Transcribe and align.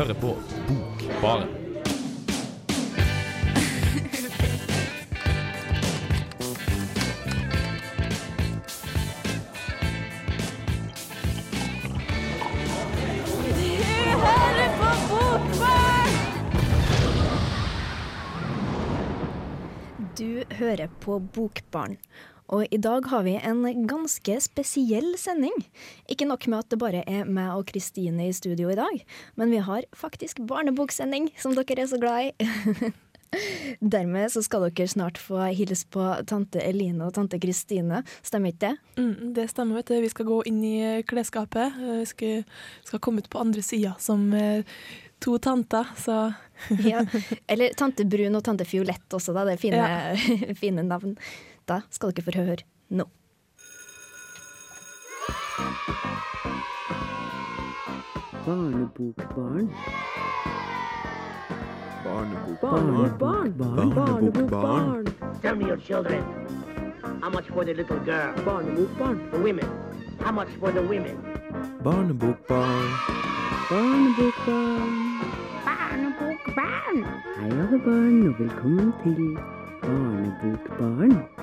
hører 0.00 0.14
på 0.14 0.36
Bokbaren. 0.68 1.48
Du 20.16 20.44
hører 20.50 20.88
på 21.00 21.18
Bokbarn. 21.18 21.96
Og 22.50 22.66
i 22.74 22.80
dag 22.82 23.06
har 23.10 23.22
vi 23.26 23.36
en 23.38 23.62
ganske 23.88 24.38
spesiell 24.42 25.12
sending. 25.18 25.54
Ikke 26.10 26.26
nok 26.26 26.48
med 26.50 26.64
at 26.64 26.72
det 26.72 26.80
bare 26.82 27.04
er 27.06 27.28
meg 27.28 27.52
og 27.54 27.68
Kristine 27.70 28.26
i 28.26 28.34
studio 28.34 28.72
i 28.72 28.78
dag, 28.78 29.04
men 29.38 29.54
vi 29.54 29.62
har 29.62 29.86
faktisk 29.96 30.42
barneboksending, 30.50 31.30
som 31.38 31.54
dere 31.54 31.84
er 31.84 31.90
så 31.90 32.00
glad 32.02 32.30
i. 32.30 32.90
Dermed 33.94 34.32
så 34.34 34.42
skal 34.42 34.66
dere 34.66 34.88
snart 34.90 35.18
få 35.22 35.44
hilse 35.54 35.86
på 35.94 36.02
tante 36.26 36.62
Eline 36.66 37.06
og 37.06 37.14
tante 37.14 37.38
Kristine. 37.38 38.02
Stemmer 38.26 38.50
ikke 38.50 38.64
det? 38.64 38.72
Mm, 38.98 39.30
det 39.36 39.46
stemmer, 39.52 39.78
vet 39.78 39.92
du. 39.92 40.00
Vi 40.02 40.10
skal 40.10 40.26
gå 40.26 40.40
inn 40.50 40.58
i 40.66 40.78
klesskapet. 41.06 41.78
Vi 41.78 42.08
skal, 42.10 42.42
skal 42.88 43.02
komme 43.04 43.22
ut 43.22 43.30
på 43.30 43.42
andre 43.42 43.62
sida 43.62 43.94
som 44.02 44.26
eh, 44.34 44.66
to 45.22 45.36
tanter, 45.38 45.94
så 46.00 46.32
ja. 46.90 47.04
Eller 47.46 47.76
tante 47.78 48.04
Brun 48.04 48.34
og 48.36 48.44
tante 48.44 48.66
Fiolett 48.68 49.14
også, 49.14 49.36
da. 49.36 49.46
Det 49.46 49.54
er 49.54 49.62
fine, 49.62 49.86
ja. 49.86 50.50
fine 50.64 50.84
navn. 50.90 51.14
Da 51.70 51.80
skal 51.94 52.10
dere 52.10 52.24
få 52.26 52.32
høre 52.34 52.64
nå. 52.98 53.04
Barnebokbarn. 58.46 59.68
Barnebokbarn. 62.04 63.52
Barnebokbarn. 63.58 65.06
Tell 65.42 65.54
me 65.54 65.66
your 65.66 65.76
children. 65.76 66.24
How 67.22 67.30
much 67.30 67.46
for 67.54 67.64
the 67.64 67.74
little 67.74 68.00
girl? 68.00 68.34
Barnebokbarn. 68.44 69.30
The 69.30 69.38
women. 69.38 69.68
How 70.18 70.32
much 70.32 70.48
for 70.58 70.72
the 70.72 70.82
women? 70.82 71.16
Barnebokbarn. 71.84 72.98
Barnebokbarn. 73.70 74.96
Barnebokbarn. 75.68 77.04
Hei, 77.38 77.50
alle 77.62 77.78
barn, 77.86 78.26
og 78.28 78.34
velkommen 78.38 78.92
til. 79.04 79.38
Barnebokbarn. 79.86 81.39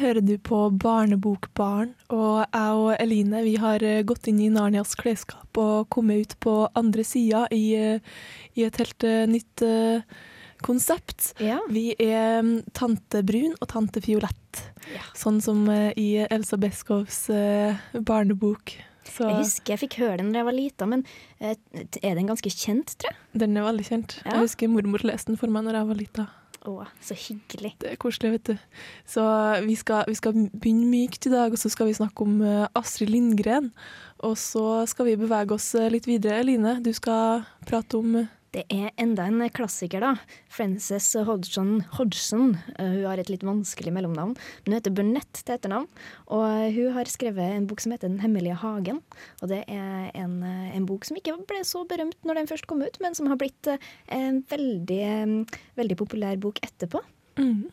Hører 0.00 0.24
du 0.24 0.34
på 0.42 0.58
Barnebokbarn, 0.80 1.92
og 2.12 2.40
jeg 2.46 2.80
og 2.80 2.90
Eline 3.00 3.42
vi 3.46 3.54
har 3.60 3.82
eh, 3.86 4.02
gått 4.06 4.28
inn 4.30 4.40
i 4.42 4.50
Narnias 4.52 4.96
klesskap 4.98 5.60
og 5.60 5.88
kommet 5.92 6.24
ut 6.24 6.36
på 6.44 6.54
andre 6.78 7.04
sida 7.06 7.44
i, 7.54 7.64
eh, 7.76 8.20
i 8.56 8.64
et 8.66 8.80
helt 8.80 9.06
eh, 9.06 9.24
nytt 9.30 9.64
konsept. 10.64 11.30
Ja. 11.40 11.58
Vi 11.72 11.94
er 11.98 12.42
mm, 12.44 12.52
tante 12.76 13.22
Brun 13.24 13.54
og 13.60 13.68
tante 13.72 14.02
Fiolett, 14.04 14.64
Ja. 14.90 15.04
sånn 15.14 15.38
som 15.44 15.62
i 15.70 16.08
Elsa 16.26 16.58
Beskows 16.60 17.28
barnebok. 17.94 18.74
Så 19.10 19.24
Jeg 19.28 19.38
husker 19.38 19.72
jeg 19.74 19.80
fikk 19.84 19.96
høre 20.02 20.18
den 20.20 20.32
da 20.34 20.40
jeg 20.42 20.48
var 20.50 20.56
lita, 20.56 20.86
men 20.90 21.04
er 21.40 21.56
den 22.18 22.28
ganske 22.28 22.50
kjent, 22.52 22.96
tror 23.00 23.14
jeg? 23.14 23.40
den 23.40 23.56
er 23.56 23.64
veldig 23.64 23.86
kjent. 23.86 24.18
Ja. 24.24 24.34
Jeg 24.36 24.48
husker 24.48 24.68
mormor 24.68 25.04
leste 25.06 25.32
den 25.32 25.40
for 25.40 25.48
meg 25.52 25.64
når 25.66 25.80
jeg 25.80 25.90
var 25.92 26.00
lita. 26.02 26.26
Å, 26.68 26.74
så 27.00 27.16
hyggelig. 27.16 27.70
Det 27.80 27.88
er 27.94 28.00
koselig, 28.00 28.34
vet 28.34 28.50
du. 28.50 28.80
Så 29.08 29.22
vi 29.64 29.76
skal, 29.80 30.04
vi 30.10 30.16
skal 30.18 30.34
begynne 30.52 30.90
mykt 30.90 31.24
i 31.30 31.32
dag, 31.32 31.54
og 31.54 31.60
så 31.60 31.70
skal 31.72 31.88
vi 31.88 31.96
snakke 31.96 32.26
om 32.26 32.42
eh, 32.44 32.66
Astrid 32.76 33.08
Lindgren. 33.08 33.70
Og 34.28 34.36
så 34.36 34.84
skal 34.90 35.08
vi 35.08 35.16
bevege 35.20 35.56
oss 35.56 35.70
eh, 35.78 35.88
litt 35.92 36.08
videre. 36.10 36.42
Line, 36.44 36.76
du 36.84 36.92
skal 36.96 37.46
prate 37.68 37.96
om 37.96 38.18
eh, 38.20 38.28
Det 38.50 38.64
er 38.74 38.90
enda 38.98 39.28
en 39.30 39.44
klassiker, 39.54 40.02
da. 40.02 40.16
Frances 40.50 41.12
Hodgson. 41.26 41.84
Hodgson. 41.94 42.56
Eh, 42.80 42.96
Hun 42.96 43.04
har 43.06 43.20
et 43.22 43.30
litt 43.30 43.44
vanskelig 43.46 43.92
mellomnavn. 43.94 44.32
Men 44.34 44.72
hun 44.72 44.74
heter 44.74 44.94
Burnett 44.96 45.30
til 45.38 45.54
etternavn. 45.54 45.86
Og 46.34 46.42
eh, 46.48 46.74
hun 46.74 46.96
har 46.96 47.10
skrevet 47.10 47.54
en 47.54 47.68
bok 47.70 47.84
som 47.84 47.94
heter 47.94 48.10
Den 48.10 48.24
hemmelige 48.24 48.58
hagen. 48.58 48.98
Og 49.38 49.52
det 49.52 49.62
er 49.70 50.10
en, 50.18 50.40
eh, 50.42 50.74
en 50.74 50.88
bok 50.88 51.06
som 51.06 51.20
ikke 51.20 51.36
ble 51.46 51.62
så 51.62 51.84
berømt 51.86 52.18
når 52.26 52.40
den 52.40 52.50
først 52.50 52.66
kom 52.66 52.82
ut, 52.82 52.98
men 52.98 53.14
som 53.14 53.30
har 53.30 53.38
blitt 53.38 53.70
en 54.10 54.42
veldig, 54.50 55.46
veldig 55.78 56.00
populær 56.02 56.40
bok 56.42 56.58
etterpå. 56.66 57.04
mm. 57.38 57.68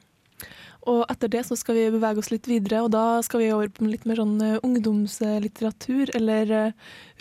Og 0.87 1.01
etter 1.11 1.27
det 1.27 1.41
så 1.43 1.57
skal 1.57 1.75
vi 1.75 1.87
bevege 1.91 2.21
oss 2.21 2.29
litt 2.31 2.45
videre, 2.47 2.79
og 2.85 2.93
da 2.93 3.19
skal 3.25 3.41
vi 3.41 3.49
over 3.51 3.67
på 3.67 3.89
litt 3.89 4.05
mer 4.07 4.21
sånn 4.21 4.37
ungdomslitteratur, 4.63 6.13
eller 6.15 6.71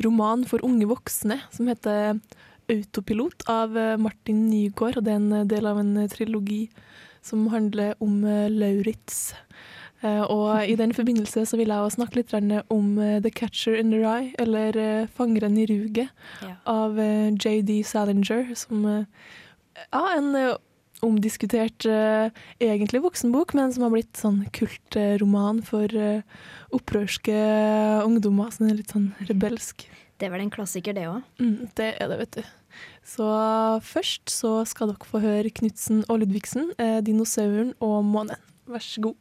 roman 0.04 0.44
for 0.46 0.62
unge 0.62 0.86
voksne, 0.86 1.40
som 1.50 1.66
heter 1.66 2.20
Autopilot 2.68 3.44
av 3.50 3.76
eh, 3.78 3.96
Martin 4.00 4.46
Nygaard. 4.50 4.98
Og 4.98 5.06
det 5.06 5.12
er 5.14 5.20
en 5.20 5.32
eh, 5.40 5.48
del 5.50 5.66
av 5.70 5.78
en 5.82 5.92
eh, 6.02 6.08
trilogi 6.10 6.66
som 7.26 7.48
handler 7.50 7.96
om 8.02 8.20
Lauritz. 8.54 9.32
Og 10.06 10.68
i 10.70 10.76
den 10.78 10.92
forbindelse 10.98 11.42
så 11.50 11.58
vil 11.58 11.72
jeg 11.72 11.82
også 11.82 11.96
snakke 11.96 12.20
litt 12.20 12.34
om 12.70 12.92
The 13.24 13.32
Catcher 13.34 13.74
in 13.74 13.90
the 13.90 13.98
Rye, 13.98 14.28
eller 14.38 15.08
Fangeren 15.10 15.56
i 15.58 15.64
ruget, 15.66 16.12
Ja. 16.44 16.52
av 16.70 16.94
JD 17.34 17.82
Salinger, 17.82 18.54
som 18.54 18.86
ja, 18.86 20.04
en 20.14 20.30
omdiskutert 21.02 21.82
egentlig 22.62 23.02
voksenbok, 23.02 23.56
men 23.58 23.74
som 23.74 23.88
har 23.88 23.96
blitt 23.96 24.14
sånn 24.22 24.44
kultroman 24.54 25.64
for 25.66 25.90
opprørske 26.70 27.34
ungdommer. 28.06 28.54
Så 28.54 28.62
den 28.62 28.70
er 28.70 28.82
litt 28.84 28.94
sånn 28.94 29.10
rebelsk. 29.26 29.88
Det 30.16 30.26
er 30.26 30.32
vel 30.32 30.46
en 30.46 30.52
klassiker, 30.52 30.96
det 30.96 31.04
òg. 31.10 31.24
Mm, 31.36 31.68
det 31.76 31.90
er 32.00 32.08
det, 32.08 32.16
vet 32.22 32.36
du. 32.38 32.52
Så 33.04 33.26
først 33.84 34.32
så 34.32 34.58
skal 34.68 34.92
dere 34.92 35.08
få 35.08 35.20
høre 35.20 35.52
Knutsen 35.52 36.04
og 36.08 36.22
Ludvigsen, 36.22 36.72
eh, 36.80 37.00
'Dinosauren 37.04 37.74
og 37.80 38.04
månen'. 38.04 38.40
Vær 38.66 38.80
så 38.80 39.00
god. 39.00 39.16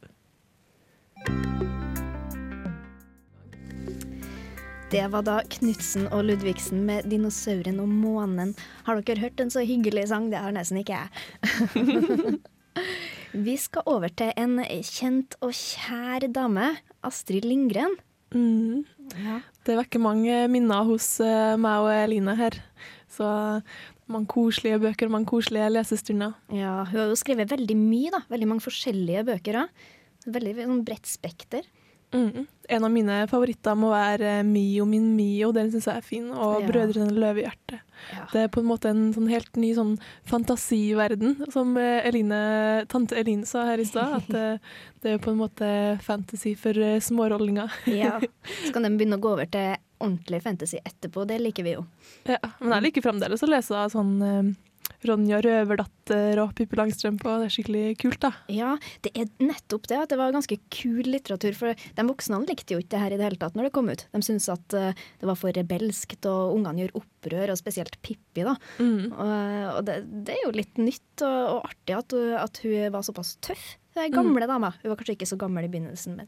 Det 4.90 5.02
var 5.12 5.22
da 5.26 5.40
Knutsen 5.50 6.06
og 6.08 6.24
Ludvigsen 6.24 6.84
med 6.86 7.04
'Dinosauren 7.04 7.80
og 7.80 7.88
månen'. 7.88 8.56
Har 8.84 9.00
dere 9.00 9.20
hørt 9.20 9.40
en 9.40 9.50
så 9.50 9.60
hyggelig 9.60 10.08
sang? 10.08 10.30
Det 10.30 10.38
har 10.38 10.52
nesten 10.52 10.78
ikke 10.78 10.96
jeg. 10.96 12.40
Vi 13.46 13.56
skal 13.56 13.82
over 13.86 14.08
til 14.08 14.32
en 14.36 14.60
kjent 14.64 15.34
og 15.42 15.52
kjær 15.52 16.32
dame, 16.32 16.76
Astrid 17.04 17.44
Lindgren. 17.44 17.96
Mm. 18.32 18.84
Det 19.66 19.74
vekker 19.74 19.98
mange 20.02 20.44
minner 20.52 20.86
hos 20.86 21.16
eh, 21.24 21.56
meg 21.58 21.82
og 21.82 21.90
Eline 21.90 22.36
her. 22.38 22.54
Så 23.10 23.26
mange 24.06 24.28
koselige 24.30 24.78
bøker, 24.84 25.10
mange 25.10 25.26
koselige 25.26 25.72
lesestunder. 25.72 26.36
Ja, 26.54 26.84
hun 26.86 27.00
har 27.00 27.10
jo 27.10 27.18
skrevet 27.18 27.50
veldig 27.50 27.76
mye, 27.78 28.12
da. 28.14 28.22
Veldig 28.30 28.48
mange 28.52 28.62
forskjellige 28.62 29.24
bøker 29.26 29.64
òg. 29.64 29.82
Veldig 30.36 30.54
sånn 30.60 30.84
bredt 30.86 31.10
spekter. 31.10 31.66
Mm. 32.14 32.46
En 32.68 32.84
av 32.86 32.90
mine 32.90 33.16
favoritter 33.30 33.76
må 33.78 33.90
være 33.92 34.40
Mio 34.46 34.84
min 34.88 35.08
Mio. 35.16 35.52
Den 35.54 35.70
syns 35.70 35.86
jeg 35.86 36.00
er 36.00 36.06
fin. 36.06 36.28
Og 36.34 36.62
Ja. 36.62 36.66
Brødrene 36.68 37.14
Løvehjerte. 37.14 37.80
Ja. 38.12 38.26
Det 38.32 38.40
er 38.44 38.48
på 38.52 38.60
en 38.62 38.68
måte 38.68 38.90
en 38.90 39.12
sånn 39.14 39.28
helt 39.30 39.56
ny 39.56 39.72
sånn 39.74 39.94
fantasiverden, 40.28 41.36
som 41.52 41.76
eh, 41.80 42.06
Eline, 42.06 42.86
tante 42.90 43.16
Eline 43.18 43.46
sa 43.48 43.64
her 43.70 43.82
i 43.82 43.86
stad. 43.88 44.20
At 44.20 44.34
eh, 44.34 44.58
det 45.02 45.14
er 45.16 45.22
på 45.22 45.32
en 45.32 45.40
måte 45.40 45.68
fantasy 46.04 46.54
for 46.58 46.76
eh, 46.78 47.00
smårollinger. 47.00 47.72
ja. 47.90 48.18
Så 48.66 48.72
kan 48.74 48.86
de 48.86 48.92
begynne 48.96 49.18
å 49.18 49.22
gå 49.24 49.34
over 49.36 49.48
til 49.50 49.74
ordentlig 49.98 50.42
fantasy 50.44 50.78
etterpå. 50.84 51.24
Det 51.26 51.38
liker 51.40 51.64
vi 51.66 51.76
jo. 51.76 51.86
Ja, 52.28 52.38
men 52.60 52.74
jeg 52.76 52.88
liker 52.90 53.06
fremdeles 53.06 53.42
å 53.42 53.50
lese 53.50 53.86
sånn 53.94 54.14
eh, 54.22 54.54
Ronja 55.06 55.40
Røverdatter 55.44 56.40
og 56.42 56.54
Pippi 56.56 56.78
Langstrømpe, 56.78 57.28
og 57.28 57.42
det 57.42 57.48
er 57.48 57.54
skikkelig 57.56 57.84
kult, 58.00 58.20
da. 58.22 58.32
Ja, 58.52 58.74
det 59.04 59.12
er 59.18 59.30
nettopp 59.42 59.88
det. 59.90 60.00
At 60.04 60.12
det 60.12 60.20
var 60.20 60.34
ganske 60.34 60.58
kul 60.72 61.02
litteratur. 61.06 61.56
For 61.58 61.76
de 61.76 62.06
voksne 62.08 62.42
likte 62.46 62.76
jo 62.76 62.82
ikke 62.82 62.94
det 62.96 63.02
her 63.04 63.16
i 63.16 63.20
det 63.20 63.28
hele 63.28 63.40
tatt 63.40 63.56
når 63.58 63.68
det 63.68 63.74
kom 63.76 63.90
ut. 63.90 64.06
De 64.12 64.22
syntes 64.24 64.48
at 64.52 64.76
eh, 64.78 65.06
det 65.20 65.30
var 65.30 65.38
for 65.40 65.56
rebelskt, 65.56 66.28
og 66.30 66.56
ungene 66.56 66.84
gjør 66.84 67.00
opprør, 67.02 67.54
og 67.54 67.60
spesielt 67.60 67.98
Pippi, 68.02 68.46
da. 68.46 68.56
Mm. 68.80 69.10
Og, 69.10 69.32
og 69.76 69.82
det, 69.88 70.00
det 70.26 70.36
er 70.36 70.46
jo 70.46 70.54
litt 70.56 70.80
nytt 70.80 71.26
og, 71.26 71.40
og 71.56 71.72
artig 71.72 71.98
at, 71.98 72.16
at 72.46 72.62
hun 72.64 72.94
var 72.94 73.06
såpass 73.06 73.36
tøff. 73.44 73.74
Hun 73.96 74.04
er 74.04 74.12
gamle 74.12 74.46
dama. 74.48 74.74
Hun 74.82 74.90
var 74.92 74.98
kanskje 75.00 75.14
ikke 75.16 75.28
så 75.30 75.38
gammel 75.40 75.64
i 75.64 75.70
begynnelsen, 75.72 76.18
men 76.18 76.26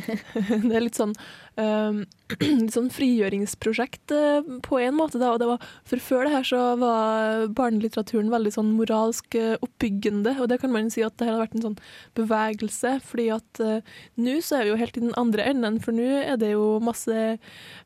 Det 0.68 0.74
er 0.76 0.84
litt 0.84 0.98
sånn, 0.98 1.14
um, 1.56 2.02
litt 2.60 2.74
sånn 2.74 2.90
frigjøringsprosjekt 2.92 4.12
uh, 4.12 4.50
på 4.66 4.80
en 4.82 4.98
måte. 4.98 5.16
Da. 5.22 5.30
Og 5.32 5.40
det 5.40 5.48
var, 5.48 5.64
for 5.88 6.04
før 6.04 6.28
det 6.28 6.34
her 6.34 6.46
så 6.50 6.60
var 6.80 7.48
barnelitteraturen 7.56 8.28
veldig 8.32 8.52
sånn 8.58 8.74
moralsk 8.76 9.38
uh, 9.40 9.54
oppbyggende. 9.64 10.36
Og 10.44 10.52
det 10.52 10.60
kan 10.60 10.74
man 10.76 10.92
si 10.92 11.00
at 11.06 11.16
det 11.16 11.30
her 11.30 11.38
har 11.38 11.46
vært 11.46 11.56
en 11.56 11.70
sånn 11.70 11.80
bevegelse. 12.20 12.98
fordi 13.08 13.30
at 13.32 13.64
uh, 13.64 13.96
nå 14.20 14.36
så 14.44 14.60
er 14.60 14.68
vi 14.68 14.74
jo 14.74 14.80
helt 14.84 15.00
i 15.00 15.06
den 15.08 15.16
andre 15.20 15.48
enden. 15.54 15.80
For 15.80 15.96
nå 15.96 16.10
er 16.20 16.36
det 16.42 16.52
jo 16.52 16.76
masse 16.84 17.16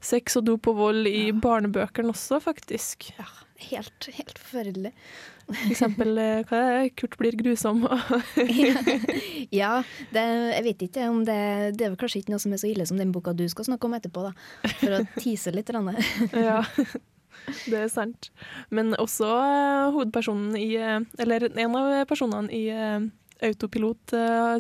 sex 0.03 0.43
og 0.43 0.51
dop 0.51 0.67
og 0.75 0.83
vold 0.83 1.07
i 1.07 1.29
barnebøkene 1.31 2.11
også, 2.11 2.43
faktisk. 2.43 3.13
ja, 3.15 3.31
helt, 3.71 4.09
helt 4.17 4.39
forferdelig. 4.39 4.93
For 5.45 5.71
eksempel 5.71 6.19
eh, 6.19 6.43
hva 6.49 6.61
er? 6.73 6.91
Kurt 6.97 7.17
blir 7.21 7.37
grusom. 7.39 7.85
ja, 9.61 9.73
det, 10.15 10.25
jeg 10.25 10.67
vet 10.69 10.85
ikke 10.87 11.09
om 11.13 11.21
det 11.27 11.41
Det 11.77 11.85
er 11.85 11.93
vel 11.93 11.99
kanskje 12.01 12.23
ikke 12.23 12.35
noe 12.35 12.43
som 12.43 12.55
er 12.55 12.63
så 12.63 12.71
ille 12.71 12.87
som 12.89 13.01
den 13.01 13.13
boka 13.15 13.35
du 13.37 13.45
skal 13.51 13.69
snakke 13.69 13.89
om 13.89 13.97
etterpå, 13.99 14.29
da. 14.29 14.33
For 14.81 15.01
å 15.01 15.03
tease 15.19 15.55
litt. 15.55 15.73
Ja, 16.33 16.63
det 17.67 17.79
er 17.79 17.91
sant. 17.93 18.31
Men 18.75 18.95
også 19.01 19.29
eh, 19.29 19.93
hovedpersonen 19.95 20.57
i 20.61 20.71
eh, 20.79 21.01
Eller 21.21 21.49
en 21.51 21.77
av 21.81 21.93
personene 22.09 22.53
i 22.55 22.65
Autopilot 23.45 24.13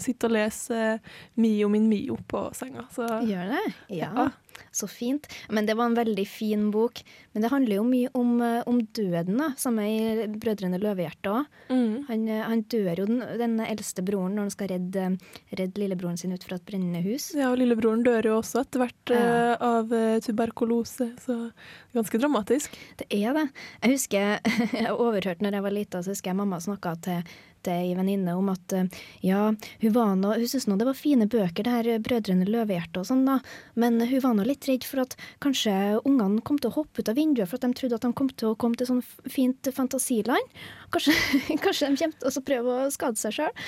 sitter 0.02 0.28
og 0.28 0.34
leser 0.34 1.12
Mio 1.40 1.68
min 1.72 1.86
Mio 1.88 2.18
på 2.28 2.40
senga. 2.58 2.82
Så 2.92 3.06
Gjør 3.24 3.54
det? 3.54 3.62
Ja. 3.94 4.10
Ja. 4.10 4.26
Så 4.72 4.88
fint. 4.90 5.26
Men 5.50 5.66
det 5.66 5.76
var 5.76 5.86
en 5.90 5.96
veldig 5.98 6.26
fin 6.28 6.70
bok. 6.74 7.02
Men 7.32 7.42
det 7.42 7.50
handler 7.50 7.76
jo 7.76 7.84
mye 7.84 8.08
om, 8.14 8.40
eh, 8.42 8.62
om 8.66 8.80
døden, 8.94 9.36
da. 9.38 9.50
Samme 9.56 9.84
i 9.86 10.26
Brødrene 10.28 10.78
Løvehjerte 10.82 11.30
òg. 11.32 11.46
mm, 11.70 12.06
Han, 12.08 12.28
eh, 12.28 12.42
han 12.42 12.62
dør 12.62 12.98
jo, 12.98 13.06
den, 13.06 13.18
den 13.38 13.58
eldste 13.60 14.02
broren, 14.04 14.34
når 14.34 14.48
han 14.48 14.50
skal 14.50 14.68
redde, 14.68 15.18
redde 15.56 15.78
lillebroren 15.80 16.16
sin 16.18 16.32
ut 16.32 16.44
fra 16.44 16.56
et 16.56 16.64
brennende 16.66 17.02
hus. 17.02 17.32
ja, 17.34 17.50
og 17.50 17.58
lillebroren 17.58 18.04
dør 18.04 18.22
jo 18.24 18.38
også 18.40 18.60
etter 18.64 18.84
hvert 18.84 19.10
Ja. 19.14 19.16
eh, 19.16 19.56
av 19.60 19.88
tuberkulose, 20.24 21.10
så 21.24 21.52
ganske 21.94 22.18
dramatisk. 22.20 22.70
Det 22.98 23.06
er 23.10 23.32
det. 23.34 23.46
Jeg 23.82 23.90
husker 23.94 24.38
jeg 24.84 24.92
overhørte 24.92 25.42
når 25.44 25.58
jeg 25.58 25.62
var 25.66 25.74
lita, 25.74 26.02
så 26.02 26.12
husker 26.14 26.32
jeg 26.32 26.36
mamma 26.40 26.58
snakka 26.62 26.94
til, 27.04 27.22
til 27.64 27.74
ei 27.74 27.94
venninne 27.96 28.36
om 28.38 28.50
at 28.52 28.74
eh, 28.76 29.02
ja, 29.24 29.48
hun 29.82 29.94
var 29.94 30.14
nå, 30.20 30.34
hun 30.38 30.48
syntes 30.48 30.68
nå 30.70 30.78
det 30.80 30.88
var 30.88 30.98
fine 30.98 31.28
bøker, 31.30 31.66
det 31.66 31.74
her 31.74 31.90
eh, 31.94 32.02
Brødrene 32.04 32.48
Løvehjerte 32.48 33.02
og 33.02 33.08
sånn, 33.08 33.24
da, 33.28 33.38
men 33.80 34.00
hun 34.02 34.24
var 34.24 34.36
nå 34.38 34.46
litt 34.48 34.68
redd 34.70 34.86
for 34.88 35.04
at 35.04 35.16
kanskje 35.44 35.74
ungene 36.04 36.44
kom 36.46 36.60
til 36.60 36.72
å 36.72 36.78
hoppe 36.78 37.02
ut 37.02 37.12
av 37.12 37.18
vinduet 37.18 37.50
for 37.50 37.60
at 37.60 37.66
de 37.66 37.80
trodde 37.80 37.98
at 37.98 38.06
de 38.06 38.12
kom 38.16 38.30
til 38.32 38.52
å 38.52 38.58
komme 38.58 38.78
til 38.80 38.90
sånn 38.90 39.04
fint 39.30 39.70
fantasiland. 39.74 40.58
Kanskje, 40.94 41.14
kanskje 41.64 41.90
de 41.90 42.02
kommer 42.02 42.18
til 42.20 42.42
å 42.42 42.46
prøve 42.50 42.76
å 42.84 42.90
skade 42.94 43.20
seg 43.20 43.38
sjøl. 43.38 43.64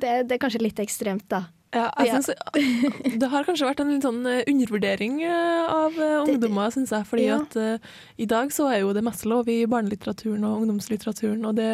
Det, 0.00 0.14
det 0.28 0.36
er 0.36 0.42
kanskje 0.42 0.62
litt 0.64 0.80
ekstremt, 0.82 1.28
da. 1.32 1.44
Ja, 1.74 1.88
jeg 1.98 2.22
synes, 2.22 2.30
det 3.20 3.28
har 3.32 3.44
kanskje 3.48 3.66
vært 3.66 3.80
en 3.82 3.90
litt 3.90 4.04
sånn 4.06 4.20
eh, 4.30 4.42
undervurdering 4.50 5.16
eh, 5.26 5.66
av 5.74 5.96
eh, 5.98 6.16
ungdommer, 6.22 6.70
syns 6.74 6.92
jeg. 6.94 7.06
Fordi 7.10 7.24
Ja. 7.26 7.40
at 7.42 7.56
uh, 7.58 7.94
i 8.16 8.26
dag 8.30 8.52
så 8.54 8.68
er 8.70 8.84
jo 8.84 8.92
det 8.94 9.02
meste 9.04 9.26
lov 9.30 9.48
i 9.50 9.64
barnelitteraturen 9.66 10.44
og 10.46 10.62
ungdomslitteraturen, 10.62 11.44
og 11.50 11.56
det, 11.58 11.70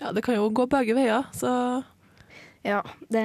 ja, 0.00 0.12
det 0.16 0.22
kan 0.24 0.38
jo 0.38 0.48
gå 0.50 0.64
begge 0.72 0.96
veier. 0.96 1.26
Så 1.36 1.50
Ja, 2.64 2.78
det, 3.12 3.20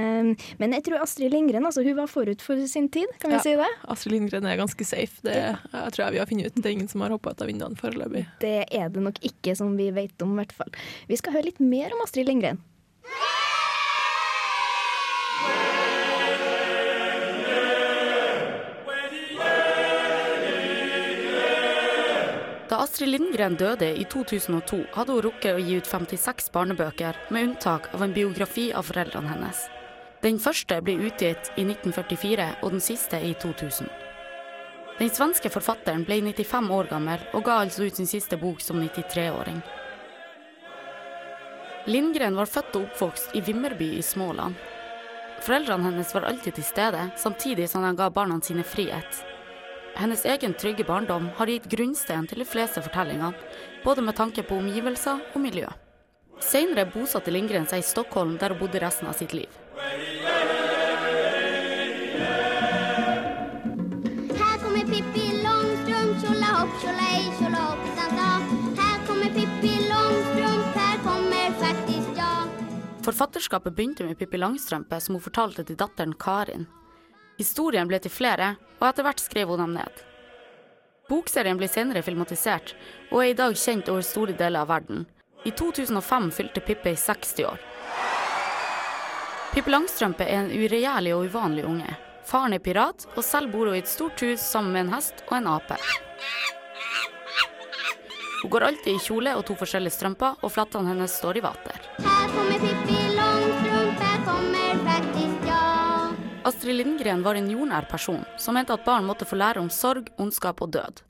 men 0.60 0.74
jeg 0.76 0.84
tror 0.84 1.00
Astrid 1.06 1.32
Lindgren 1.32 1.64
altså, 1.64 1.80
hun 1.86 1.96
var 1.96 2.10
forut 2.12 2.42
for 2.44 2.60
sin 2.68 2.90
tid, 2.92 3.08
kan 3.22 3.32
vi 3.32 3.38
Ja. 3.38 3.44
si 3.46 3.54
det? 3.56 3.70
Astrid 3.88 4.12
Lindgren 4.18 4.44
er 4.52 4.58
ganske 4.60 4.84
safe. 4.84 5.22
Det 5.24 5.38
jeg 5.38 5.94
tror 5.96 6.04
jeg 6.04 6.12
vi 6.12 6.20
har 6.20 6.28
funnet 6.28 6.50
ut. 6.52 6.56
Det 6.60 6.66
er 6.66 6.76
ingen 6.76 6.90
som 6.92 7.00
har 7.06 7.14
hoppa 7.16 7.32
ut 7.32 7.42
av 7.42 7.48
vinduene 7.48 7.80
foreløpig. 7.80 8.26
Det 8.44 8.66
er 8.68 8.90
det 8.92 9.02
nok 9.06 9.22
ikke, 9.24 9.56
som 9.56 9.78
vi 9.80 9.88
vet 9.96 10.20
om, 10.28 10.34
i 10.36 10.44
hvert 10.44 10.52
fall. 10.52 10.76
Vi 11.08 11.16
skal 11.16 11.38
høre 11.38 11.48
litt 11.48 11.64
mer 11.64 11.96
om 11.96 12.04
Astrid 12.04 12.28
Lindgren. 12.28 12.60
Da 22.80 22.84
Astrid 22.84 23.10
Lindgren 23.10 23.58
døde 23.60 23.90
i 24.00 24.06
2002, 24.08 24.78
hadde 24.94 25.12
hun 25.12 25.24
rukket 25.26 25.58
å 25.58 25.60
gi 25.60 25.82
ut 25.82 25.88
56 25.90 26.46
barnebøker, 26.56 27.18
med 27.28 27.50
unntak 27.50 27.90
av 27.92 28.06
en 28.06 28.14
biografi 28.16 28.70
av 28.72 28.86
foreldrene 28.88 29.34
hennes. 29.34 29.66
Den 30.24 30.38
første 30.40 30.78
ble 30.80 30.94
utgitt 31.10 31.50
i 31.60 31.66
1944, 31.66 32.46
og 32.64 32.72
den 32.72 32.80
siste 32.80 33.20
i 33.20 33.34
2000. 33.42 33.90
Den 34.96 35.12
svenske 35.12 35.52
forfatteren 35.52 36.06
ble 36.08 36.22
95 36.24 36.72
år 36.78 36.88
gammel, 36.94 37.26
og 37.36 37.44
ga 37.50 37.58
altså 37.66 37.84
ut 37.84 38.00
sin 38.00 38.08
siste 38.08 38.40
bok 38.40 38.64
som 38.64 38.80
93-åring. 38.80 39.60
Lindgren 41.92 42.40
var 42.40 42.48
født 42.48 42.78
og 42.80 42.86
oppvokst 42.88 43.36
i 43.36 43.42
Vimmerby 43.44 43.90
i 43.98 44.06
Småland. 44.08 44.56
Foreldrene 45.44 45.90
hennes 45.90 46.16
var 46.16 46.30
alltid 46.32 46.56
til 46.56 46.70
stede, 46.72 47.10
samtidig 47.20 47.68
som 47.68 47.84
de 47.84 47.92
ga 48.00 48.08
barna 48.08 48.40
sine 48.40 48.64
frihet. 48.64 49.20
Hennes 49.96 50.26
egen 50.26 50.54
trygge 50.54 50.84
barndom 50.84 51.30
har 51.36 51.48
gitt 51.48 51.70
grunnstein 51.72 52.28
til 52.30 52.40
de 52.44 52.46
fleste 52.48 52.82
fortellingene, 52.82 53.34
både 53.84 54.02
med 54.02 54.16
tanke 54.16 54.44
på 54.44 54.58
omgivelser 54.60 55.22
og 55.34 55.42
miljø. 55.42 55.68
Senere 56.40 56.86
bosatte 56.88 57.32
Lindgren 57.32 57.68
seg 57.68 57.84
i 57.84 57.88
Stockholm, 57.88 58.38
der 58.40 58.54
hun 58.54 58.62
bodde 58.62 58.80
resten 58.80 59.10
av 59.12 59.18
sitt 59.20 59.34
liv. 59.36 59.52
Her 64.40 64.56
kommer 64.64 64.88
Pippi 64.88 65.26
Långstrump, 65.44 66.16
tjolahopp, 66.24 66.80
tjolahej, 66.82 67.28
hopp, 67.58 67.86
da. 68.16 68.32
Her 68.80 68.98
kommer 69.10 69.36
Pippi 69.36 69.76
Longstrump, 69.92 70.80
her 70.80 70.98
kommer 71.04 71.56
faktisk 71.60 72.18
ja. 72.24 72.34
Forfatterskapet 73.04 73.76
begynte 73.76 74.08
med 74.08 74.20
Pippi 74.20 74.40
Langstrømpe, 74.40 75.02
som 75.04 75.20
hun 75.20 75.24
fortalte 75.28 75.68
til 75.68 75.80
datteren 75.80 76.16
Karin. 76.16 76.70
Historien 77.40 77.88
ble 77.88 78.02
til 78.04 78.12
flere, 78.12 78.58
og 78.82 78.90
etter 78.90 79.06
hvert 79.06 79.22
skrev 79.24 79.52
hun 79.54 79.62
dem 79.64 79.78
ned. 79.78 80.02
Bokserien 81.10 81.58
ble 81.58 81.70
senere 81.72 82.04
filmatisert, 82.04 82.74
og 83.14 83.24
er 83.24 83.32
i 83.32 83.38
dag 83.38 83.56
kjent 83.58 83.88
over 83.90 84.04
store 84.06 84.36
deler 84.38 84.66
av 84.66 84.70
verden. 84.74 85.06
I 85.48 85.54
2005 85.56 86.30
fylte 86.36 86.64
Pippi 86.68 86.94
60 87.00 87.46
år. 87.48 87.64
Pippi 89.54 89.72
Langstrømpe 89.72 90.28
er 90.28 90.44
en 90.44 90.52
uregjerlig 90.52 91.16
og 91.16 91.32
uvanlig 91.32 91.64
unge. 91.66 91.96
Faren 92.28 92.54
er 92.54 92.62
pirat, 92.62 93.08
og 93.16 93.24
selv 93.26 93.56
bor 93.56 93.72
hun 93.72 93.80
i 93.80 93.82
et 93.82 93.90
stort 93.90 94.20
hus 94.22 94.44
sammen 94.44 94.76
med 94.76 94.86
en 94.86 94.94
hest 94.98 95.24
og 95.30 95.38
en 95.40 95.50
ape. 95.56 95.80
Hun 98.44 98.52
går 98.52 98.68
alltid 98.68 98.94
i 98.94 99.04
kjole 99.08 99.34
og 99.40 99.48
to 99.48 99.56
forskjellige 99.64 99.96
strømper, 99.96 100.44
og 100.44 100.54
flettene 100.54 100.92
hennes 100.92 101.18
står 101.24 101.40
i 101.40 101.46
vater. 101.48 101.88
Her 102.04 102.36
kommer 102.36 102.68
Pippi 102.68 103.09
Astrid 106.50 106.76
Lindgren 106.76 107.22
var 107.24 107.36
en 107.36 107.50
jordnær 107.52 107.86
person 107.86 108.24
som 108.42 108.56
mente 108.58 108.74
at 108.74 108.82
barn 108.82 109.06
måtte 109.06 109.26
få 109.30 109.38
lære 109.38 109.62
om 109.62 109.68
sorg, 109.70 110.08
ondskap 110.18 110.64
og 110.66 110.72
død. 110.74 111.04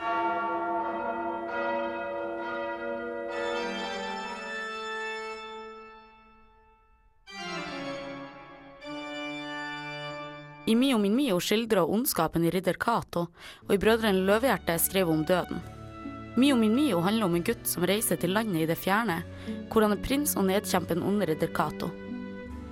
I 10.67 10.75
Mio 10.75 10.99
min 10.99 11.15
Mio 11.15 11.39
skildrer 11.39 11.87
ondskapen 11.87 12.43
i 12.43 12.51
ridder 12.51 12.75
Cato, 12.75 13.29
og 13.63 13.73
i 13.73 13.79
Brødrene 13.79 14.27
Løvehjerte 14.27 14.75
skrev 14.75 15.07
hun 15.07 15.21
om 15.21 15.25
døden. 15.25 15.63
Mio 16.35 16.59
min 16.59 16.75
Mio 16.75 16.99
handler 16.99 17.31
om 17.31 17.39
en 17.39 17.47
gutt 17.47 17.63
som 17.63 17.87
reiser 17.87 18.19
til 18.19 18.35
landet 18.35 18.65
i 18.65 18.69
det 18.73 18.81
fjerne, 18.83 19.21
hvor 19.71 19.87
han 19.87 19.95
er 19.95 20.03
prins 20.03 20.35
og 20.35 20.51
nedkjemper 20.51 20.99
den 20.99 21.07
onde 21.07 21.31
ridder 21.31 21.55
Cato. 21.55 21.93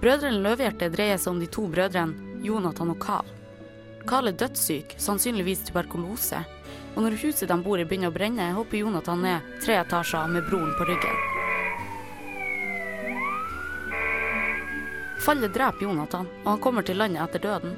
Brødrene 0.04 0.44
Løvehjerte 0.44 0.92
dreier 0.92 1.16
seg 1.16 1.32
om 1.32 1.40
de 1.40 1.48
to 1.48 1.72
brødrene 1.72 2.27
Jonathan 2.44 2.94
og 2.94 3.00
Carl. 3.02 3.32
Carl 4.08 4.30
er 4.30 4.38
dødssyk, 4.40 4.96
sannsynligvis 5.02 5.66
tuberkulose, 5.68 6.44
og 6.96 7.04
når 7.04 7.18
huset 7.22 7.50
de 7.50 7.58
bor 7.62 7.80
i 7.80 7.86
begynner 7.86 8.12
å 8.12 8.16
brenne, 8.16 8.54
hopper 8.56 8.80
Jonathan 8.80 9.22
ned 9.26 9.58
tre 9.64 9.76
etasjer 9.82 10.32
med 10.32 10.48
broren 10.48 10.74
på 10.78 10.88
ryggen. 10.88 11.20
Fallet 15.28 15.54
dreper 15.54 15.84
Jonathan, 15.84 16.30
og 16.44 16.52
han 16.54 16.62
kommer 16.64 16.86
til 16.88 17.02
landet 17.02 17.24
etter 17.26 17.44
døden. 17.44 17.74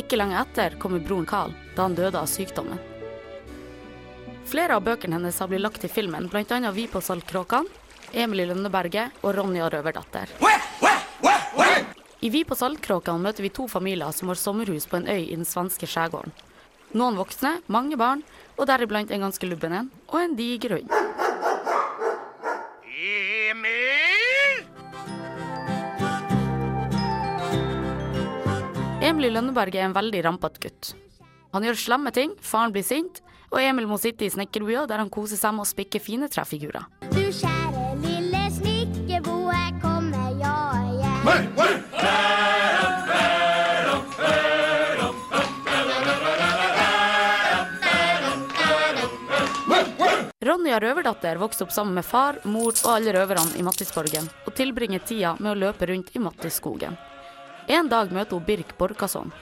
Ikke 0.00 0.16
lenge 0.16 0.38
etter 0.40 0.78
kommer 0.80 1.02
broren 1.04 1.28
Carl, 1.28 1.52
da 1.76 1.84
han 1.84 1.98
døde 1.98 2.16
av 2.18 2.30
sykdommen. 2.30 2.80
Flere 4.50 4.78
av 4.78 4.86
bøkene 4.86 5.18
hennes 5.18 5.38
har 5.38 5.50
blitt 5.50 5.62
lagt 5.62 5.82
til 5.84 5.92
filmen, 5.92 6.30
bl.a. 6.32 6.72
Vi 6.74 6.88
på 6.90 7.02
Saltkråkan, 7.04 7.68
Emil 8.12 8.42
i 8.42 8.48
Lønneberget 8.50 9.20
og 9.22 9.36
Ronja 9.36 9.68
Røverdatter. 9.70 10.32
I 12.20 12.28
Vi 12.28 12.42
på 12.44 12.52
Saltkråkan 12.52 13.22
møter 13.24 13.46
vi 13.46 13.48
to 13.48 13.64
familier 13.64 14.12
som 14.12 14.28
har 14.28 14.36
sommerhus 14.36 14.84
på 14.84 14.98
en 14.98 15.06
øy 15.08 15.22
i 15.22 15.36
den 15.38 15.46
svenske 15.48 15.86
skjærgården. 15.88 16.34
Noen 16.92 17.16
voksne, 17.16 17.54
mange 17.72 17.96
barn, 17.96 18.20
og 18.58 18.66
deriblant 18.68 19.08
en 19.14 19.24
ganske 19.24 19.48
lubben 19.48 19.72
en, 19.72 19.88
og 20.12 20.18
en 20.20 20.34
diger 20.36 20.74
hund. 20.76 20.92
Emil 22.92 23.80
Emil 29.00 29.30
i 29.30 29.32
Lønneberg 29.32 29.78
er 29.78 29.88
en 29.88 29.96
veldig 29.96 30.20
rampete 30.28 30.60
gutt. 30.66 30.92
Han 31.54 31.64
gjør 31.64 31.80
slemme 31.86 32.12
ting, 32.12 32.36
faren 32.44 32.74
blir 32.74 32.84
sint, 32.84 33.22
og 33.48 33.62
Emil 33.64 33.88
må 33.88 33.96
sitte 33.98 34.28
i 34.28 34.30
snekkerbua 34.30 34.84
der 34.90 35.00
han 35.00 35.08
koser 35.10 35.40
seg 35.40 35.56
med 35.56 35.64
å 35.64 35.72
spikke 35.72 36.04
fine 36.04 36.28
trefigurer. 36.28 36.84
Du 37.08 37.24
Ronja 50.60 50.80
Røverdatter 50.80 51.38
vokste 51.40 51.64
opp 51.64 51.70
sammen 51.72 51.94
med 51.96 52.04
far, 52.04 52.36
mor 52.44 52.74
og 52.74 52.90
alle 52.92 53.14
røverne 53.16 53.56
i 53.56 53.62
Mattisborgen, 53.64 54.26
og 54.44 54.52
tilbringer 54.52 55.00
tida 55.08 55.30
med 55.38 55.54
å 55.54 55.56
løpe 55.56 55.86
rundt 55.88 56.10
i 56.12 56.20
Mattisskogen. 56.20 56.98
En 57.64 57.88
dag 57.88 58.12
møter 58.12 58.36
hun 58.36 58.44
Birk 58.44 58.74
Borkason. 58.76 59.32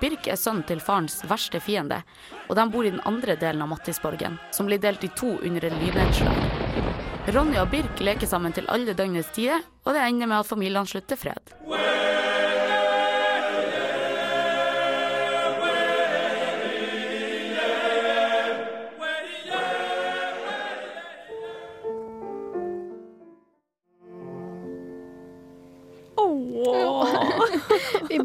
Birk 0.00 0.30
er 0.32 0.40
sønnen 0.40 0.64
til 0.64 0.80
farens 0.80 1.18
verste 1.28 1.60
fiende, 1.60 1.98
og 2.48 2.56
de 2.56 2.64
bor 2.72 2.88
i 2.88 2.94
den 2.94 3.04
andre 3.04 3.36
delen 3.36 3.60
av 3.66 3.68
Mattisborgen, 3.74 4.40
som 4.48 4.70
blir 4.70 4.80
delt 4.80 5.04
i 5.04 5.12
to 5.12 5.34
under 5.42 5.68
en 5.68 5.76
lynnedslag. 5.82 6.40
Ronny 7.36 7.60
og 7.60 7.68
Birk 7.76 8.00
leker 8.00 8.32
sammen 8.32 8.56
til 8.56 8.72
alle 8.72 8.96
døgnets 8.96 9.28
tider, 9.36 9.60
og 9.84 9.92
det 9.92 10.08
ender 10.08 10.32
med 10.32 10.40
at 10.40 10.54
familiene 10.54 10.88
slutter 10.88 11.20
fred. 11.20 11.52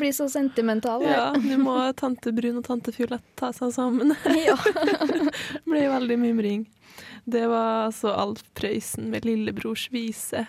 Blir 0.08 0.14
så 0.16 0.30
sentimentale. 0.30 1.10
Ja, 1.12 1.34
nå 1.36 1.58
må 1.60 1.76
tante 2.00 2.32
Brun 2.32 2.62
og 2.62 2.68
tante 2.68 2.94
Fiolett 2.96 3.26
ta 3.36 3.52
seg 3.56 3.74
sammen. 3.76 4.16
Ja. 4.48 4.56
Det 4.68 5.66
ble 5.66 5.88
veldig 5.92 6.18
mimring. 6.22 6.66
Det 7.26 7.44
var 7.52 7.90
altså 7.90 8.14
Alf 8.16 8.46
Prøysen 8.56 9.10
med 9.12 9.26
'Lillebrors 9.26 9.90
vise'. 9.92 10.46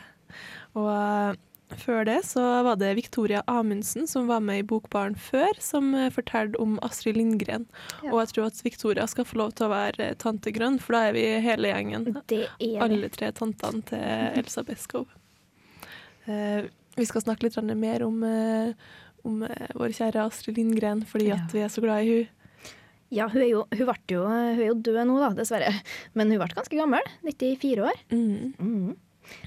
Og 0.79 0.87
uh, 0.87 1.35
før 1.75 2.05
det 2.07 2.21
så 2.29 2.45
var 2.63 2.79
det 2.79 2.95
Victoria 2.95 3.43
Amundsen 3.51 4.07
som 4.07 4.29
var 4.31 4.41
med 4.41 4.63
i 4.63 4.67
Bokbaren 4.69 5.17
før, 5.19 5.59
som 5.61 5.91
eh, 5.95 6.09
fortalte 6.15 6.61
om 6.63 6.79
Astrid 6.87 7.19
Lindgren. 7.19 7.67
Ja. 8.05 8.13
Og 8.13 8.23
jeg 8.23 8.31
tror 8.33 8.47
at 8.49 8.63
Victoria 8.65 9.07
skal 9.11 9.27
få 9.29 9.41
lov 9.43 9.53
til 9.59 9.67
å 9.67 9.75
være 9.75 10.13
eh, 10.13 10.17
tante 10.17 10.55
Grønn, 10.55 10.79
for 10.81 10.97
da 10.97 11.09
er 11.09 11.19
vi 11.19 11.27
hele 11.45 11.75
gjengen. 11.75 12.09
Alle 12.87 13.11
tre 13.13 13.33
tantene 13.37 13.85
til 13.91 14.07
Elsa 14.41 14.65
Beskow. 14.65 15.09
Uh, 16.29 16.69
vi 16.99 17.07
skal 17.07 17.23
snakke 17.23 17.47
litt 17.47 17.59
mer 17.79 18.03
om, 18.07 18.23
om 19.29 19.43
eh, 19.47 19.71
vår 19.79 19.95
kjære 20.01 20.25
Astrid 20.27 20.59
Lindgren, 20.59 21.05
fordi 21.09 21.29
Ja. 21.31 21.39
at 21.45 21.55
vi 21.55 21.63
er 21.65 21.73
så 21.73 21.85
glad 21.85 22.05
i 22.05 22.15
hun. 22.17 22.35
Ja, 23.11 23.25
hun 23.33 23.41
er, 23.41 23.49
jo, 23.49 23.63
hun, 23.73 23.87
ble 23.89 23.95
jo, 24.13 24.23
hun 24.29 24.35
er 24.53 24.67
jo 24.67 24.75
død 24.85 24.99
nå, 25.09 25.15
da, 25.23 25.31
dessverre. 25.39 25.71
Men 26.19 26.29
hun 26.35 26.43
ble 26.43 26.51
ganske 26.53 26.77
gammel. 26.77 27.07
94 27.25 27.81
år. 27.89 28.03
Mm. 28.13 28.51
Mm. 28.61 28.97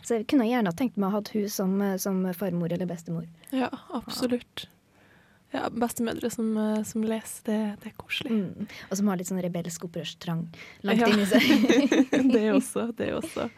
Så 0.02 0.18
jeg 0.18 0.26
kunne 0.32 0.48
gjerne 0.50 0.74
tenkt 0.78 0.98
meg 0.98 1.12
å 1.12 1.20
ha 1.20 1.22
hun 1.34 1.50
som, 1.50 1.76
som 2.02 2.24
farmor 2.38 2.74
eller 2.74 2.90
bestemor. 2.90 3.28
Ja, 3.54 3.70
absolutt. 3.98 4.66
Ja, 4.66 4.78
bestemødre 5.52 6.30
som, 6.32 6.50
eh, 6.58 6.82
som 6.88 7.04
leser, 7.04 7.44
det, 7.48 7.58
det 7.84 7.90
er 7.92 7.96
koselig. 8.00 8.32
Mm. 8.32 8.68
Og 8.90 8.98
som 9.00 9.12
har 9.12 9.20
litt 9.20 9.28
sånn 9.32 9.42
rebelsk 9.44 9.84
opprørstrang 9.90 10.46
langt 10.88 11.02
Ja. 11.04 11.10
inni 11.12 11.26
seg. 11.28 11.44
det 12.36 12.46
også, 12.56 12.88
det 12.96 13.12
også. 13.18 13.50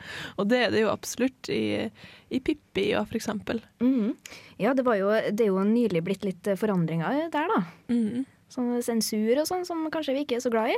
Og 0.41 0.49
det 0.49 0.61
er 0.65 0.73
det 0.73 0.81
jo 0.85 0.91
absolutt 0.93 1.49
i, 1.53 1.89
i 2.33 2.39
Pippi, 2.41 2.89
ja, 2.93 3.03
for 3.05 3.19
eksempel. 3.19 3.61
Mm. 3.83 4.15
Ja, 4.61 4.73
det, 4.73 4.85
var 4.87 4.97
jo, 4.97 5.09
det 5.31 5.45
er 5.47 5.51
jo 5.53 5.63
nylig 5.67 6.03
blitt 6.05 6.25
litt 6.25 6.53
forandringer 6.59 7.27
der, 7.33 7.49
da. 7.53 7.63
Mm. 7.93 8.25
Sånn 8.53 8.75
sensur 8.85 9.39
og 9.41 9.47
sånn, 9.49 9.65
som 9.65 9.85
kanskje 9.93 10.13
vi 10.17 10.25
ikke 10.27 10.37
er 10.37 10.45
så 10.45 10.51
glad 10.53 10.73
i. 10.73 10.77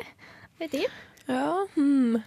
Vet 0.61 0.75
ikke. 0.79 0.91
Ja, 1.25 1.65
hmm. 1.73 2.19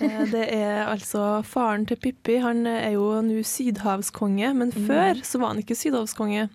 Eh, 0.00 0.22
Det 0.32 0.46
er 0.54 0.86
altså 0.88 1.42
faren 1.44 1.84
til 1.86 1.98
Pippi. 2.00 2.38
Han 2.40 2.64
er 2.66 2.94
jo 2.94 3.10
nå 3.22 3.42
sydhavskonge, 3.44 4.54
men 4.56 4.72
før 4.72 5.20
så 5.26 5.40
var 5.42 5.52
han 5.52 5.60
ikke 5.60 5.76
sydhavskonge. 5.76 6.46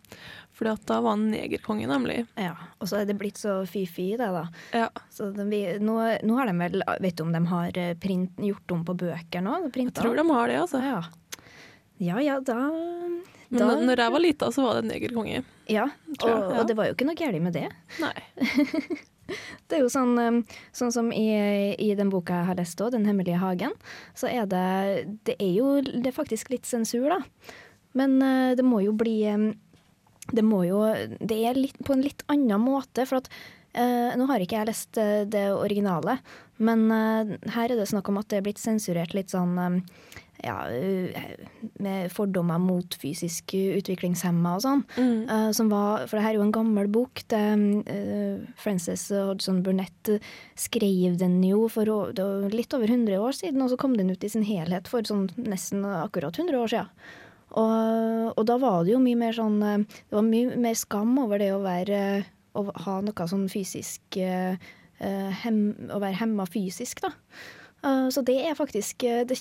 For 0.53 0.69
da 0.69 1.00
var 1.01 1.15
han 1.15 1.31
negerkonge, 1.31 1.88
nemlig. 1.89 2.19
Ja, 2.38 2.53
Og 2.77 2.89
så 2.89 3.00
er 3.00 3.07
det 3.10 3.17
blitt 3.17 3.39
så 3.41 3.63
fy-fy, 3.65 4.12
det, 4.19 4.29
da. 4.36 4.43
Ja. 4.74 4.89
Så 5.10 5.31
de, 5.33 5.62
nå, 5.81 5.95
nå 6.22 6.38
har 6.38 6.50
de 6.50 6.53
vel 6.60 6.83
Vet 7.01 7.17
du 7.17 7.24
om 7.25 7.33
de 7.33 7.41
har 7.50 7.79
eh, 7.81 7.95
print, 7.98 8.38
gjort 8.38 8.75
om 8.75 8.83
på 8.86 8.95
bøker 9.05 9.41
nå? 9.45 9.57
Jeg 9.74 9.95
tror 9.98 10.19
de 10.19 10.27
har 10.29 10.51
det, 10.51 10.60
altså. 10.62 10.83
Ja. 10.83 11.00
ja 11.98 12.22
ja, 12.22 12.38
da, 12.45 12.60
Men 12.69 13.63
da 13.63 13.72
da, 13.72 13.79
når 13.81 14.03
jeg 14.05 14.15
var 14.17 14.24
lita, 14.27 14.51
så 14.53 14.67
var 14.67 14.77
det 14.81 14.91
negerkonge. 14.91 15.41
Ja, 15.72 15.88
og, 16.19 16.29
ja. 16.29 16.38
og 16.60 16.69
det 16.69 16.77
var 16.77 16.91
jo 16.91 16.98
ikke 16.98 17.10
noe 17.10 17.17
galt 17.17 17.41
med 17.41 17.57
det. 17.57 17.67
Nei. 18.03 18.13
Det 19.72 19.77
er 19.77 19.86
jo 19.86 19.89
sånn, 19.89 20.17
um, 20.19 20.39
sånn 20.75 20.91
som 20.91 21.07
i, 21.15 21.29
i 21.79 21.93
den 21.95 22.10
boka 22.12 22.41
jeg 22.41 22.48
har 22.50 22.57
lest 22.60 22.81
òg, 22.83 22.91
'Den 22.91 23.07
hemmelige 23.07 23.39
hagen', 23.39 23.72
så 24.19 24.27
er 24.27 24.43
det 24.51 25.07
Det 25.24 25.38
er 25.39 25.53
jo 25.55 25.79
det 25.79 26.12
er 26.12 26.17
faktisk 26.17 26.51
litt 26.51 26.67
sensur, 26.67 27.07
da. 27.07 27.22
Men 27.95 28.22
eh, 28.22 28.55
det 28.60 28.65
må 28.65 28.81
jo 28.83 28.91
bli 28.91 29.24
Det 30.32 30.44
må 30.46 30.63
jo 30.68 30.86
Det 31.20 31.39
er 31.44 31.60
litt, 31.60 31.80
på 31.84 31.96
en 31.96 32.06
litt 32.06 32.24
annen 32.32 32.62
måte, 32.63 33.06
for 33.10 33.20
at 33.20 33.30
eh, 33.74 34.13
Nå 34.20 34.27
har 34.30 34.44
ikke 34.44 34.62
jeg 34.62 34.70
lest 34.70 35.00
eh, 35.01 35.24
det 35.27 35.50
originale, 35.51 36.20
men 36.63 36.86
eh, 36.94 37.34
her 37.56 37.72
er 37.72 37.80
det 37.80 37.89
snakk 37.92 38.12
om 38.12 38.22
at 38.22 38.30
det 38.32 38.39
er 38.39 38.46
blitt 38.46 38.62
sensurert 38.62 39.15
litt 39.18 39.34
sånn 39.34 39.58
eh, 39.60 39.82
ja, 40.44 40.58
uh, 40.68 41.10
med 41.80 42.12
fordommer 42.12 42.60
mot 42.62 42.96
fysisk 43.00 43.56
utviklingshemma 43.56 44.56
og 44.58 44.63
sånn. 44.65 44.84
Eh, 45.00 45.50
som 45.56 45.72
var, 45.72 46.06
for 46.10 46.18
det 46.18 46.25
her 46.25 46.34
er 46.34 46.39
jo 46.42 46.46
en 46.48 46.56
gammel 46.56 46.89
bok. 46.92 47.24
Det, 47.32 47.42
eh, 47.94 48.44
Frances 48.60 49.08
Hodgson 49.13 49.62
Burnett 49.63 50.12
eh, 50.12 50.32
skrev 50.60 51.18
den 51.22 51.39
jo 51.48 51.68
for 51.72 51.88
litt 52.53 52.75
over 52.75 52.92
100 52.92 53.20
år 53.20 53.38
siden, 53.39 53.63
og 53.63 53.72
så 53.72 53.80
kom 53.80 53.98
den 53.98 54.12
ut 54.12 54.24
i 54.24 54.32
sin 54.32 54.46
helhet 54.48 54.89
for 54.92 55.06
sånn 55.08 55.30
nesten 55.38 55.86
akkurat 55.88 56.38
100 56.38 56.60
år 56.60 56.74
siden. 56.75 56.92
Og, 57.53 58.33
og 58.33 58.45
da 58.50 58.57
var 58.62 58.83
det 58.83 58.95
jo 58.95 59.01
mye 59.01 59.19
mer 59.19 59.36
sånn 59.38 59.60
eh, 59.62 59.83
Det 59.86 60.17
var 60.17 60.25
mye 60.25 60.55
mer 60.57 60.77
skam 60.79 61.12
over 61.22 61.41
det 61.41 61.51
å 61.53 61.62
være 61.62 62.00
Å 62.57 62.63
ha 62.86 62.95
noe 63.05 63.27
sånn 63.29 63.45
fysisk 63.51 64.17
eh, 64.17 64.57
hem, 65.43 65.60
Å 65.93 66.00
være 66.01 66.17
hemma 66.22 66.48
fysisk, 66.50 67.03
da. 67.03 67.13
Så 67.83 68.22
det 68.24 68.38
er 68.48 68.55
faktisk 68.55 69.03
Det 69.03 69.36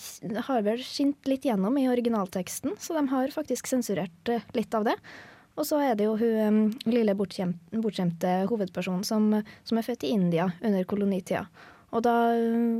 har 0.49 0.65
vel 0.67 0.81
skint 0.83 1.29
litt 1.31 1.45
gjennom 1.47 1.77
i 1.79 1.85
originalteksten, 1.87 2.73
så 2.75 2.97
de 2.97 3.05
har 3.13 3.31
faktisk 3.31 3.69
sensurert 3.71 4.33
litt 4.57 4.75
av 4.75 4.89
det. 4.89 4.97
Og 5.55 5.69
så 5.69 5.79
er 5.85 5.95
det 5.95 6.09
jo 6.09 6.17
hun 6.19 6.73
lille 6.89 7.15
bortskjem- 7.15 7.55
bortskjemte 7.71 8.33
hovedpersonen 8.51 9.05
som, 9.07 9.29
som 9.63 9.79
er 9.79 9.87
født 9.87 10.09
i 10.09 10.15
India 10.17 10.49
under 10.65 10.83
kolonitida. 10.91 11.45
Og 11.93 12.05
da, 12.07 12.15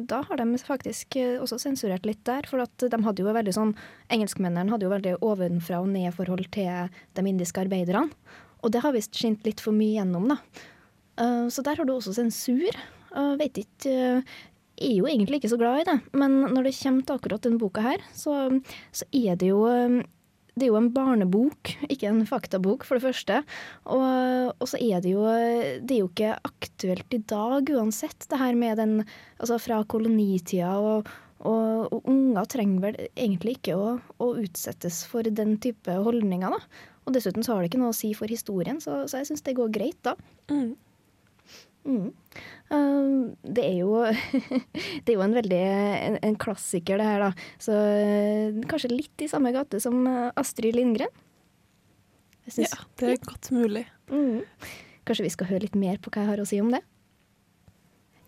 da 0.09 0.23
har 0.29 0.41
de 0.41 0.47
faktisk 0.61 1.19
eh, 1.21 1.37
også 1.43 1.61
sensurert 1.61 2.07
litt 2.09 2.23
der, 2.29 2.47
for 2.49 2.65
at 2.65 2.87
de 2.89 3.03
hadde 3.05 3.25
jo 3.25 3.33
veldig 3.33 3.55
sånn 3.57 3.75
Engelskmennene 4.13 4.73
hadde 4.73 4.89
jo 4.89 4.95
veldig 4.95 5.19
ovenfra 5.21 5.83
og 5.83 5.91
ned-forhold 5.93 6.49
til 6.55 6.89
de 6.89 7.27
indiske 7.29 7.61
arbeiderne. 7.61 8.09
Og 8.63 8.73
det 8.73 8.83
har 8.85 8.95
visst 8.95 9.17
skint 9.19 9.45
litt 9.45 9.61
for 9.61 9.75
mye 9.77 9.99
gjennom, 9.99 10.33
da. 10.33 10.39
Eh, 11.21 11.47
Så 11.53 11.65
der 11.67 11.77
har 11.77 11.89
du 11.89 11.95
også 11.97 12.15
sensur. 12.17 12.81
Uh, 13.13 13.37
vet 13.37 13.59
ikke 13.61 13.93
eh, 13.93 14.37
er 14.81 14.95
jo 14.97 15.07
egentlig 15.07 15.41
ikke 15.41 15.53
så 15.53 15.59
glad 15.61 15.83
i 15.83 15.89
det, 15.91 15.99
men 16.17 16.39
når 16.55 16.69
det 16.69 16.79
kommer 16.79 17.05
til 17.05 17.19
akkurat 17.19 17.45
denne 17.45 17.61
boka 17.61 17.85
her, 17.85 18.01
så, 18.17 18.49
så 18.95 19.05
er 19.13 19.37
det 19.37 19.51
jo 19.51 19.67
eh, 19.69 20.01
det 20.53 20.67
er 20.67 20.69
jo 20.69 20.79
en 20.79 20.91
barnebok, 20.93 21.73
ikke 21.93 22.11
en 22.11 22.23
faktabok, 22.29 22.85
for 22.85 22.99
det 22.99 23.07
første. 23.07 23.41
Og, 23.89 24.53
og 24.53 24.69
så 24.69 24.81
er 24.83 25.01
det 25.01 25.15
jo 25.15 25.25
Det 25.25 25.97
er 25.97 26.03
jo 26.03 26.11
ikke 26.11 26.37
aktuelt 26.45 27.17
i 27.17 27.23
dag 27.33 27.73
uansett, 27.73 28.29
det 28.29 28.41
her 28.41 28.57
med 28.59 28.77
den 28.81 28.95
Altså 29.39 29.59
fra 29.63 29.81
kolonitida 29.89 30.75
og, 30.77 31.09
og, 31.41 31.89
og 31.89 32.09
unger 32.11 32.47
trenger 32.53 32.85
vel 32.85 33.01
egentlig 33.17 33.57
ikke 33.59 33.79
å, 33.81 33.89
å 34.23 34.29
utsettes 34.45 35.03
for 35.09 35.27
den 35.27 35.57
type 35.63 35.97
holdninger, 36.05 36.53
da. 36.53 36.89
Og 37.03 37.17
dessuten 37.17 37.43
så 37.43 37.57
har 37.57 37.65
det 37.65 37.73
ikke 37.73 37.81
noe 37.83 37.91
å 37.91 37.99
si 37.99 38.13
for 38.15 38.31
historien, 38.31 38.79
så, 38.79 39.03
så 39.11 39.23
jeg 39.23 39.33
syns 39.33 39.43
det 39.49 39.57
går 39.59 39.73
greit, 39.75 39.99
da. 40.07 40.15
Mm. 40.53 40.77
Mm. 41.83 42.13
Um, 42.71 42.92
det 43.57 43.65
er 43.67 43.77
jo 43.81 44.05
Det 45.05 45.13
er 45.13 45.17
jo 45.17 45.25
en 45.25 45.37
veldig 45.37 45.61
en, 45.63 46.21
en 46.23 46.39
klassiker, 46.41 47.01
det 47.01 47.09
her, 47.09 47.27
da. 47.27 47.51
Så 47.63 47.75
uh, 47.75 48.63
kanskje 48.71 48.93
litt 48.95 49.25
i 49.25 49.31
samme 49.31 49.53
gate 49.55 49.81
som 49.83 50.01
uh, 50.07 50.31
Astrid 50.41 50.77
Lindgren. 50.79 51.13
Jeg 52.49 52.67
Ja, 52.67 52.81
det 52.99 53.13
er 53.13 53.21
godt 53.23 53.53
mulig. 53.55 53.87
mm. 54.11 54.43
Kanskje 55.07 55.27
vi 55.27 55.35
skal 55.35 55.49
høre 55.51 55.65
litt 55.65 55.79
mer 55.79 55.99
på 55.99 56.11
hva 56.15 56.23
jeg 56.23 56.31
har 56.31 56.43
å 56.43 56.47
si 56.47 56.59
om 56.63 56.71
det? 56.71 56.83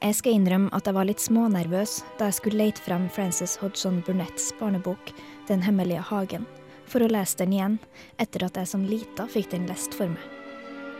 Jeg 0.04 0.18
skal 0.18 0.34
innrømme 0.36 0.72
at 0.76 0.84
jeg 0.84 0.96
var 0.98 1.06
litt 1.08 1.22
smånervøs 1.22 1.94
da 2.18 2.28
jeg 2.28 2.36
skulle 2.40 2.60
lete 2.60 2.82
frem 2.84 3.06
Frances 3.08 3.54
Hodgson 3.62 4.02
Burnetts 4.04 4.50
barnebok 4.58 5.14
'Den 5.48 5.62
hemmelige 5.62 6.02
hagen', 6.10 6.46
for 6.84 7.00
å 7.00 7.08
lese 7.08 7.38
den 7.40 7.54
igjen, 7.56 7.78
etter 8.18 8.44
at 8.44 8.58
jeg 8.60 8.68
som 8.68 8.84
lita 8.84 9.26
fikk 9.30 9.50
den 9.54 9.66
lest 9.70 9.94
for 9.94 10.12
meg. 10.12 10.33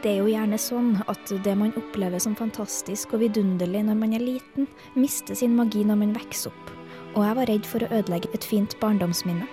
Det 0.04 0.11
er 0.12 0.18
jo 0.20 0.28
gjerne 0.28 0.58
sånn 0.61 0.90
at 1.08 1.30
det 1.46 1.52
man 1.56 1.70
opplever 1.80 2.20
som 2.20 2.34
fantastisk 2.37 3.14
og 3.16 3.23
vidunderlig 3.23 3.80
når 3.87 3.96
man 3.96 4.11
er 4.12 4.20
liten, 4.20 4.66
mister 5.00 5.32
sin 5.38 5.54
magi 5.56 5.80
når 5.80 5.96
man 5.96 6.12
vokser 6.12 6.52
opp, 6.52 6.73
og 7.14 7.23
jeg 7.25 7.38
var 7.38 7.49
redd 7.49 7.68
for 7.70 7.87
å 7.87 7.88
ødelegge 7.88 8.28
et 8.37 8.44
fint 8.44 8.76
barndomsminne. 8.84 9.49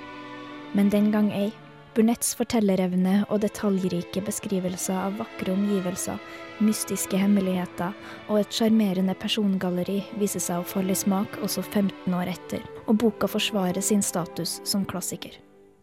Men 0.76 0.92
den 0.92 1.08
gang 1.16 1.32
ei. 1.32 1.54
Burnetts 1.96 2.34
fortellerevne 2.40 3.18
og 3.32 3.42
detaljrike 3.44 4.22
beskrivelser 4.28 4.96
av 4.96 5.18
vakre 5.20 5.56
omgivelser, 5.56 6.20
mystiske 6.64 7.20
hemmeligheter 7.20 7.96
og 8.28 8.42
et 8.42 8.56
sjarmerende 8.56 9.16
persongalleri 9.20 10.02
viser 10.20 10.44
seg 10.44 10.62
å 10.62 10.68
falle 10.68 10.96
i 10.96 11.00
smak 11.00 11.40
også 11.44 11.64
15 11.64 12.16
år 12.16 12.32
etter, 12.32 12.64
og 12.88 13.00
boka 13.04 13.28
forsvarer 13.32 13.84
sin 13.84 14.04
status 14.04 14.60
som 14.68 14.88
klassiker. 14.88 15.36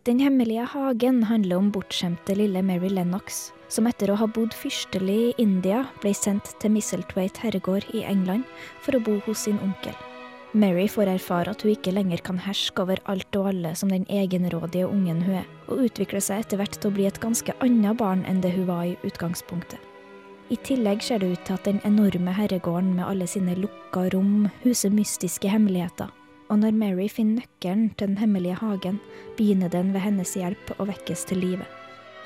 Den 0.08 0.20
hemmelige 0.24 0.64
hagen 0.72 1.24
handler 1.28 1.60
om 1.60 1.68
bortskjemte 1.72 2.36
lille 2.40 2.64
Mary 2.64 2.88
Lennox, 2.88 3.50
som 3.68 3.88
etter 3.88 4.10
å 4.10 4.18
ha 4.18 4.26
bodd 4.26 4.54
fyrstelig 4.56 5.18
i 5.30 5.34
India, 5.42 5.84
ble 6.02 6.12
sendt 6.16 6.54
til 6.60 6.72
Misseltwaite 6.74 7.44
herregård 7.44 7.88
i 7.94 8.04
England 8.08 8.48
for 8.84 8.96
å 8.96 9.02
bo 9.04 9.18
hos 9.26 9.46
sin 9.46 9.60
onkel. 9.64 9.96
Mary 10.56 10.86
får 10.88 11.10
erfare 11.12 11.52
at 11.52 11.60
hun 11.62 11.74
ikke 11.74 11.92
lenger 11.92 12.22
kan 12.24 12.38
herske 12.40 12.80
over 12.80 13.00
alt 13.12 13.36
og 13.36 13.50
alle 13.50 13.74
som 13.76 13.90
den 13.92 14.06
egenrådige 14.08 14.88
ungen 14.88 15.20
hun 15.26 15.42
er, 15.42 15.48
og 15.68 15.84
utvikler 15.84 16.24
seg 16.24 16.40
etter 16.40 16.60
hvert 16.60 16.78
til 16.80 16.88
å 16.88 16.96
bli 16.96 17.04
et 17.08 17.20
ganske 17.20 17.52
annet 17.64 17.98
barn 18.00 18.24
enn 18.24 18.40
det 18.40 18.54
hun 18.56 18.64
var 18.70 18.86
i 18.88 18.96
utgangspunktet. 19.04 19.78
I 20.48 20.56
tillegg 20.64 21.02
ser 21.04 21.20
det 21.20 21.28
ut 21.34 21.42
til 21.44 21.58
at 21.58 21.66
den 21.68 21.82
enorme 21.84 22.32
herregården 22.32 22.94
med 22.96 23.04
alle 23.04 23.26
sine 23.28 23.58
lukka 23.60 24.06
rom 24.14 24.48
huser 24.62 24.94
mystiske 24.94 25.50
hemmeligheter. 25.52 26.08
Og 26.48 26.62
når 26.62 26.72
Mary 26.80 27.10
finner 27.12 27.42
nøkkelen 27.42 27.90
til 28.00 28.14
den 28.14 28.22
hemmelige 28.22 28.56
hagen, 28.56 29.02
begynner 29.36 29.68
den 29.68 29.92
ved 29.92 30.06
hennes 30.06 30.32
hjelp 30.32 30.72
å 30.80 30.88
vekkes 30.88 31.28
til 31.28 31.44
live. 31.44 31.68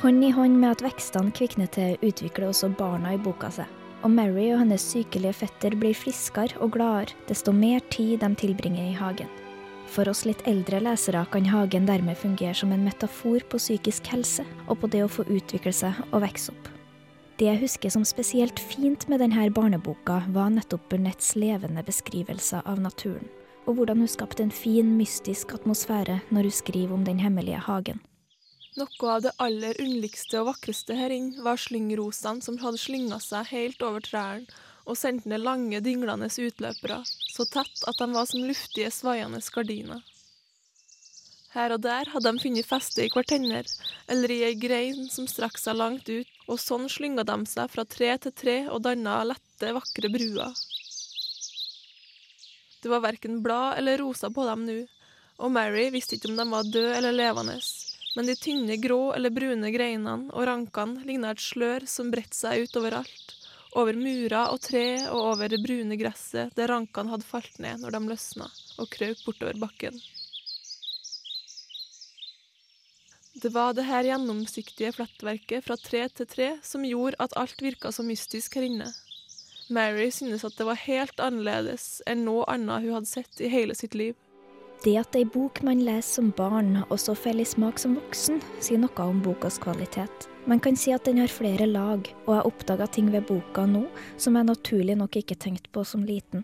Hånd 0.03 0.25
i 0.25 0.33
hånd 0.35 0.57
med 0.59 0.67
at 0.67 0.81
vekstene 0.83 1.31
kvikner 1.31 1.69
til, 1.71 1.93
utvikler 2.03 2.49
også 2.49 2.73
barna 2.75 3.13
i 3.15 3.19
boka 3.23 3.53
seg. 3.55 3.69
Og 4.03 4.11
Mary 4.11 4.49
og 4.51 4.59
hennes 4.65 4.83
sykelige 4.83 5.37
fetter 5.45 5.77
blir 5.79 5.95
friskere 5.95 6.59
og 6.59 6.73
gladere 6.75 7.15
desto 7.29 7.55
mer 7.55 7.79
tid 7.95 8.17
de 8.19 8.33
tilbringer 8.41 8.89
i 8.89 8.97
hagen. 8.99 9.31
For 9.87 10.11
oss 10.11 10.25
litt 10.27 10.43
eldre 10.51 10.83
lesere 10.83 11.23
kan 11.31 11.47
hagen 11.47 11.87
dermed 11.87 12.19
fungere 12.19 12.59
som 12.59 12.75
en 12.75 12.83
metafor 12.83 13.47
på 13.47 13.63
psykisk 13.63 14.11
helse, 14.11 14.43
og 14.67 14.83
på 14.83 14.91
det 14.91 15.07
å 15.07 15.13
få 15.21 15.23
utvikle 15.31 15.71
seg 15.71 16.03
og 16.11 16.27
vokse 16.27 16.51
opp. 16.51 16.71
Det 17.39 17.53
jeg 17.53 17.63
husker 17.63 17.95
som 17.95 18.03
spesielt 18.03 18.59
fint 18.59 19.07
med 19.07 19.23
denne 19.23 19.47
barneboka, 19.55 20.25
var 20.35 20.51
nettopp 20.51 20.91
Burnett's 20.91 21.37
levende 21.39 21.87
beskrivelser 21.87 22.67
av 22.67 22.83
naturen, 22.83 23.31
og 23.71 23.79
hvordan 23.79 24.03
hun 24.03 24.11
skapte 24.11 24.43
en 24.43 24.51
fin, 24.51 24.97
mystisk 24.99 25.55
atmosfære 25.55 26.25
når 26.35 26.51
hun 26.51 26.63
skriver 26.65 26.99
om 26.99 27.07
den 27.07 27.23
hemmelige 27.23 27.63
hagen. 27.71 28.03
Noe 28.81 29.09
av 29.13 29.21
det 29.21 29.33
aller 29.45 29.77
underligste 29.85 30.39
og 30.41 30.47
vakreste 30.49 30.95
her 30.97 31.13
inne 31.13 31.43
var 31.45 31.61
slyngrosene 31.61 32.41
som 32.45 32.57
hadde 32.63 32.81
slynga 32.81 33.19
seg 33.21 33.51
helt 33.51 33.83
over 33.85 34.01
trærne 34.07 34.49
og 34.89 34.97
sendt 34.99 35.27
ned 35.29 35.45
lange, 35.45 35.81
dinglende 35.85 36.27
utløpere, 36.27 37.03
så 37.05 37.45
tett 37.47 37.85
at 37.87 38.01
de 38.01 38.09
var 38.15 38.27
som 38.27 38.43
luftige, 38.49 38.89
svaiende 38.91 39.43
gardiner. 39.55 40.01
Her 41.53 41.75
og 41.77 41.83
der 41.85 42.09
hadde 42.09 42.33
de 42.33 42.41
funnet 42.41 42.67
feste 42.67 43.05
i 43.05 43.11
hverandre, 43.13 43.61
eller 44.09 44.33
i 44.33 44.41
ei 44.49 44.57
grein 44.57 45.05
som 45.13 45.29
strakk 45.29 45.61
seg 45.61 45.77
langt 45.77 46.09
ut, 46.09 46.31
og 46.49 46.59
sånn 46.59 46.89
slynga 46.91 47.27
de 47.29 47.37
seg 47.47 47.69
fra 47.71 47.85
tre 47.85 48.15
til 48.25 48.33
tre 48.33 48.57
og 48.73 48.83
danna 48.89 49.21
lette, 49.29 49.75
vakre 49.77 50.11
bruer. 50.17 50.57
Det 52.83 52.91
var 52.91 53.05
verken 53.05 53.43
blad 53.45 53.79
eller 53.79 54.01
roser 54.01 54.33
på 54.35 54.49
dem 54.49 54.65
nå, 54.67 54.81
og 55.45 55.53
Mary 55.53 55.91
visste 55.93 56.17
ikke 56.17 56.33
om 56.33 56.41
de 56.41 56.49
var 56.51 56.73
døde 56.73 56.97
eller 56.97 57.15
levende, 57.15 57.61
men 58.17 58.29
de 58.29 58.37
tynne 58.37 58.77
grå 58.83 59.13
eller 59.17 59.33
brune 59.33 59.71
greinene 59.75 60.33
og 60.33 60.47
rankene 60.49 61.05
ligna 61.09 61.33
et 61.33 61.43
slør 61.43 61.87
som 61.89 62.11
bredte 62.13 62.37
seg 62.37 62.67
ut 62.67 62.81
overalt, 62.81 63.37
over 63.79 63.97
murer 63.97 64.53
og 64.53 64.61
tre 64.61 64.87
og 65.09 65.21
over 65.33 65.53
det 65.53 65.63
brune 65.65 65.97
gresset 66.01 66.53
der 66.59 66.69
rankene 66.73 67.15
hadde 67.15 67.29
falt 67.29 67.57
ned 67.63 67.81
når 67.81 67.97
de 67.97 68.03
løsna 68.11 68.51
og 68.79 68.91
krøp 68.93 69.23
bortover 69.25 69.61
bakken. 69.63 69.97
Det 73.43 73.49
var 73.49 73.73
det 73.73 73.87
her 73.89 74.05
gjennomsiktige 74.05 74.93
flettverket 74.93 75.65
fra 75.65 75.79
tre 75.81 76.05
til 76.13 76.29
tre 76.29 76.49
som 76.63 76.85
gjorde 76.85 77.19
at 77.25 77.33
alt 77.41 77.65
virka 77.65 77.91
så 77.91 78.05
mystisk 78.05 78.59
her 78.59 78.69
inne. 78.69 78.91
Mary 79.73 80.11
synes 80.13 80.45
at 80.45 80.59
det 80.59 80.67
var 80.69 80.79
helt 80.85 81.23
annerledes 81.23 82.03
enn 82.07 82.27
noe 82.27 82.45
annet 82.53 82.85
hun 82.85 82.99
hadde 82.99 83.09
sett 83.09 83.41
i 83.41 83.49
hele 83.49 83.75
sitt 83.79 83.97
liv. 83.97 84.13
Det 84.83 84.97
at 84.99 85.15
ei 85.15 85.23
bok 85.23 85.61
man 85.63 85.79
leser 85.87 86.17
som 86.17 86.31
barn, 86.35 86.81
også 86.91 87.15
faller 87.15 87.45
i 87.45 87.47
smak 87.47 87.79
som 87.79 87.93
voksen, 87.95 88.41
sier 88.59 88.81
noe 88.83 89.05
om 89.07 89.21
bokas 89.23 89.61
kvalitet. 89.63 90.27
Man 90.51 90.59
kan 90.59 90.75
si 90.75 90.91
at 90.91 91.07
den 91.07 91.21
har 91.23 91.31
flere 91.31 91.69
lag, 91.71 92.09
og 92.27 92.33
jeg 92.35 92.49
oppdaga 92.51 92.89
ting 92.91 93.13
ved 93.15 93.29
boka 93.29 93.63
nå 93.63 93.85
som 94.19 94.35
jeg 94.35 94.49
naturlig 94.49 94.99
nok 94.99 95.21
ikke 95.21 95.39
tenkte 95.39 95.71
på 95.71 95.87
som 95.87 96.03
liten. 96.03 96.43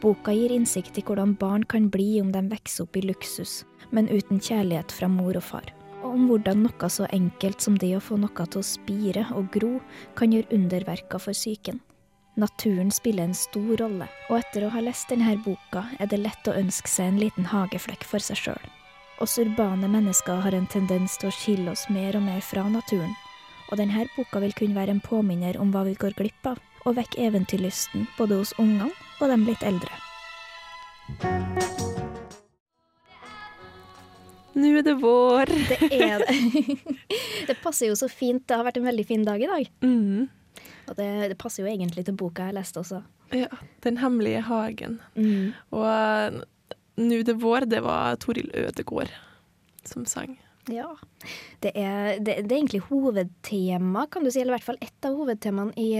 Boka 0.00 0.32
gir 0.32 0.56
innsikt 0.56 0.96
i 0.96 1.04
hvordan 1.04 1.36
barn 1.36 1.68
kan 1.68 1.90
bli 1.92 2.22
om 2.22 2.32
de 2.32 2.40
vokser 2.48 2.88
opp 2.88 2.96
i 2.96 3.04
luksus, 3.04 3.66
men 3.92 4.08
uten 4.08 4.40
kjærlighet 4.40 4.92
fra 4.92 5.12
mor 5.12 5.36
og 5.36 5.44
far. 5.44 5.68
Og 6.00 6.16
om 6.16 6.28
hvordan 6.30 6.64
noe 6.64 6.88
så 6.88 7.04
enkelt 7.12 7.60
som 7.60 7.76
det 7.76 7.92
å 7.98 8.04
få 8.04 8.16
noe 8.16 8.48
til 8.48 8.64
å 8.64 8.68
spire 8.70 9.28
og 9.36 9.52
gro, 9.52 9.74
kan 10.16 10.32
gjøre 10.32 10.56
underverker 10.56 11.20
for 11.20 11.36
psyken. 11.36 11.84
Naturen 12.36 12.90
spiller 12.90 13.24
en 13.24 13.34
stor 13.34 13.76
rolle, 13.78 14.08
og 14.26 14.40
etter 14.40 14.64
å 14.66 14.70
ha 14.74 14.80
lest 14.82 15.06
denne 15.12 15.36
boka 15.44 15.84
er 16.02 16.08
det 16.10 16.18
lett 16.18 16.48
å 16.50 16.56
ønske 16.58 16.90
seg 16.90 17.12
en 17.12 17.20
liten 17.22 17.46
hageflekk 17.46 18.02
for 18.10 18.18
seg 18.18 18.40
sjøl. 18.40 18.64
Oss 19.22 19.36
urbane 19.38 19.86
mennesker 19.86 20.42
har 20.42 20.56
en 20.58 20.66
tendens 20.66 21.14
til 21.20 21.30
å 21.30 21.36
skille 21.36 21.70
oss 21.70 21.86
mer 21.94 22.18
og 22.18 22.26
mer 22.26 22.42
fra 22.42 22.66
naturen, 22.66 23.14
og 23.70 23.78
denne 23.78 24.08
boka 24.16 24.42
vil 24.42 24.56
kunne 24.58 24.74
være 24.74 24.96
en 24.96 25.04
påminner 25.04 25.60
om 25.62 25.70
hva 25.70 25.84
vi 25.86 25.94
går 25.94 26.18
glipp 26.18 26.50
av, 26.50 26.58
og 26.82 26.98
vekke 26.98 27.22
eventyrlysten 27.30 28.08
både 28.18 28.42
hos 28.42 28.52
ungene 28.58 28.90
og 29.22 29.30
dem 29.30 29.46
litt 29.46 29.62
eldre. 29.62 29.94
Nå 34.58 34.70
er 34.74 34.84
det 34.86 34.98
vår. 34.98 35.50
Det 35.70 35.92
er 35.94 36.22
det. 36.22 36.78
Det 37.48 37.56
passer 37.62 37.90
jo 37.92 37.96
så 37.98 38.08
fint. 38.10 38.42
Det 38.42 38.58
har 38.58 38.66
vært 38.66 38.82
en 38.82 38.90
veldig 38.90 39.06
fin 39.06 39.22
dag 39.26 39.42
i 39.42 39.50
dag. 39.50 39.70
Mm. 39.86 40.26
Og 40.88 40.96
det, 40.98 41.10
det 41.32 41.38
passer 41.40 41.64
jo 41.64 41.70
egentlig 41.70 42.06
til 42.06 42.16
boka 42.18 42.48
jeg 42.50 42.58
leste 42.58 42.82
også. 42.82 43.02
Ja, 43.34 43.50
Den 43.82 43.98
hemmelige 43.98 44.44
hagen. 44.46 45.00
Mm. 45.14 45.52
Og 45.70 46.42
'Nu 46.96 47.10
Nå 47.10 47.14
er 47.18 47.22
det 47.26 47.42
vår, 47.42 47.64
det 47.66 47.82
var 47.82 48.14
Toril 48.16 48.50
Ødegård 48.54 49.10
som 49.84 50.06
sang. 50.06 50.38
Ja. 50.70 50.94
Det 51.60 51.72
er, 51.74 52.18
det, 52.18 52.36
det 52.46 52.52
er 52.52 52.60
egentlig 52.60 52.86
hovedtema, 52.88 54.06
kan 54.06 54.24
du 54.24 54.30
si, 54.30 54.40
eller 54.40 54.54
i 54.54 54.56
hvert 54.56 54.68
fall 54.70 54.80
ett 54.80 55.04
av 55.04 55.16
hovedtemaene 55.18 55.74
i, 55.76 55.90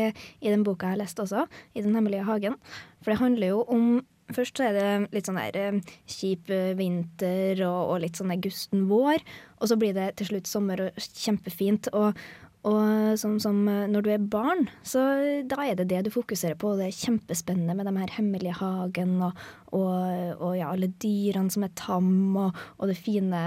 i 0.41 0.53
den 0.53 0.65
boka 0.65 0.93
jeg 0.93 1.03
leste 1.03 1.25
også, 1.25 1.47
i 1.75 1.83
Den 1.83 1.95
hemmelige 1.95 2.25
hagen. 2.25 2.57
For 3.03 3.13
det 3.13 3.21
handler 3.21 3.55
jo 3.55 3.63
om 3.69 4.03
Først 4.33 4.57
så 4.57 4.65
er 4.65 4.73
det 4.73 5.13
litt 5.13 5.27
sånn 5.29 5.37
der 5.37 5.57
eh, 5.61 5.97
kjip 6.09 6.49
eh, 6.49 6.71
vinter 6.79 7.59
og, 7.67 7.91
og 7.93 7.99
litt 8.01 8.17
sånn 8.17 8.33
gusten 8.41 8.87
vår. 8.89 9.21
Og 9.61 9.69
så 9.69 9.77
blir 9.77 9.93
det 9.93 10.15
til 10.17 10.31
slutt 10.31 10.49
sommer 10.49 10.81
og 10.87 10.97
kjempefint. 10.97 11.91
Og, 11.93 12.17
og 12.65 13.21
sånn 13.21 13.37
som 13.43 13.61
eh, 13.69 13.85
når 13.93 14.07
du 14.07 14.11
er 14.15 14.27
barn, 14.33 14.67
så 14.87 15.05
da 15.49 15.61
er 15.67 15.79
det 15.79 15.89
det 15.93 16.03
du 16.07 16.11
fokuserer 16.15 16.57
på. 16.61 16.73
Og 16.73 16.81
Det 16.81 16.89
er 16.89 16.99
kjempespennende 16.99 17.77
med 17.77 17.89
de 17.89 17.95
her 18.01 18.17
hemmelige 18.17 18.59
hagen 18.61 19.17
og, 19.25 19.39
og, 19.77 19.95
og 20.39 20.59
ja, 20.59 20.73
alle 20.73 20.91
dyrene 21.03 21.53
som 21.53 21.67
er 21.67 21.73
tam, 21.79 22.11
og, 22.41 22.61
og 22.79 22.91
det 22.91 22.99
fine, 23.01 23.47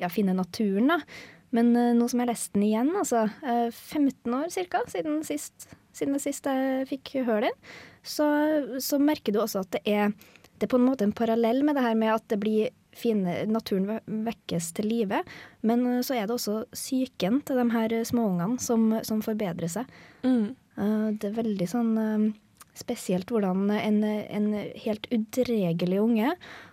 ja, 0.00 0.12
fine 0.12 0.36
naturen, 0.36 0.92
da. 0.92 1.00
Men 1.50 1.72
nå 1.74 2.06
som 2.06 2.20
jeg 2.22 2.30
leste 2.30 2.54
den 2.54 2.68
igjen, 2.68 2.92
altså 2.94 3.24
uh, 3.26 3.72
15 3.74 4.36
år 4.36 4.52
ca. 4.54 4.84
siden 4.86 5.16
siden 5.96 6.14
det 6.14 6.22
sist 6.22 6.46
jeg 6.46 6.86
fikk 6.90 7.14
høre 7.26 7.48
den, 7.48 7.56
så, 8.06 8.26
så 8.82 9.00
merker 9.02 9.34
du 9.34 9.40
også 9.42 9.64
at 9.64 9.72
det 9.74 9.82
er, 9.88 10.14
det 10.58 10.68
er 10.68 10.72
på 10.72 10.78
en 10.78 10.86
måte 10.86 11.06
en 11.06 11.16
parallell 11.16 11.64
med 11.66 11.76
det 11.76 11.84
her 11.84 11.98
med 11.98 12.14
at 12.14 12.28
det 12.30 12.38
blir 12.42 12.70
fine, 12.96 13.36
naturen 13.50 14.00
vekkes 14.26 14.72
til 14.76 14.90
live. 14.90 15.22
Men 15.66 15.86
uh, 15.86 16.00
så 16.06 16.18
er 16.18 16.26
det 16.26 16.36
også 16.36 16.64
psyken 16.74 17.40
til 17.46 17.60
de 17.60 17.66
her 17.74 17.96
småungene 18.08 18.60
som, 18.62 18.90
som 19.06 19.22
forbedrer 19.24 19.70
seg. 19.70 19.90
Mm. 20.24 20.52
Uh, 20.78 21.08
det 21.16 21.30
er 21.30 21.40
veldig 21.40 21.68
sånn 21.70 21.92
spesielt 22.80 23.28
hvordan 23.28 23.66
en, 23.74 23.96
en 24.06 24.52
helt 24.84 25.08
udregelig 25.12 25.98
unge, 26.00 26.30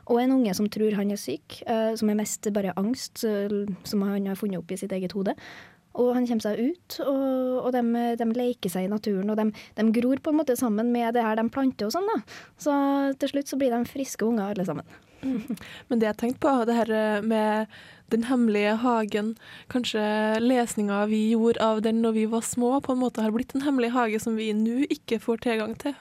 og 0.08 0.22
en 0.22 0.36
unge 0.38 0.54
som 0.56 0.70
tror 0.72 0.94
han 0.96 1.10
er 1.12 1.20
syk, 1.20 1.58
som 2.00 2.12
er 2.14 2.20
mest 2.20 2.48
bare 2.56 2.76
angst, 2.80 3.26
som 3.26 4.06
han 4.06 4.30
har 4.30 4.38
funnet 4.40 4.62
opp 4.62 4.72
i 4.72 4.78
sitt 4.80 4.94
eget 4.96 5.18
hode. 5.18 5.34
Og 5.98 6.14
han 6.14 6.28
kommer 6.30 6.46
seg 6.46 6.62
ut, 6.62 7.00
og, 7.02 7.66
og 7.66 7.72
de, 7.74 7.82
de 8.22 8.28
leker 8.38 8.72
seg 8.72 8.86
i 8.86 8.92
naturen, 8.92 9.34
og 9.34 9.40
de, 9.40 9.50
de 9.80 9.88
gror 9.98 10.22
på 10.22 10.32
en 10.32 10.40
måte 10.40 10.56
sammen 10.60 10.94
med 10.94 11.18
det 11.18 11.26
her 11.26 11.40
de 11.40 11.48
planter 11.52 11.90
og 11.90 11.96
sånn, 11.98 12.08
da. 12.14 12.22
Så 12.62 12.78
til 13.20 13.34
slutt 13.34 13.52
så 13.52 13.60
blir 13.60 13.74
de 13.74 13.82
friske 13.90 14.28
unger 14.28 14.54
alle 14.54 14.68
sammen. 14.70 14.98
Men 15.90 16.00
det 16.00 16.08
jeg 16.10 16.18
tenkte 16.22 16.40
på, 16.46 16.54
det 16.70 16.76
her 16.78 16.92
eh, 16.94 17.22
med 17.22 17.68
Den 18.12 18.24
hemmelige 18.30 18.78
hagen, 18.80 19.34
kanskje 19.68 20.02
lesninga 20.40 21.02
vi 21.12 21.32
gjorde 21.34 21.60
av 21.60 21.82
den 21.84 22.00
når 22.02 22.14
vi 22.16 22.26
var 22.32 22.42
små, 22.46 22.78
på 22.82 22.94
en 22.96 23.02
måte 23.02 23.22
har 23.26 23.34
blitt 23.36 23.52
en 23.56 23.66
hemmelig 23.66 23.90
hage 23.92 24.22
som 24.24 24.38
vi 24.40 24.54
nå 24.56 24.86
ikke 24.88 25.20
får 25.20 25.42
tilgang 25.44 25.74
til. 25.82 25.96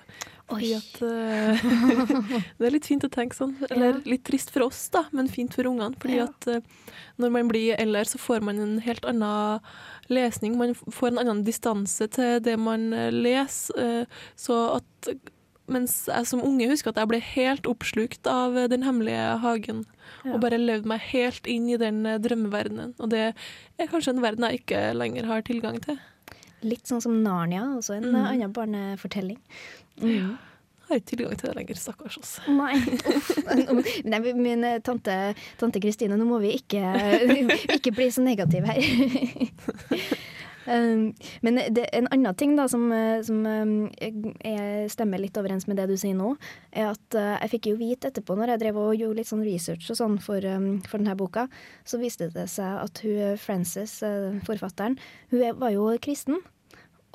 At 0.46 1.00
eh, 1.02 1.64
Det 2.60 2.68
er 2.68 2.70
litt 2.76 2.86
fint 2.86 3.02
å 3.02 3.10
tenke 3.10 3.34
sånn. 3.34 3.56
Eller 3.66 3.98
litt 4.06 4.22
trist 4.28 4.52
for 4.54 4.68
oss, 4.68 4.84
da, 4.94 5.02
men 5.10 5.26
fint 5.26 5.56
for 5.58 5.66
ungene. 5.66 5.98
Fordi 5.98 6.20
Ja. 6.20 6.28
at 6.30 6.46
eh, 6.46 6.62
når 7.18 7.32
man 7.34 7.50
blir 7.50 7.74
eldre, 7.74 8.04
så 8.06 8.20
får 8.22 8.46
man 8.46 8.62
en 8.62 8.78
helt 8.86 9.02
annen 9.10 9.58
lesning. 10.06 10.54
Man 10.60 10.76
får 10.78 11.08
en 11.10 11.18
annen 11.24 11.42
distanse 11.42 12.06
til 12.14 12.38
det 12.46 12.54
man 12.62 12.92
leser. 13.18 14.06
Så 14.38 14.60
at 14.78 15.10
mens 15.68 15.94
jeg 16.06 16.26
som 16.30 16.42
unge 16.46 16.68
husker 16.70 16.92
at 16.92 17.00
jeg 17.02 17.08
ble 17.10 17.20
helt 17.34 17.66
oppslukt 17.70 18.26
av 18.30 18.56
eh, 18.56 18.68
Den 18.72 18.82
hemmelige 18.86 19.38
hagen. 19.42 19.84
Ja. 20.24 20.34
Og 20.34 20.40
bare 20.44 20.58
levde 20.60 20.86
meg 20.90 21.00
helt 21.12 21.46
inn 21.50 21.68
i 21.72 21.76
den 21.80 22.04
eh, 22.06 22.18
drømmeverdenen. 22.22 22.94
Og 23.02 23.10
det 23.10 23.22
er 23.32 23.90
kanskje 23.90 24.14
en 24.14 24.22
verden 24.24 24.46
jeg 24.48 24.62
ikke 24.62 24.82
lenger 24.96 25.26
har 25.30 25.42
tilgang 25.46 25.80
til. 25.84 25.98
Litt 26.66 26.86
sånn 26.88 27.02
som 27.04 27.18
Narnia, 27.22 27.64
også 27.76 27.98
en 27.98 28.10
Mm. 28.12 28.20
annen 28.24 28.52
barnefortelling. 28.56 29.38
Mm. 30.00 30.36
Jeg 30.86 30.88
har 30.88 31.00
ikke 31.00 31.10
tilgang 31.16 31.36
til 31.38 31.48
det 31.50 31.56
lenger, 31.58 31.74
stakkars 31.82 32.16
oss. 32.20 32.32
Nei. 32.46 32.76
Nei, 34.10 34.20
min 34.38 34.62
tante 34.86 35.34
tante 35.58 35.80
Kristine, 35.82 36.14
nå 36.16 36.24
må 36.28 36.38
vi 36.44 36.52
ikke, 36.60 36.82
ikke 37.76 37.92
bli 37.96 38.06
så 38.14 38.22
negative 38.22 38.70
her. 38.70 38.78
Um, 40.66 41.12
men 41.46 41.60
det, 41.70 41.86
en 41.94 42.08
annen 42.10 42.34
ting 42.38 42.56
da, 42.58 42.66
som, 42.70 42.88
eh, 42.92 43.20
som 43.26 43.44
er, 43.46 44.88
stemmer 44.92 45.22
litt 45.22 45.38
overens 45.38 45.68
med 45.70 45.78
det 45.78 45.86
du 45.90 45.96
sier 46.00 46.16
nå, 46.18 46.34
er 46.72 46.90
at 46.90 47.18
eh, 47.18 47.36
jeg 47.44 47.52
fikk 47.56 47.70
jo 47.70 47.78
vite 47.80 48.10
etterpå, 48.10 48.36
når 48.36 48.54
jeg 48.54 48.64
drev 48.64 48.80
og 48.82 48.98
gjorde 48.98 49.20
litt 49.20 49.30
sånn 49.30 49.46
research 49.46 49.90
og 49.92 50.00
sånn 50.00 50.18
for, 50.22 50.44
um, 50.50 50.68
for 50.86 50.98
denne 50.98 51.16
boka, 51.18 51.46
så 51.86 52.00
viste 52.02 52.30
det 52.34 52.48
seg 52.52 52.82
at 52.82 53.02
hun 53.06 53.40
Frances, 53.40 53.98
eh, 54.06 54.36
forfatteren, 54.46 54.98
hun 55.32 55.60
var 55.60 55.74
jo 55.74 55.88
kristen. 56.02 56.42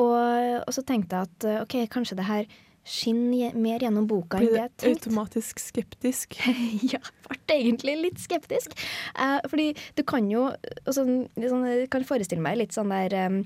Og, 0.01 0.17
og 0.65 0.71
så 0.73 0.81
tenkte 0.87 1.19
jeg 1.19 1.29
at 1.29 1.65
OK, 1.65 1.75
kanskje 1.91 2.17
det 2.17 2.25
her 2.25 2.47
skinner 2.87 3.53
mer 3.61 3.83
gjennom 3.85 4.07
boka 4.09 4.39
enn 4.39 4.47
Blir 4.47 4.55
det 4.55 4.61
jeg 4.61 4.71
det 4.71 4.77
tenkte. 4.85 5.09
automatisk 5.09 5.59
skeptisk? 5.61 6.39
ja, 6.93 6.99
ble 7.29 7.57
egentlig 7.59 7.97
litt 8.01 8.19
skeptisk. 8.23 8.73
Eh, 9.15 9.37
fordi 9.51 9.67
du 9.95 10.01
kan 10.07 10.29
jo 10.31 10.47
altså, 10.85 11.05
litt 11.37 11.51
sånn, 11.53 11.67
kan 11.93 12.07
forestille 12.09 12.41
meg 12.41 12.57
litt 12.57 12.73
sånn 12.73 12.89
der 12.93 13.13
um, 13.29 13.37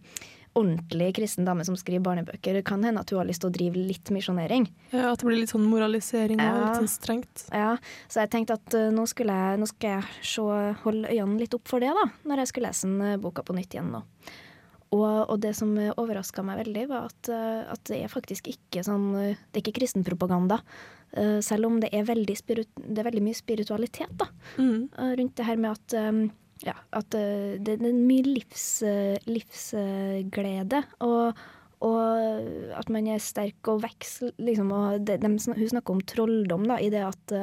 ordentlig 0.56 1.10
kristen 1.18 1.44
dame 1.44 1.66
som 1.68 1.76
skriver 1.76 2.00
barnebøker. 2.06 2.56
Det 2.56 2.64
kan 2.64 2.84
hende 2.88 3.02
at 3.04 3.12
hun 3.12 3.20
har 3.20 3.28
lyst 3.28 3.42
til 3.44 3.50
å 3.52 3.56
drive 3.58 3.76
litt 3.90 4.08
misjonering. 4.16 4.70
Ja, 4.94 5.10
at 5.12 5.20
det 5.20 5.28
blir 5.28 5.42
litt 5.42 5.52
sånn 5.52 5.68
moralisering 5.68 6.40
og 6.40 6.46
Ja. 6.46 6.62
litt 6.70 6.80
sånn 6.80 6.94
strengt. 6.94 7.44
Ja, 7.52 7.74
så 8.08 8.24
jeg 8.24 8.32
tenkte 8.32 8.56
at 8.56 8.78
uh, 8.80 8.88
nå, 8.96 9.04
skulle 9.12 9.36
jeg, 9.36 9.60
nå 9.60 9.68
skal 9.68 9.98
jeg 9.98 10.26
se, 10.32 10.48
holde 10.86 11.12
øynene 11.12 11.44
litt 11.44 11.54
opp 11.60 11.68
for 11.68 11.84
det, 11.84 11.92
da, 11.92 12.08
når 12.24 12.46
jeg 12.46 12.54
skulle 12.54 12.72
lese 12.72 12.88
den 12.88 13.04
uh, 13.04 13.18
boka 13.20 13.44
på 13.44 13.58
nytt 13.60 13.76
igjen 13.76 13.92
nå. 13.98 14.06
Og, 14.96 15.30
og 15.34 15.40
det 15.44 15.52
som 15.58 15.74
overraska 15.76 16.44
meg 16.46 16.62
veldig, 16.64 16.86
var 16.92 17.10
at, 17.10 17.30
eh, 17.34 17.64
at 17.74 17.84
det 17.90 18.00
er 18.04 18.12
faktisk 18.12 18.48
ikke 18.54 18.86
sånn 18.86 19.10
eh, 19.20 19.42
Det 19.52 19.60
er 19.60 19.66
ikke 19.66 19.80
kristenpropaganda. 19.82 20.62
Eh, 21.16 21.40
Selv 21.46 21.70
om 21.70 21.80
det 21.84 21.92
er 21.96 22.08
veldig, 22.08 22.38
det 22.48 22.98
er 23.02 23.10
veldig 23.10 23.26
mye 23.26 23.38
spiritualitet 23.38 24.16
da, 24.20 24.30
Mm. 24.58 24.90
rundt 25.20 25.36
det 25.36 25.46
her 25.46 25.60
med 25.60 25.72
at 25.76 26.32
ja, 26.64 26.74
at 26.96 27.12
det, 27.12 27.74
er 27.76 27.94
mye 27.94 28.24
livs, 28.24 28.82
livsglede. 29.28 30.80
Og, 31.04 31.36
og 31.84 32.78
at 32.80 32.90
man 32.90 33.10
er 33.12 33.20
sterk 33.20 33.68
og 33.68 33.84
vokser, 33.84 34.32
liksom. 34.40 34.72
Og 34.72 35.04
det, 35.06 35.20
de, 35.22 35.28
hun 35.28 35.70
snakker 35.74 35.94
om 35.98 36.02
trolldom 36.08 36.64
da, 36.72 36.80
i 36.80 36.90
det 36.94 37.04
at 37.04 37.36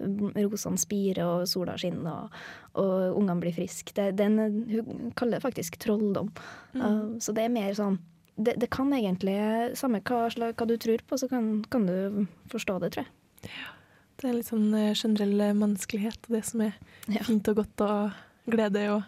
rosene 0.00 0.80
spirer 0.80 1.24
og 1.26 1.48
sola 1.50 1.76
skinner 1.80 2.26
og, 2.26 2.36
og 2.82 3.18
ungene 3.18 3.40
blir 3.42 3.56
friske. 3.56 3.92
Hun 4.18 5.10
kaller 5.18 5.38
det 5.38 5.44
faktisk 5.46 5.78
trolldom. 5.82 6.30
Uh, 6.76 7.16
så 7.22 7.34
det 7.36 7.46
er 7.46 7.54
mer 7.54 7.74
sånn 7.78 7.98
det, 8.38 8.54
det 8.62 8.68
kan 8.70 8.92
egentlig, 8.94 9.34
samme 9.74 9.98
hva, 10.06 10.28
hva 10.30 10.66
du 10.70 10.76
tror 10.78 11.02
på, 11.10 11.18
så 11.18 11.26
kan, 11.26 11.64
kan 11.74 11.88
du 11.88 12.26
forstå 12.52 12.76
det, 12.84 12.92
tror 12.94 13.08
jeg. 13.08 13.50
Det 14.18 14.28
er 14.28 14.36
litt 14.36 14.48
sånn 14.50 14.68
eh, 14.74 14.94
generell 14.98 15.40
eh, 15.42 15.56
menneskelighet 15.58 16.26
det 16.30 16.44
som 16.46 16.62
er 16.66 16.76
Ja. 17.10 17.22
fint 17.26 17.48
og 17.50 17.58
godt 17.60 17.82
og 17.86 18.16
glede. 18.50 18.84
Og 18.94 19.02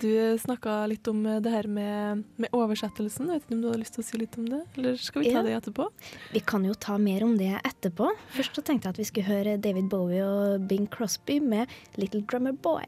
du 0.00 0.38
snakka 0.38 0.86
litt 0.90 1.08
om 1.08 1.20
eh, 1.26 1.40
det 1.44 1.52
her 1.52 1.66
med, 1.68 2.24
med 2.36 2.52
oversettelsen. 2.56 3.28
Jeg 3.30 3.40
vet 3.40 3.46
ikke 3.46 3.56
om 3.56 3.62
du 3.62 3.68
hadde 3.70 3.80
lyst 3.82 3.94
til 3.96 4.04
å 4.04 4.06
si 4.08 4.20
litt 4.20 4.36
om 4.38 4.46
det? 4.50 4.60
Eller 4.76 4.96
skal 5.00 5.22
vi 5.24 5.32
ta 5.32 5.38
Ja. 5.40 5.42
det 5.46 5.54
etterpå? 5.60 5.88
Vi 6.32 6.40
kan 6.40 6.64
jo 6.64 6.74
ta 6.74 6.98
mer 6.98 7.24
om 7.24 7.36
det 7.40 7.52
etterpå. 7.64 8.10
Først 8.36 8.54
så 8.58 8.62
tenkte 8.66 8.88
jeg 8.88 8.96
at 8.96 8.98
vi 9.02 9.08
skulle 9.10 9.30
høre 9.30 9.56
David 9.60 9.88
Bowie 9.92 10.22
og 10.26 10.66
Bing 10.68 10.86
Crosby 10.88 11.40
med 11.40 11.68
'Little 11.96 12.24
Drummer 12.26 12.52
Boy'. 12.52 12.86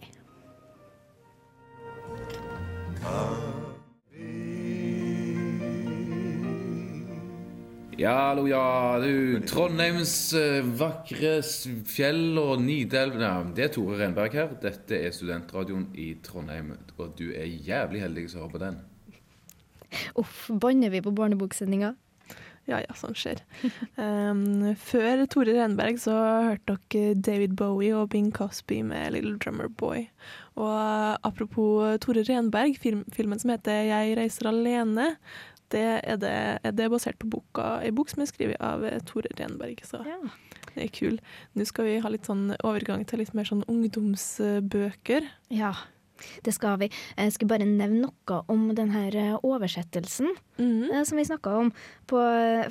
Ja, 7.99 8.13
hallo, 8.29 8.45
ja. 8.47 8.99
Du, 9.03 9.41
Trondheims 9.43 10.13
eh, 10.39 10.63
vakre 10.79 11.41
fjell 11.43 12.39
og 12.39 12.61
Nidelv 12.63 13.17
ja, 13.19 13.33
det 13.57 13.65
er 13.65 13.73
Tore 13.75 13.97
Renberg 13.99 14.37
her. 14.39 14.53
Dette 14.63 15.01
er 15.03 15.11
studentradioen 15.11 15.89
i 15.99 16.13
Trondheim. 16.23 16.77
Og 16.95 17.17
du 17.19 17.33
er 17.33 17.49
jævlig 17.51 18.05
heldig 18.05 18.29
som 18.31 18.45
har 18.45 18.53
på 18.53 18.61
den. 18.63 18.79
Uff, 20.15 20.45
banner 20.63 20.95
vi 20.95 21.03
på 21.03 21.11
barneboksendinga? 21.11 21.97
Ja 22.69 22.79
ja, 22.85 22.95
sånn 22.95 23.19
skjer. 23.19 23.43
Um, 23.99 24.77
før 24.79 25.25
Tore 25.27 25.57
Renberg 25.57 25.99
så 25.99 26.15
hørte 26.15 26.77
dere 26.93 27.17
David 27.19 27.57
Bowie 27.59 27.97
og 27.97 28.13
Bing 28.13 28.29
Cosby 28.31 28.79
med 28.87 29.11
'Little 29.11 29.41
Drummer 29.43 29.67
Boy'. 29.67 30.07
Og 30.55 31.19
apropos 31.27 31.99
Tore 32.05 32.23
Renberg, 32.29 32.79
film, 32.79 33.03
filmen 33.11 33.43
som 33.43 33.51
heter 33.51 33.89
'Jeg 33.89 34.19
reiser 34.21 34.53
alene', 34.53 35.17
det 35.75 35.83
er, 36.05 36.17
det, 36.17 36.31
er 36.65 36.73
det 36.73 36.89
basert 36.91 37.19
på 37.21 37.29
boka, 37.29 37.81
en 37.85 37.95
bok 37.95 38.09
som 38.13 38.23
er 38.25 38.31
skrevet 38.31 38.61
av 38.65 38.85
eh, 38.89 38.99
Tore 39.05 39.29
Renberg. 39.39 39.83
Så 39.85 40.01
Ja. 40.07 40.19
det 40.75 40.85
er 40.85 40.89
kul. 40.95 41.19
Nå 41.55 41.67
skal 41.69 41.85
vi 41.89 41.99
ha 42.01 42.09
litt 42.09 42.27
sånn 42.29 42.55
overgang 42.65 43.05
til 43.09 43.19
litt 43.21 43.35
mer 43.35 43.45
sånn 43.49 43.65
ungdomsbøker. 43.69 45.29
ja, 45.51 45.73
det 46.43 46.51
skal 46.51 46.79
vi. 46.81 46.89
Jeg 47.17 47.33
skulle 47.33 47.53
bare 47.53 47.67
nevne 47.69 48.09
noe 48.09 48.39
om 48.51 48.75
den 48.75 48.91
her 48.91 49.15
eh, 49.15 49.37
oversettelsen 49.47 50.33
mm 50.59 51.05
som 51.07 51.17
vi 51.21 51.25
snakka 51.29 51.53
om. 51.61 51.69
På, 52.11 52.19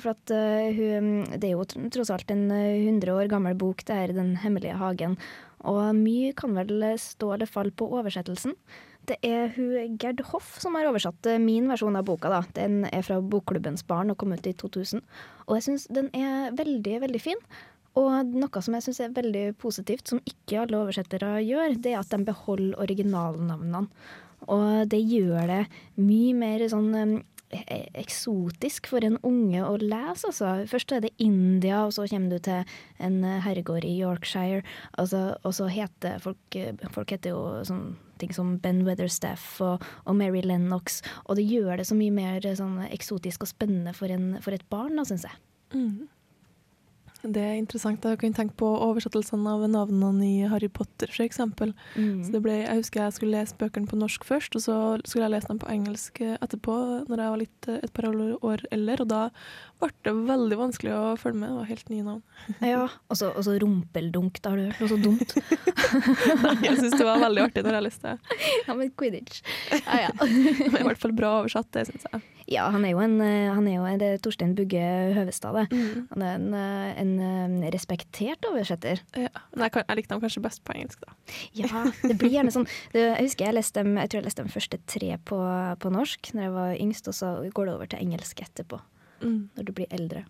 for 0.02 0.10
at 0.12 0.32
hun, 0.76 1.24
det 1.38 1.48
er 1.48 1.54
jo 1.54 1.64
tross 1.64 2.10
alt 2.12 2.30
en 2.30 2.50
eh, 2.52 2.84
100 2.84 3.14
år 3.14 3.30
gammel 3.30 3.56
bok, 3.56 3.84
det 3.88 3.94
er 3.96 4.12
'Den 4.12 4.36
hemmelige 4.36 4.76
hagen'. 4.76 5.16
Og 5.64 5.94
mye 5.96 6.34
kan 6.36 6.54
vel 6.54 6.98
stå 6.98 7.34
eller 7.34 7.46
falle 7.46 7.72
på 7.72 7.88
oversettelsen. 7.88 8.52
Det 9.08 9.16
er 9.24 9.54
hun 9.56 9.96
Gerd 10.00 10.20
Hoff 10.32 10.58
som 10.60 10.76
har 10.76 10.88
oversatt 10.90 11.26
eh, 11.30 11.40
min 11.40 11.68
versjon 11.70 11.96
av 11.96 12.04
boka. 12.08 12.28
da. 12.32 12.42
Den 12.56 12.82
er 12.90 13.04
fra 13.06 13.20
Bokklubbens 13.24 13.86
barn 13.88 14.12
og 14.12 14.18
kom 14.20 14.34
ut 14.36 14.46
i 14.46 14.52
2000. 14.52 15.00
Og 15.46 15.56
jeg 15.56 15.68
syns 15.68 15.88
den 15.92 16.10
er 16.16 16.52
veldig, 16.58 16.98
veldig 17.06 17.22
fin. 17.22 17.40
Og 17.98 18.34
noe 18.36 18.62
som 18.62 18.76
jeg 18.76 18.84
syns 18.84 19.00
er 19.02 19.16
veldig 19.16 19.46
positivt, 19.58 20.10
som 20.10 20.20
ikke 20.28 20.62
alle 20.62 20.82
oversettere 20.82 21.38
gjør, 21.46 21.78
det 21.80 21.94
er 21.94 22.02
at 22.02 22.12
de 22.12 22.20
beholder 22.28 22.76
originalnavnene. 22.84 23.86
Og 24.54 24.68
det 24.92 25.00
gjør 25.02 25.48
det 25.50 25.62
mye 25.98 26.34
mer 26.36 26.62
sånn 26.70 26.92
eh, 26.94 27.88
eksotisk 27.98 28.90
for 28.92 29.06
en 29.08 29.16
unge 29.26 29.64
å 29.64 29.78
lese. 29.80 30.28
Altså. 30.28 30.52
Først 30.70 30.92
er 30.94 31.06
det 31.06 31.14
India, 31.16 31.86
og 31.86 31.96
så 31.96 32.06
kommer 32.12 32.36
du 32.36 32.44
til 32.44 32.76
en 33.02 33.22
herregård 33.24 33.88
i 33.88 33.96
Yorkshire. 34.02 34.60
Altså, 35.00 35.32
og 35.42 35.56
så 35.56 35.70
heter 35.72 36.20
folk, 36.22 36.44
eh, 36.60 36.76
folk 36.94 37.16
heter 37.16 37.34
jo 37.34 37.42
sånn 37.66 37.88
ting 38.20 38.34
som 38.34 38.56
Ben 38.62 38.84
Weatherstaff 38.86 39.60
og, 39.64 39.84
og 40.04 40.18
Mary 40.18 40.42
Lennox. 40.44 41.00
Og 41.26 41.38
det 41.38 41.48
gjør 41.48 41.80
det 41.80 41.88
så 41.88 41.98
mye 41.98 42.14
mer 42.14 42.44
eh, 42.44 42.58
sånn 42.58 42.80
eksotisk 42.90 43.46
og 43.46 43.52
spennende 43.52 43.94
for, 43.96 44.12
en, 44.12 44.36
for 44.44 44.56
et 44.56 44.64
barn, 44.72 44.98
syns 45.08 45.26
jeg. 45.28 45.42
Mm. 45.74 46.08
Det 47.18 47.42
er 47.42 47.56
interessant. 47.58 48.04
Jeg 48.04 48.20
kan 48.20 48.34
tenke 48.34 48.54
på 48.60 48.66
oversettelsene 48.78 49.50
av 49.50 49.64
navnene 49.66 50.26
i 50.26 50.46
Harry 50.46 50.68
Potter, 50.70 51.10
f.eks. 51.10 51.40
Mm. 51.96 52.20
Så 52.28 52.40
ble, 52.44 52.60
jeg 52.62 52.78
husker 52.78 53.02
jeg 53.02 53.16
skulle 53.16 53.40
lese 53.40 53.58
bøkene 53.58 53.90
på 53.90 53.98
norsk 53.98 54.26
først, 54.26 54.54
og 54.54 54.62
så 54.62 54.76
skulle 55.02 55.26
jeg 55.26 55.34
lese 55.34 55.50
dem 55.50 55.58
på 55.58 55.70
engelsk 55.72 56.22
etterpå, 56.28 56.76
når 57.10 57.24
jeg 57.24 57.34
var 57.34 57.42
litt, 57.42 57.70
eh, 57.72 57.80
et 57.82 57.94
par 57.96 58.06
år 58.12 58.64
eldre. 58.70 59.00
Og 59.02 59.10
da 59.10 59.22
ble 59.78 59.90
det 60.06 60.14
veldig 60.28 60.56
vanskelig 60.58 60.94
å 60.94 61.02
følge 61.20 61.40
med. 61.40 61.50
Det 61.50 61.58
var 61.58 61.68
helt 61.68 61.92
nye 61.92 62.06
navn. 62.06 62.22
Ja, 62.64 62.86
og 63.08 63.18
så 63.18 63.54
rumpeldunk, 63.62 64.40
da 64.42 64.52
har 64.52 64.60
du 64.60 64.66
hørt 64.68 64.80
noe 64.82 64.90
så 64.90 64.98
dumt? 65.02 65.34
Nei, 66.42 66.54
jeg 66.66 66.78
syns 66.80 66.96
det 66.98 67.06
var 67.06 67.22
veldig 67.22 67.44
artig 67.46 67.64
når 67.66 67.78
jeg 67.78 67.86
leste 67.86 68.14
det. 68.14 68.40
ja, 68.66 68.76
men 68.78 68.90
quidditch. 68.98 69.40
Ja, 69.74 70.00
ja. 70.06 70.10
men 70.72 70.80
i 70.82 70.86
hvert 70.88 71.00
fall 71.02 71.14
bra 71.16 71.38
oversatt, 71.42 71.70
det 71.76 71.86
syns 71.90 72.08
jeg. 72.08 72.22
ja, 72.56 72.66
han 72.74 72.86
er 72.88 72.94
jo 72.94 73.02
en, 73.04 73.16
eh, 73.24 73.52
han 73.54 73.68
er 73.70 73.78
jo 73.78 73.86
en, 73.88 74.00
det 74.00 74.10
er 74.14 74.22
Torstein 74.24 74.56
Bugge 74.58 74.82
Høvestad, 75.16 75.60
det. 75.60 75.66
Mm. 75.70 76.04
Han 76.12 76.26
er 76.26 76.34
en, 76.40 76.48
eh, 76.58 76.90
en 77.04 77.14
eh, 77.62 77.70
respektert 77.74 78.50
oversetter. 78.50 79.02
Ja. 79.14 79.32
Men 79.54 79.68
jeg, 79.68 79.76
kan, 79.76 79.86
jeg 79.88 80.00
likte 80.02 80.16
ham 80.16 80.24
kanskje 80.24 80.44
best 80.44 80.64
på 80.66 80.76
engelsk, 80.76 81.06
da. 81.06 81.16
Ja, 81.58 81.86
det 82.02 82.18
blir 82.18 82.34
gjerne 82.34 82.54
sånn. 82.54 82.68
Det, 82.92 83.04
jeg 83.04 83.30
husker 83.30 83.48
jeg 83.48 83.58
leste 83.58 83.84
dem, 83.84 83.98
jeg 84.00 84.10
tror 84.10 84.22
jeg 84.22 84.28
leste 84.30 84.46
de 84.46 84.54
første 84.58 84.82
tre 84.88 85.14
på, 85.28 85.40
på 85.82 85.92
norsk 85.94 86.32
når 86.34 86.48
jeg 86.48 86.54
var 86.58 86.76
yngst, 86.78 87.10
og 87.10 87.16
så 87.16 87.34
går 87.54 87.68
det 87.68 87.76
over 87.78 87.90
til 87.92 88.02
engelsk 88.02 88.42
etterpå, 88.44 88.80
Mm. 89.20 89.50
når 89.56 89.64
du 89.64 89.72
blir 89.72 89.86
eldre. 89.90 90.24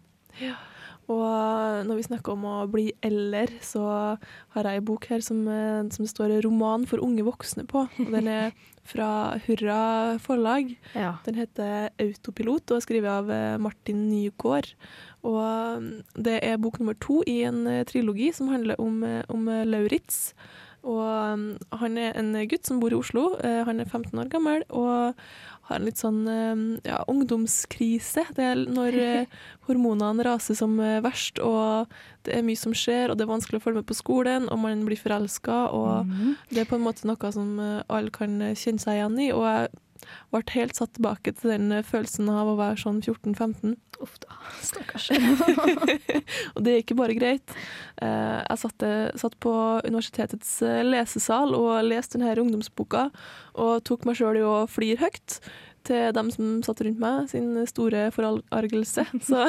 Og 1.08 1.86
når 1.88 1.96
vi 1.96 2.04
snakker 2.04 2.34
om 2.34 2.42
å 2.44 2.56
bli 2.68 2.90
eldre, 3.04 3.46
så 3.64 3.82
har 4.52 4.66
jeg 4.68 4.82
en 4.82 4.88
bok 4.90 5.06
her 5.08 5.22
som, 5.24 5.40
eh, 5.48 5.88
som 5.88 6.04
det 6.04 6.12
står 6.12 6.42
'Roman 6.42 6.86
for 6.86 6.98
unge 7.00 7.24
voksne' 7.24 7.66
på. 7.66 7.88
Og 7.88 8.12
den 8.12 8.28
er 8.28 8.52
fra 8.84 9.40
Hurra 9.46 10.18
forlag. 10.18 10.76
Ja. 10.94 11.16
Den 11.24 11.34
heter 11.34 11.88
'Autopilot' 11.98 12.70
og 12.70 12.76
er 12.76 12.84
skrevet 12.84 13.08
av 13.08 13.30
eh, 13.30 13.56
Martin 13.56 14.10
Nygaard. 14.10 14.74
Og 15.24 15.80
mm, 15.80 16.02
det 16.22 16.40
er 16.42 16.58
bok 16.58 16.78
nummer 16.78 16.94
to 17.00 17.22
i 17.26 17.42
en 17.42 17.66
eh, 17.66 17.84
trilogi 17.84 18.32
som 18.32 18.48
handler 18.48 18.76
om, 18.78 19.02
eh, 19.02 19.22
om 19.28 19.48
eh, 19.48 19.64
Lauritz. 19.64 20.34
Og 20.84 21.38
mm, 21.38 21.58
han 21.72 21.98
er 21.98 22.12
en 22.16 22.34
gutt 22.48 22.66
som 22.66 22.80
bor 22.80 22.92
i 22.92 22.98
Oslo. 22.98 23.34
Eh, 23.42 23.64
Han 23.64 23.80
er 23.80 23.84
15 23.84 24.18
år 24.18 24.28
gammel 24.28 24.62
og 24.70 25.14
har 25.68 25.78
en 25.78 25.88
litt 25.88 26.00
sånn 26.00 26.20
eh, 26.32 26.62
ja, 26.88 27.02
ungdomskrise. 27.10 28.24
Det 28.36 28.44
er 28.44 28.62
når 28.72 28.98
eh, 29.04 29.40
hormonene 29.68 30.26
raser 30.26 30.58
som 30.58 30.78
eh, 30.82 31.00
verst, 31.04 31.40
og 31.44 31.90
det 32.26 32.36
er 32.36 32.46
mye 32.46 32.60
som 32.60 32.74
skjer, 32.76 33.10
og 33.10 33.18
det 33.18 33.26
er 33.26 33.32
vanskelig 33.32 33.60
å 33.60 33.66
følge 33.66 33.82
med 33.82 33.90
på 33.90 33.98
skolen, 33.98 34.48
og 34.52 34.62
man 34.64 34.86
blir 34.88 35.00
forelska, 35.00 35.60
og 35.74 36.10
det 36.52 36.62
er 36.62 36.68
på 36.68 36.76
en 36.78 36.84
måte 36.84 37.08
noe 37.08 37.32
som 37.32 37.56
alle 37.60 38.12
kan 38.12 38.40
kjenne 38.52 38.82
seg 38.82 38.98
igjen 38.98 39.20
i. 39.22 39.30
Og 39.32 39.46
jeg 39.46 39.70
ble 40.32 40.42
helt 40.54 40.78
satt 40.78 40.92
tilbake 40.96 41.32
til 41.38 41.52
den 41.54 41.72
eh, 41.72 41.84
følelsen 41.86 42.28
av 42.32 42.50
å 42.52 42.56
være 42.58 42.80
sånn 42.82 43.00
14-15. 43.02 43.76
Uff 43.98 44.14
da, 44.22 44.36
stakkars. 44.62 45.08
Og 46.54 46.60
det 46.62 46.72
er 46.74 46.82
ikke 46.84 46.98
bare 46.98 47.16
greit. 47.18 47.54
Eh, 48.02 48.40
Jeg 48.44 48.60
satt, 48.62 48.84
satt 49.18 49.38
på 49.42 49.54
universitetets 49.88 50.52
eh, 50.62 50.82
lesesal 50.86 51.54
og 51.58 51.80
leste 51.86 52.18
denne 52.20 52.36
ungdomsboka, 52.44 53.08
og 53.58 53.80
tok 53.88 54.06
meg 54.06 54.20
sjøl 54.20 54.38
i 54.38 54.46
å 54.46 54.60
flire 54.70 55.02
høyt 55.02 55.40
til 55.88 56.10
dem 56.12 56.28
som 56.34 56.58
satt 56.66 56.82
rundt 56.84 56.98
meg, 57.00 57.28
sin 57.30 57.54
store 57.70 58.08
forargelse. 58.12 59.06
Så 59.28 59.46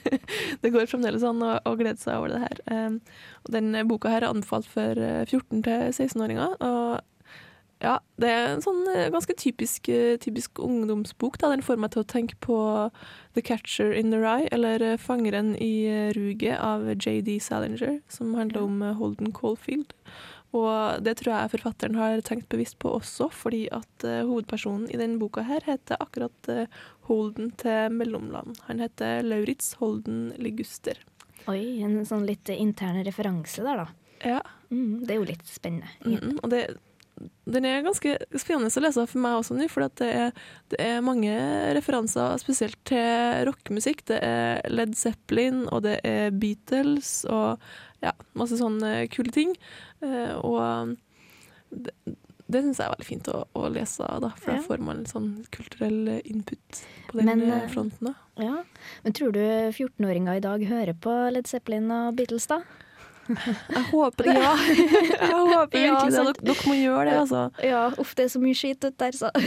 det 0.62 0.72
går 0.74 0.88
fremdeles 0.90 1.24
an 1.26 1.42
å, 1.42 1.54
å 1.64 1.74
glede 1.80 1.98
seg 2.02 2.18
over 2.20 2.34
det 2.34 2.42
her. 2.44 2.62
Eh, 2.70 2.98
Og 3.46 3.54
den 3.54 3.72
boka 3.88 4.12
her 4.12 4.26
er 4.26 4.30
anbefalt 4.34 4.68
for 4.70 4.98
eh, 5.00 5.22
14- 5.26 5.62
til 5.64 5.86
16-åringer. 5.94 6.58
og 6.60 7.07
Ja, 7.78 7.98
det 8.18 8.26
er 8.26 8.48
en 8.56 8.62
sånn 8.62 8.80
eh, 8.90 9.06
ganske 9.14 9.34
typisk, 9.38 9.86
eh, 9.92 10.16
typisk 10.18 10.58
ungdomsbok. 10.62 11.36
Da. 11.38 11.52
Den 11.52 11.62
får 11.62 11.78
meg 11.78 11.92
til 11.94 12.02
å 12.02 12.08
tenke 12.10 12.34
på 12.42 12.56
The 13.38 13.44
Catcher 13.44 13.92
in 13.94 14.10
the 14.10 14.18
Rye, 14.18 14.48
eller 14.54 14.82
eh, 14.82 14.96
Fangeren 14.98 15.52
i 15.62 15.86
ruget 16.16 16.58
av 16.58 16.88
JD 16.96 17.36
Salinger, 17.44 18.00
som 18.10 18.34
handler 18.38 18.66
om 18.66 18.82
Holden 18.98 19.30
Caulfield. 19.36 19.94
Og 20.56 21.04
det 21.04 21.18
tror 21.20 21.34
jeg 21.34 21.52
forfatteren 21.58 21.98
har 22.00 22.22
tenkt 22.24 22.48
bevisst 22.50 22.78
på 22.82 22.90
også, 22.96 23.28
fordi 23.36 23.66
at 23.68 24.06
hovedpersonen 24.06 24.88
i 24.88 24.96
denne 24.96 25.20
boka 25.20 25.44
her 25.44 25.60
heter 25.66 26.00
akkurat 26.00 26.48
Holden 27.04 27.50
til 27.60 27.92
mellomland. 27.92 28.56
Han 28.64 28.80
heter 28.80 29.20
Lauritz 29.26 29.74
Holden 29.76 30.30
Liguster. 30.40 30.96
Oi, 31.52 31.82
en 31.84 32.00
sånn 32.08 32.24
litt 32.26 32.48
intern 32.56 33.04
referanse 33.04 33.60
der, 33.60 33.84
da. 33.84 33.92
Ja, 34.24 34.40
Mm, 34.68 35.04
det 35.06 35.14
er 35.14 35.20
jo 35.20 35.28
litt 35.28 35.48
spennende. 35.48 35.88
Mm, 36.04 36.40
og 36.42 36.50
det, 36.52 36.62
den 37.48 37.64
er 37.68 37.82
ganske 37.86 38.14
spennende 38.38 38.70
å 38.70 38.82
lese 38.84 39.06
for 39.08 39.22
meg 39.24 39.38
også 39.40 39.56
nå, 39.56 39.66
for 39.72 39.86
det, 39.88 40.08
er, 40.08 40.32
det 40.72 40.78
er 40.84 41.00
mange 41.04 41.32
referanser 41.78 42.36
spesielt 42.42 42.78
til 42.88 43.44
rockemusikk. 43.48 44.04
Det 44.10 44.20
er 44.22 44.62
Led 44.70 44.94
Zeppelin, 44.98 45.64
og 45.72 45.82
det 45.88 45.98
er 46.06 46.30
Beatles, 46.30 47.24
og 47.30 47.58
ja, 48.04 48.12
masse 48.38 48.58
sånne 48.60 49.08
kule 49.10 49.32
ting. 49.34 49.54
Eh, 50.04 50.34
og 50.38 50.96
det, 51.70 51.92
det 52.48 52.62
syns 52.64 52.78
jeg 52.80 52.86
er 52.86 52.94
veldig 52.94 53.06
fint 53.10 53.28
å, 53.32 53.42
å 53.58 53.68
lese, 53.74 54.06
da, 54.22 54.30
for 54.40 54.54
Ja. 54.54 54.58
da 54.60 54.66
får 54.68 54.84
man 54.86 55.02
litt 55.02 55.10
sånn 55.12 55.30
kulturell 55.52 56.14
input 56.24 56.82
på 57.10 57.18
den 57.18 57.26
Men, 57.28 57.42
eh, 57.44 57.56
eh, 57.64 57.68
fronten. 57.72 58.12
da. 58.12 58.14
Ja. 58.40 58.62
Men 59.04 59.16
tror 59.18 59.32
du 59.36 59.40
14-åringer 59.74 60.38
i 60.38 60.44
dag 60.44 60.64
hører 60.70 60.94
på 60.96 61.16
Led 61.34 61.48
Zeppelin 61.50 61.90
og 61.92 62.14
Beatles, 62.16 62.46
da? 62.48 62.62
Jeg 63.28 63.84
håper 63.90 64.28
det. 64.28 64.34
Ja, 64.42 64.52
jeg 64.58 65.32
håper 65.34 65.78
virkelig 65.78 65.86
Ja, 65.86 66.04
det. 66.04 66.12
Dere, 66.12 66.34
dere 66.48 66.68
må 66.68 66.76
gjøre 66.78 67.04
det, 67.08 67.16
altså. 67.22 67.42
Ja, 67.64 67.82
uff, 67.98 68.14
det 68.18 68.28
er 68.28 68.32
så 68.34 68.42
mye 68.42 68.58
skit 68.58 68.84
ute 68.84 68.94
der, 68.98 69.18
så. 69.18 69.32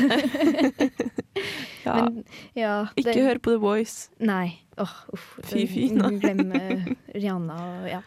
Ja. 1.82 1.96
Men, 1.96 2.24
ja, 2.54 2.74
Ikke 3.00 3.24
hør 3.26 3.40
på 3.42 3.56
The 3.56 3.62
Voice. 3.62 4.12
Nei. 4.22 4.60
Oh, 4.78 4.92
uff. 5.14 5.24
Fy, 5.50 5.64
fy. 5.70 5.88
Glem 6.22 6.52
Rihanna 7.16 7.58
og 7.58 7.88
ja. 7.90 8.02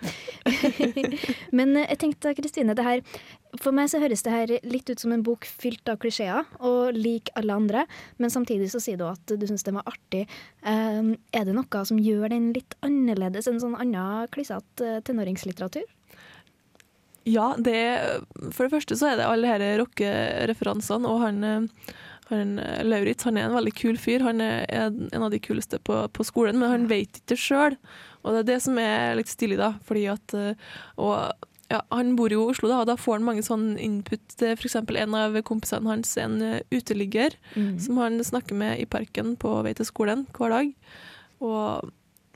Men 1.58 1.74
eh, 1.76 1.88
jeg 1.90 1.98
tenkte, 2.04 2.34
Kristine, 2.38 2.76
det 2.78 2.86
her 2.86 3.02
For 3.62 3.74
meg 3.74 3.90
så 3.90 4.00
høres 4.02 4.24
det 4.26 4.32
her 4.34 4.52
litt 4.66 4.90
ut 4.90 5.00
som 5.00 5.12
en 5.14 5.22
bok 5.24 5.46
fylt 5.46 5.88
av 5.90 6.00
klisjeer, 6.02 6.46
og 6.64 6.96
lik 6.96 7.30
alle 7.38 7.54
andre. 7.54 7.84
Men 8.18 8.32
samtidig 8.32 8.70
så 8.72 8.80
sier 8.82 8.98
du 8.98 9.06
at 9.06 9.30
du 9.30 9.46
syns 9.46 9.66
den 9.66 9.78
var 9.78 9.86
artig. 9.90 10.24
Eh, 10.66 11.12
er 11.34 11.46
det 11.46 11.54
noe 11.54 11.84
som 11.86 12.00
gjør 12.00 12.32
den 12.34 12.52
litt 12.56 12.74
annerledes 12.86 13.50
enn 13.50 13.60
sånn 13.62 13.78
annen 13.78 14.30
klissete 14.34 14.98
tenåringslitteratur? 15.06 15.86
Ja, 17.24 17.54
det 17.56 17.78
For 18.52 18.66
det 18.66 18.74
første 18.74 18.98
så 19.00 19.12
er 19.12 19.20
det 19.20 19.28
alle 19.28 19.54
disse 19.54 19.78
rockereferansene, 19.80 21.08
og 21.08 21.22
han, 21.24 21.38
eh, 21.44 21.94
han 22.32 22.58
eh, 22.58 22.82
Lauritz 22.84 23.24
han 23.24 23.38
er 23.38 23.48
en 23.48 23.56
veldig 23.56 23.76
kul 23.78 23.96
fyr. 24.00 24.26
Han 24.26 24.42
er 24.44 24.66
en 24.68 25.22
av 25.22 25.30
de 25.32 25.40
kuleste 25.40 25.78
på, 25.78 26.02
på 26.10 26.26
skolen, 26.26 26.58
men 26.60 26.72
han 26.74 26.90
vet 26.90 27.22
ikke 27.22 27.32
det 27.32 27.40
sjøl. 27.40 27.78
Og 28.24 28.34
det 28.34 28.44
er 28.44 28.52
det 28.54 28.62
som 28.66 28.78
er 28.80 29.16
litt 29.20 29.30
stilig, 29.30 29.60
da. 29.60 29.74
Fordi 29.86 30.06
at 30.12 30.36
eh, 30.36 30.70
Og 30.98 31.50
ja, 31.74 31.80
han 31.90 32.14
bor 32.18 32.32
jo 32.32 32.46
i 32.46 32.52
Oslo, 32.54 32.70
da, 32.70 32.80
og 32.82 32.88
da 32.88 32.96
får 33.00 33.18
han 33.18 33.26
mange 33.26 33.44
sånne 33.46 33.74
input. 33.82 34.24
F.eks. 34.38 34.78
en 34.78 35.18
av 35.18 35.36
kompisene 35.46 35.90
hans, 35.90 36.14
en 36.20 36.38
uteligger 36.70 36.94
uteligger, 36.94 37.36
som 37.82 37.98
han 37.98 38.24
snakker 38.24 38.54
med 38.54 38.80
i 38.80 38.86
parken 38.86 39.34
på 39.40 39.56
vei 39.66 39.74
til 39.76 39.88
skolen 39.88 40.26
hver 40.36 40.54
dag. 40.54 40.72
Og 41.44 41.92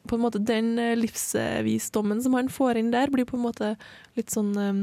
på 0.09 0.16
en 0.16 0.24
måte 0.24 0.40
den 0.42 0.79
eh, 0.81 0.96
livsvisdommen 0.98 2.22
som 2.24 2.37
han 2.38 2.48
får 2.53 2.81
inn 2.81 2.92
der, 2.94 3.12
blir 3.12 3.29
på 3.29 3.37
en 3.38 3.44
måte 3.44 3.74
litt 4.18 4.33
sånn 4.33 4.55
um, 4.57 4.81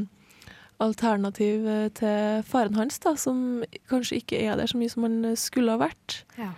alternativ 0.83 1.65
eh, 1.69 1.87
til 1.97 2.43
faren 2.47 2.77
hans, 2.79 2.99
da, 3.03 3.15
som 3.19 3.63
kanskje 3.89 4.21
ikke 4.21 4.41
er 4.43 4.59
der 4.59 4.69
så 4.71 4.79
mye 4.79 4.91
som 4.91 5.07
han 5.07 5.21
eh, 5.31 5.39
skulle 5.39 5.75
ha 5.75 5.81
vært. 5.87 6.21
Ja. 6.39 6.53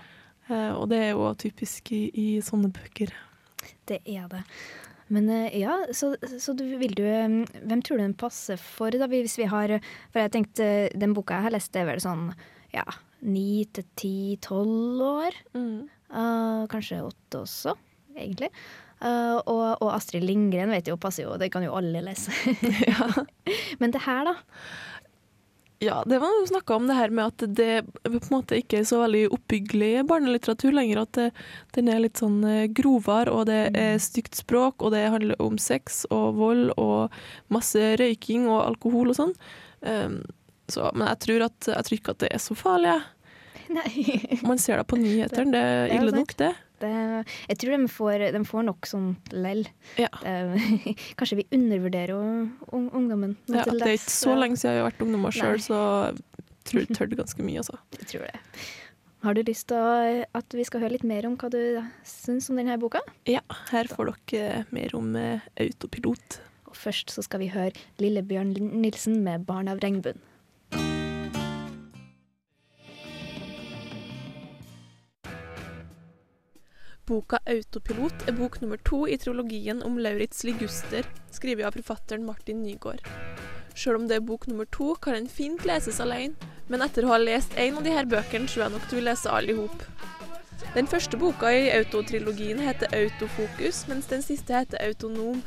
Uh, 0.47 0.73
og 0.79 0.85
det 0.93 1.01
er 1.03 1.09
jo 1.11 1.31
typisk 1.35 1.91
i, 1.91 2.05
i 2.15 2.27
sånne 2.43 2.71
bøker. 2.71 3.11
Det 3.87 3.99
er 4.07 4.29
det. 4.31 4.43
Men 5.13 5.29
eh, 5.31 5.59
ja, 5.61 5.77
så, 5.95 6.13
så 6.19 6.55
du, 6.57 6.65
vil 6.81 6.95
du 6.97 7.03
eh, 7.07 7.37
Hvem 7.63 7.83
tror 7.85 7.99
du 7.99 8.03
den 8.03 8.17
passer 8.17 8.59
for, 8.59 8.91
da? 8.91 9.07
Hvis 9.11 9.37
vi 9.39 9.47
har 9.49 9.77
For 10.11 10.21
jeg 10.23 10.33
tenkte, 10.35 10.69
den 10.95 11.15
boka 11.17 11.39
jeg 11.39 11.47
har 11.47 11.55
lest, 11.55 11.73
det 11.75 11.83
er 11.83 11.91
vel 11.93 12.03
sånn 12.03 12.31
ja, 12.75 12.83
ni 13.23 13.63
til 13.73 13.85
ti, 13.97 14.17
tolv 14.43 14.99
år. 15.01 15.37
Eh, 15.55 16.65
kanskje 16.69 16.99
åtte 17.05 17.45
også, 17.45 17.73
egentlig. 18.17 18.51
Uh, 18.97 19.37
og, 19.45 19.63
og 19.85 19.91
Astrid 19.93 20.23
Lindgren 20.25 20.71
vet 20.73 20.87
jo, 20.89 20.95
passer 20.97 21.27
jo, 21.27 21.35
det 21.37 21.51
kan 21.53 21.61
jo 21.61 21.75
alle 21.77 22.01
lese. 22.01 22.33
Men 23.81 23.93
det 23.93 24.01
her, 24.07 24.25
da? 24.25 24.33
Ja, 25.79 26.03
det 26.09 26.17
var 26.19 26.31
jo 26.39 26.47
snakka 26.49 26.75
om 26.75 26.87
det 26.89 26.95
her 26.97 27.11
med 27.13 27.25
at 27.25 27.43
det 27.55 27.73
på 28.01 28.17
en 28.17 28.33
måte 28.33 28.57
ikke 28.57 28.79
er 28.79 28.87
så 28.89 29.03
veldig 29.03 29.27
oppbyggelig 29.35 30.07
barnelitteratur 30.09 30.73
lenger. 30.73 31.03
At 31.03 31.11
det, 31.19 31.27
den 31.77 31.91
er 31.93 32.01
litt 32.01 32.17
sånn 32.17 32.39
eh, 32.49 32.65
grovere, 32.73 33.29
og 33.29 33.45
det 33.51 33.59
er 33.77 34.01
stygt 34.01 34.39
språk, 34.39 34.81
og 34.81 34.95
det 34.95 35.05
handler 35.13 35.37
om 35.43 35.59
sex 35.61 36.03
og 36.09 36.39
vold 36.39 36.71
og 36.81 37.13
masse 37.53 37.93
røyking 38.01 38.49
og 38.49 38.63
alkohol 38.63 39.13
og 39.13 39.19
sånn. 39.19 39.35
Um, 39.85 40.23
så, 40.67 40.89
men 40.97 41.11
jeg 41.11 41.21
tror, 41.27 41.45
at, 41.51 41.69
jeg 41.69 41.87
tror 41.87 41.99
ikke 41.99 42.15
at 42.17 42.23
det 42.25 42.31
er 42.33 42.41
så 42.41 42.57
farlig. 42.57 42.95
jeg. 42.95 43.13
Nei. 43.77 44.41
Man 44.47 44.57
ser 44.61 44.81
det 44.81 44.87
på 44.89 44.97
nyhetene, 44.99 45.51
det 45.53 45.61
er 45.61 45.93
ille 45.99 46.15
nok, 46.15 46.33
det. 46.39 46.53
Det, 46.81 46.91
jeg 47.49 47.57
tror 47.61 47.73
de 47.77 47.87
får, 47.89 48.25
de 48.35 48.41
får 48.45 48.65
nok 48.67 48.85
sånn 48.89 49.07
lell. 49.33 49.63
Ja. 49.97 50.09
Det- 50.21 50.95
kanskje 51.19 51.39
vi 51.41 51.47
undervurderer 51.57 52.13
jo 52.13 52.19
ungdommen. 52.77 53.37
Ja, 53.49 53.63
det 53.65 53.81
er 53.81 53.95
ikke 53.97 54.13
så 54.13 54.35
lenge 54.37 54.59
siden 54.59 54.75
jeg 54.77 54.83
har 54.83 54.91
vært 54.91 55.05
ungdommer 55.07 55.33
sjøl, 55.33 55.57
så 55.63 55.79
tror 56.67 56.83
jeg 56.83 56.97
tør 56.97 57.15
ganske 57.23 57.45
mye, 57.47 57.63
altså. 57.63 57.79
Jeg 58.01 58.11
tror 58.11 58.27
det. 58.27 58.41
Har 59.25 59.33
du 59.33 59.41
lyst 59.47 59.65
til 59.71 60.19
at 60.37 60.53
vi 60.53 60.63
skal 60.67 60.83
høre 60.83 60.93
litt 60.93 61.03
mer 61.07 61.25
om 61.25 61.33
hva 61.41 61.49
du 61.49 61.57
syns 62.05 62.51
om 62.51 62.59
denne 62.59 62.75
boka? 62.79 63.01
Ja, 63.25 63.41
her 63.71 63.89
får 63.89 64.11
dere 64.29 64.59
mer 64.69 64.93
om 64.95 65.15
eh, 65.17 65.41
autopilot. 65.57 66.37
Og 66.69 66.75
først 66.77 67.09
så 67.15 67.23
skal 67.25 67.41
vi 67.41 67.47
høre 67.49 67.73
Lillebjørn 67.97 68.53
Nilsen 68.77 69.23
med 69.25 69.47
'Barn 69.47 69.67
av 69.73 69.79
regnbuen'. 69.81 70.21
Boka 77.07 77.39
'Autopilot' 77.45 78.27
er 78.27 78.33
bok 78.35 78.57
nummer 78.59 78.79
to 78.83 79.05
i 79.07 79.15
trilogien 79.15 79.79
om 79.83 79.95
Lauritz 79.97 80.43
Liguster, 80.43 81.05
skrevet 81.31 81.63
av 81.63 81.77
forfatteren 81.77 82.25
Martin 82.27 82.59
Nygaard. 82.65 82.99
Selv 83.75 84.01
om 84.01 84.07
det 84.09 84.17
er 84.17 84.25
bok 84.27 84.47
nummer 84.47 84.67
to, 84.75 84.89
kan 84.99 85.15
den 85.15 85.29
fint 85.31 85.63
leses 85.63 86.01
alene, 86.03 86.35
men 86.67 86.83
etter 86.83 87.07
å 87.07 87.13
ha 87.13 87.19
lest 87.21 87.55
en 87.55 87.77
av 87.79 87.85
de 87.85 87.93
her 87.95 88.09
bøkene, 88.11 88.49
tror 88.51 88.65
jeg 88.65 88.73
nok 88.73 88.89
du 88.89 88.95
vil 88.97 89.07
lese 89.07 89.31
alle 89.31 89.53
i 89.53 89.55
hop. 89.55 89.85
Den 90.73 90.89
første 90.91 91.19
boka 91.21 91.53
i 91.55 91.69
Autotrilogien 91.77 92.59
heter 92.59 92.91
Autofokus, 92.97 93.85
mens 93.87 94.11
den 94.11 94.25
siste 94.25 94.57
heter 94.57 94.83
Autonom. 94.83 95.39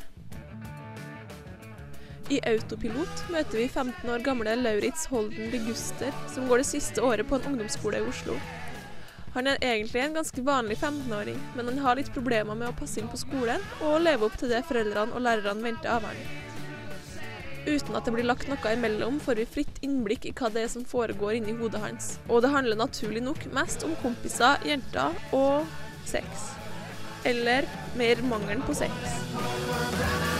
I 2.30 2.40
Autopilot 2.46 3.26
møter 3.34 3.60
vi 3.60 3.68
15 3.68 4.08
år 4.08 4.24
gamle 4.24 4.56
Lauritz 4.62 5.04
Holden 5.12 5.52
Liguster, 5.52 6.16
som 6.32 6.48
går 6.48 6.64
det 6.64 6.70
siste 6.72 7.04
året 7.04 7.28
på 7.28 7.36
en 7.36 7.52
ungdomsskole 7.52 8.00
i 8.00 8.08
Oslo. 8.08 8.38
Han 9.34 9.46
er 9.46 9.62
egentlig 9.62 10.00
en 10.02 10.16
ganske 10.18 10.42
vanlig 10.42 10.76
15-åring, 10.80 11.38
men 11.54 11.68
han 11.70 11.78
har 11.84 11.98
litt 11.98 12.10
problemer 12.14 12.56
med 12.58 12.72
å 12.72 12.76
passe 12.80 12.98
inn 12.98 13.10
på 13.10 13.20
skolen 13.20 13.62
og 13.86 14.00
leve 14.02 14.26
opp 14.26 14.38
til 14.40 14.50
det 14.50 14.64
foreldrene 14.66 15.14
og 15.14 15.22
lærerne 15.22 15.62
venter 15.62 15.92
av 15.92 16.08
han. 16.08 16.18
Uten 17.68 17.94
at 17.94 18.08
det 18.08 18.14
blir 18.16 18.26
lagt 18.26 18.48
noe 18.50 18.72
imellom, 18.74 19.20
får 19.22 19.42
vi 19.42 19.46
fritt 19.54 19.78
innblikk 19.86 20.26
i 20.26 20.34
hva 20.34 20.50
det 20.50 20.64
er 20.64 20.72
som 20.72 20.86
foregår 20.88 21.36
inni 21.38 21.54
hodet 21.60 21.82
hans. 21.84 22.14
Og 22.26 22.42
det 22.42 22.50
handler 22.54 22.80
naturlig 22.80 23.22
nok 23.22 23.46
mest 23.54 23.86
om 23.86 23.94
kompiser, 24.02 24.58
jenter 24.66 25.14
og 25.36 25.68
sex. 26.08 26.50
Eller 27.28 27.68
mer 28.00 28.24
mangelen 28.26 28.64
på 28.66 28.74
sex. 28.74 30.39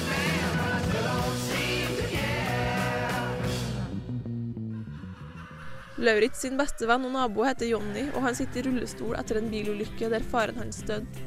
Lauritz 6.01 6.41
sin 6.41 6.57
beste 6.57 6.87
venn 6.89 7.03
og 7.05 7.13
nabo 7.13 7.45
heter 7.45 7.69
Jonny, 7.69 8.07
og 8.15 8.25
han 8.25 8.37
sitter 8.37 8.63
i 8.63 8.71
rullestol 8.71 9.19
etter 9.21 9.37
en 9.37 9.51
bilulykke 9.53 10.09
der 10.09 10.25
faren 10.33 10.57
hans 10.57 10.81
døde. 10.89 11.27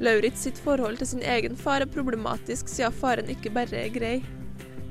Lauritz 0.00 0.46
sitt 0.46 0.56
forhold 0.64 0.96
til 0.98 1.10
sin 1.10 1.20
egen 1.22 1.58
far 1.60 1.84
er 1.84 1.90
problematisk, 1.92 2.70
siden 2.72 2.96
faren 2.96 3.28
ikke 3.30 3.52
bare 3.52 3.82
er 3.84 3.92
grei. 3.92 4.14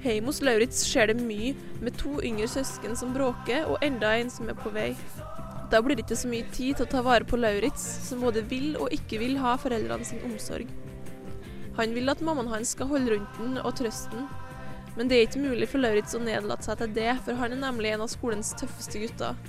Hjemme 0.04 0.30
hos 0.30 0.44
Lauritz 0.46 0.84
skjer 0.86 1.10
det 1.10 1.18
mye, 1.26 1.56
med 1.82 1.98
to 1.98 2.20
yngre 2.22 2.48
søsken 2.52 2.94
som 3.00 3.16
bråker, 3.16 3.66
og 3.66 3.82
enda 3.82 4.14
en 4.20 4.30
som 4.30 4.52
er 4.52 4.60
på 4.60 4.70
vei. 4.76 4.92
Da 5.74 5.82
blir 5.82 5.98
det 5.98 6.06
ikke 6.06 6.22
så 6.22 6.30
mye 6.30 6.46
tid 6.54 6.78
til 6.78 6.86
å 6.86 6.92
ta 6.94 7.02
vare 7.02 7.26
på 7.26 7.40
Lauritz, 7.42 7.82
som 8.06 8.22
både 8.22 8.46
vil 8.54 8.76
og 8.78 8.94
ikke 8.94 9.18
vil 9.24 9.40
ha 9.42 9.56
foreldrene 9.58 10.06
sin 10.06 10.22
omsorg. 10.30 10.70
Han 11.80 11.98
vil 11.98 12.14
at 12.14 12.22
mammaen 12.22 12.54
hans 12.54 12.76
skal 12.78 12.92
holde 12.92 13.16
rundt 13.16 13.40
den 13.42 13.58
og 13.64 13.74
trøste 13.82 14.14
den, 14.14 14.30
men 14.98 15.10
det 15.10 15.18
er 15.18 15.28
ikke 15.28 15.42
mulig 15.42 15.68
for 15.72 15.82
Lauritz 15.82 16.14
å 16.14 16.22
nedlate 16.22 16.68
seg 16.68 16.82
til 16.82 16.92
det, 16.96 17.12
for 17.26 17.40
han 17.40 17.56
er 17.56 17.62
nemlig 17.64 17.94
en 17.94 18.04
av 18.06 18.12
skolens 18.12 18.54
tøffeste 18.60 19.02
gutter. 19.02 19.40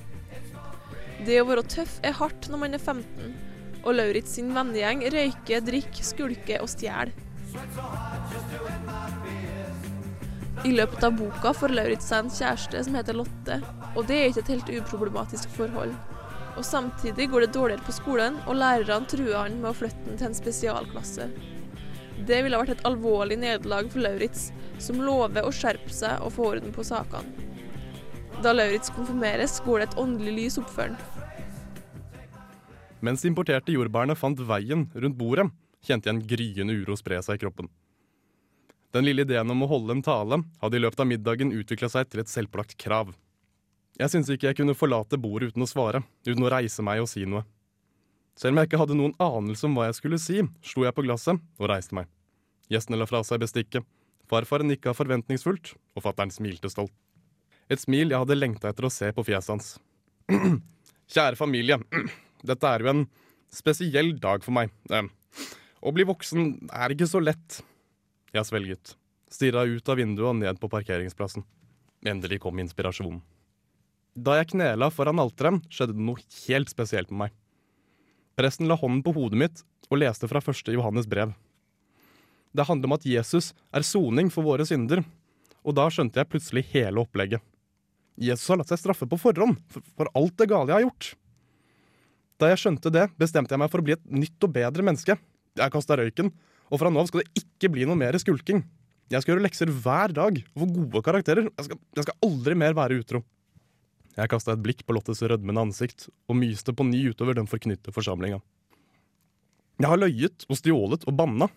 Det 1.25 1.37
å 1.41 1.49
være 1.49 1.67
tøff 1.69 1.99
er 2.05 2.17
hardt 2.19 2.49
når 2.53 2.63
man 2.63 2.77
er 2.77 2.83
15, 2.83 3.35
og 3.85 3.97
Lauritz 3.99 4.35
sin 4.39 4.55
vennegjeng 4.57 5.05
røyker, 5.13 5.65
drikker, 5.65 6.07
skulker 6.07 6.65
og 6.65 6.71
stjeler. 6.73 7.13
I 10.65 10.73
løpet 10.73 11.05
av 11.05 11.17
boka 11.19 11.53
får 11.53 11.75
Lauritz 11.77 12.09
seg 12.09 12.25
en 12.25 12.33
kjæreste 12.33 12.85
som 12.87 12.95
heter 12.97 13.17
Lotte, 13.19 13.61
og 13.95 14.07
det 14.09 14.17
er 14.17 14.31
ikke 14.31 14.45
et 14.47 14.53
helt 14.55 14.71
uproblematisk 14.79 15.53
forhold. 15.59 15.93
Og 16.55 16.65
Samtidig 16.65 17.29
går 17.31 17.45
det 17.45 17.55
dårligere 17.57 17.85
på 17.85 17.93
skolen, 17.93 18.39
og 18.47 18.57
lærerne 18.57 19.11
truer 19.11 19.37
han 19.43 19.59
med 19.61 19.73
å 19.73 19.77
flytte 19.77 20.07
han 20.09 20.17
til 20.21 20.31
en 20.31 20.39
spesialklasse. 20.39 21.29
Det 22.23 22.39
ville 22.47 22.59
vært 22.61 22.77
et 22.77 22.85
alvorlig 22.87 23.41
nederlag 23.43 23.91
for 23.91 24.05
Lauritz, 24.05 24.53
som 24.79 25.03
lover 25.03 25.45
å 25.45 25.53
skjerpe 25.55 25.91
seg 25.93 26.23
og 26.23 26.33
få 26.37 26.53
orden 26.55 26.75
på 26.75 26.85
sakene. 26.87 27.51
Da 28.45 28.53
Lauritz 28.55 28.93
konfirmeres, 28.95 29.59
går 29.65 29.81
det 29.81 29.89
et 29.89 29.99
åndelig 30.01 30.35
lys 30.39 30.59
opp 30.61 30.71
for 30.71 30.91
han. 30.91 30.99
Mens 33.05 33.23
de 33.23 33.31
importerte 33.31 33.75
jordbærene 33.75 34.17
fant 34.17 34.39
veien 34.49 34.87
rundt 34.95 35.19
bordet, 35.19 35.49
kjente 35.85 36.09
jeg 36.09 36.17
en 36.17 36.27
gryende 36.29 36.77
uro 36.81 36.97
spre 36.97 37.21
seg 37.25 37.37
i 37.37 37.43
kroppen. 37.43 37.69
Den 38.95 39.05
lille 39.09 39.25
ideen 39.27 39.51
om 39.51 39.65
å 39.65 39.69
holde 39.69 39.97
en 39.97 40.05
tale 40.07 40.39
hadde 40.63 40.79
i 40.79 40.83
løpet 40.85 41.03
av 41.03 41.09
middagen 41.11 41.53
utvikla 41.53 41.91
seg 41.91 42.09
til 42.09 42.23
et 42.23 42.31
selvpålagt 42.31 42.77
krav. 42.81 43.11
Jeg 43.99 44.11
syntes 44.11 44.33
ikke 44.35 44.49
jeg 44.51 44.59
kunne 44.61 44.77
forlate 44.79 45.19
bordet 45.21 45.53
uten 45.53 45.67
å 45.67 45.71
svare, 45.71 46.01
uten 46.27 46.47
å 46.47 46.53
reise 46.53 46.83
meg 46.87 47.03
og 47.03 47.11
si 47.11 47.27
noe. 47.27 47.45
Selv 48.35 48.55
om 48.55 48.61
jeg 48.61 48.69
ikke 48.71 48.81
hadde 48.81 48.97
noen 48.99 49.15
anelse 49.23 49.67
om 49.69 49.77
hva 49.79 49.87
jeg 49.89 49.99
skulle 50.01 50.19
si, 50.19 50.41
slo 50.67 50.87
jeg 50.87 50.95
på 50.97 51.05
glasset 51.07 51.39
og 51.61 51.69
reiste 51.71 51.95
meg. 51.95 52.09
Gjestene 52.73 52.99
la 52.99 53.07
fra 53.07 53.21
seg 53.27 53.43
bestikket. 53.45 53.85
Farfar 54.31 54.65
nikka 54.65 54.95
forventningsfullt, 54.97 55.75
og 55.95 56.03
fatter'n 56.07 56.33
smilte 56.33 56.71
stolt. 56.73 56.93
Et 57.71 57.81
smil 57.81 58.11
jeg 58.13 58.21
hadde 58.21 58.37
lengta 58.39 58.71
etter 58.73 58.89
å 58.89 58.93
se 58.93 59.11
på 59.15 59.25
fjeset 59.27 59.53
hans. 59.53 59.69
Kjære 61.15 61.39
familie, 61.39 61.79
dette 62.49 62.71
er 62.71 62.85
jo 62.85 62.91
en 62.95 63.05
spesiell 63.55 64.15
dag 64.21 64.43
for 64.45 64.57
meg. 64.57 64.73
Eh, 64.91 65.07
Å 65.85 65.93
bli 65.93 66.07
voksen 66.09 66.71
er 66.73 66.95
ikke 66.95 67.09
så 67.11 67.21
lett. 67.21 67.61
Jeg 68.35 68.49
svelget, 68.49 68.95
stirra 69.31 69.67
ut 69.69 69.89
av 69.93 70.01
vinduet 70.01 70.31
og 70.31 70.39
ned 70.41 70.59
på 70.61 70.71
parkeringsplassen. 70.73 71.45
Endelig 72.09 72.41
kom 72.43 72.59
inspirasjonen. 72.61 73.21
Da 74.17 74.39
jeg 74.39 74.55
knela 74.55 74.89
foran 74.95 75.21
alteret, 75.21 75.61
skjedde 75.69 75.95
det 75.97 76.07
noe 76.09 76.25
helt 76.47 76.73
spesielt 76.73 77.13
med 77.13 77.27
meg. 77.27 77.37
Presten 78.35 78.69
la 78.69 78.77
hånden 78.79 79.03
på 79.05 79.15
hodet 79.15 79.39
mitt 79.39 79.65
og 79.91 80.01
leste 80.01 80.29
fra 80.31 80.43
første 80.43 80.75
Johannes 80.75 81.07
brev. 81.07 81.35
Det 82.55 82.67
handler 82.67 82.91
om 82.91 82.97
at 82.97 83.07
Jesus 83.07 83.53
er 83.75 83.87
soning 83.87 84.31
for 84.31 84.47
våre 84.47 84.67
synder, 84.67 85.03
og 85.65 85.75
da 85.79 85.89
skjønte 85.91 86.21
jeg 86.21 86.31
plutselig 86.31 86.65
hele 86.71 87.03
opplegget. 87.03 87.43
Jesus 88.21 88.47
har 88.51 88.61
latt 88.61 88.71
seg 88.71 88.79
straffe 88.79 89.09
på 89.11 89.19
forhånd 89.19 89.59
for, 89.75 90.11
alt 90.15 90.37
det 90.39 90.49
gale 90.51 90.71
jeg 90.71 90.77
har 90.77 90.87
gjort. 90.87 91.09
Da 92.39 92.51
jeg 92.51 92.61
skjønte 92.63 92.93
det, 92.95 93.09
bestemte 93.19 93.55
jeg 93.55 93.63
meg 93.63 93.71
for 93.73 93.83
å 93.83 93.87
bli 93.87 93.97
et 93.97 94.07
nytt 94.11 94.47
og 94.47 94.55
bedre 94.55 94.87
menneske. 94.87 95.17
Jeg 95.59 95.75
kasta 95.75 95.99
røyken, 95.99 96.31
og 96.71 96.81
fra 96.81 96.91
nå 96.91 97.03
av 97.03 97.11
skal 97.11 97.23
det 97.23 97.43
ikke 97.43 97.71
bli 97.75 97.87
noe 97.89 97.99
mer 97.99 98.17
skulking. 98.23 98.63
Jeg 99.11 99.23
skal 99.23 99.35
gjøre 99.35 99.45
lekser 99.47 99.71
hver 99.71 100.15
dag 100.15 100.39
og 100.41 100.63
få 100.63 100.69
gode 100.79 101.03
karakterer. 101.07 101.51
Jeg 101.51 101.69
skal, 101.69 101.81
jeg 101.99 102.07
skal 102.07 102.29
aldri 102.29 102.57
mer 102.59 102.77
være 102.77 102.99
utro. 103.03 103.23
Jeg 104.15 104.31
kasta 104.31 104.55
et 104.55 104.63
blikk 104.63 104.85
på 104.87 104.95
Lottes 104.95 105.23
rødmende 105.27 105.65
ansikt 105.67 106.07
og 106.31 106.39
myste 106.39 106.75
på 106.77 106.87
ny 106.87 107.01
utover 107.11 107.35
den 107.35 107.51
forknytte 107.51 107.95
forsamlinga. 107.95 108.39
Jeg 109.83 109.91
har 109.91 109.99
løyet 109.99 110.47
og 110.47 110.59
stjålet 110.61 111.07
og 111.11 111.17
banna, 111.19 111.49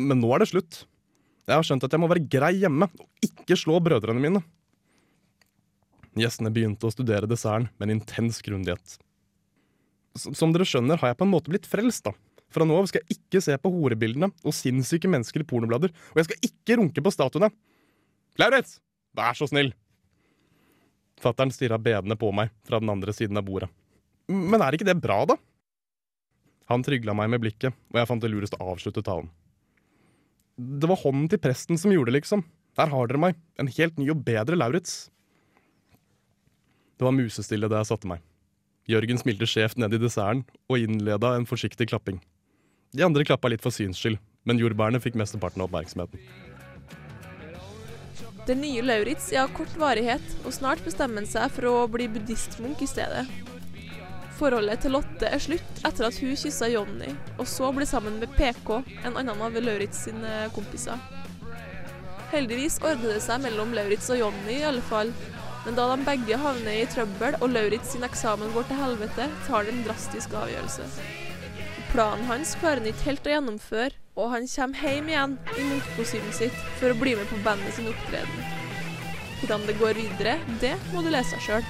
men 0.00 0.22
nå 0.22 0.30
er 0.32 0.42
det 0.42 0.50
slutt. 0.54 0.84
Jeg 1.46 1.58
har 1.58 1.66
skjønt 1.66 1.84
at 1.84 1.92
jeg 1.92 2.02
må 2.02 2.08
være 2.10 2.24
grei 2.32 2.54
hjemme 2.62 2.88
og 2.88 3.26
ikke 3.26 3.58
slå 3.60 3.76
brødrene 3.84 4.22
mine. 4.22 4.42
Gjestene 6.16 6.50
begynte 6.52 6.88
å 6.88 6.94
studere 6.94 7.28
desserten 7.28 7.68
med 7.76 7.90
en 7.90 7.98
intens 7.98 8.40
grundighet. 8.44 8.96
Som 10.16 10.54
dere 10.54 10.64
skjønner, 10.64 10.96
har 11.02 11.12
jeg 11.12 11.20
på 11.20 11.26
en 11.26 11.34
måte 11.34 11.52
blitt 11.52 11.68
frelst, 11.68 12.08
da. 12.08 12.16
Fra 12.48 12.64
nå 12.64 12.78
av 12.78 12.86
skal 12.88 13.02
jeg 13.04 13.18
ikke 13.18 13.42
se 13.44 13.56
på 13.60 13.72
horebildene 13.74 14.30
og 14.46 14.54
sinnssyke 14.56 15.10
mennesker 15.12 15.44
i 15.44 15.48
pornoblader, 15.48 15.92
og 15.92 16.20
jeg 16.22 16.30
skal 16.30 16.48
ikke 16.48 16.78
runke 16.80 17.04
på 17.04 17.12
statuene. 17.12 17.50
Lauritz, 18.40 18.78
vær 19.16 19.36
så 19.36 19.50
snill! 19.50 19.74
Fattern 21.20 21.52
stirra 21.54 21.78
bedende 21.80 22.16
på 22.20 22.30
meg 22.34 22.52
fra 22.66 22.80
den 22.82 22.92
andre 22.92 23.14
siden 23.16 23.38
av 23.40 23.46
bordet. 23.46 23.70
Men 24.28 24.62
er 24.62 24.76
ikke 24.76 24.88
det 24.88 24.98
bra, 25.00 25.22
da? 25.28 25.36
Han 26.70 26.82
trygla 26.82 27.14
meg 27.14 27.30
med 27.32 27.44
blikket, 27.44 27.74
og 27.92 28.00
jeg 28.00 28.08
fant 28.10 28.22
det 28.22 28.30
lurest 28.32 28.56
å 28.58 28.72
avslutte 28.72 29.04
talen. 29.06 29.30
Det 30.56 30.88
var 30.90 30.98
hånden 31.02 31.28
til 31.30 31.40
presten 31.42 31.78
som 31.78 31.92
gjorde 31.92 32.10
det, 32.10 32.20
liksom. 32.20 32.42
Der 32.76 32.90
har 32.92 33.08
dere 33.08 33.20
meg, 33.22 33.36
en 33.60 33.70
helt 33.70 34.00
ny 34.00 34.10
og 34.12 34.24
bedre 34.26 34.58
Lauritz. 34.58 35.06
Det 36.96 37.04
var 37.04 37.14
musestille 37.14 37.68
da 37.70 37.80
jeg 37.80 37.90
satte 37.92 38.10
meg. 38.10 38.24
Jørgen 38.90 39.18
smilte 39.20 39.48
skjevt 39.50 39.78
ned 39.82 39.94
i 39.96 40.00
desserten 40.00 40.44
og 40.70 40.80
innleda 40.80 41.34
en 41.36 41.48
forsiktig 41.48 41.88
klapping. 41.90 42.20
De 42.96 43.04
andre 43.04 43.26
klappa 43.26 43.50
litt 43.50 43.64
for 43.64 43.74
syns 43.74 43.98
skyld, 44.00 44.18
men 44.46 44.60
jordbærene 44.62 45.00
fikk 45.02 45.18
mesteparten 45.18 45.62
av 45.62 45.68
oppmerksomheten. 45.68 46.22
Den 48.46 48.60
nye 48.62 48.82
Lauritz 48.82 49.32
er 49.32 49.40
av 49.42 49.50
kort 49.56 49.72
varighet, 49.74 50.22
og 50.46 50.54
snart 50.54 50.84
bestemmer 50.86 51.24
han 51.24 51.26
seg 51.26 51.50
for 51.56 51.66
å 51.66 51.86
bli 51.90 52.06
buddhistmunk 52.14 52.84
i 52.84 52.86
stedet. 52.86 53.24
Forholdet 54.38 54.84
til 54.84 54.94
Lotte 54.94 55.26
er 55.26 55.42
slutt 55.42 55.80
etter 55.80 56.06
at 56.06 56.20
hun 56.22 56.36
kyssa 56.38 56.68
Jonny, 56.70 57.08
og 57.40 57.48
så 57.50 57.72
blir 57.74 57.88
sammen 57.90 58.20
med 58.20 58.36
PK, 58.38 58.70
en 59.02 59.18
annen 59.18 59.42
av 59.42 59.58
Lauritz 59.58 60.04
sine 60.06 60.44
kompiser. 60.54 61.00
Heldigvis 62.30 62.78
ordner 62.84 63.16
det 63.16 63.24
seg 63.24 63.42
mellom 63.42 63.74
Lauritz 63.74 64.12
og 64.14 64.20
Jonny 64.20 64.60
i 64.60 64.66
alle 64.70 64.84
fall, 64.92 65.10
men 65.64 65.74
da 65.74 65.88
de 65.90 66.06
begge 66.06 66.38
havner 66.38 66.84
i 66.84 66.88
trøbbel 66.92 67.40
og 67.40 67.50
Lauritz 67.50 67.96
sin 67.96 68.06
eksamen 68.06 68.54
går 68.54 68.68
til 68.68 68.78
helvete, 68.78 69.30
tar 69.48 69.64
han 69.64 69.72
en 69.72 69.86
drastisk 69.88 70.38
avgjørelse. 70.38 70.86
Planen 71.90 72.28
hans 72.30 72.54
klarer 72.60 72.84
han 72.84 72.92
ikke 72.92 73.08
helt 73.10 73.26
å 73.26 73.34
gjennomføre, 73.34 74.05
og 74.16 74.30
han 74.32 74.46
kommer 74.48 74.80
hjem 74.80 75.10
igjen 75.12 75.34
i 75.60 75.64
munkekostymet 75.70 76.38
sitt 76.38 76.60
for 76.80 76.92
å 76.92 77.00
bli 77.00 77.12
med 77.18 77.28
på 77.28 77.40
bandet 77.44 77.76
sin 77.76 77.90
opptreden. 77.90 78.46
Hvordan 79.40 79.66
det 79.68 79.76
går 79.80 79.98
videre, 80.00 80.38
det 80.62 80.72
må 80.94 81.04
du 81.04 81.10
lese 81.12 81.40
sjøl. 81.44 81.64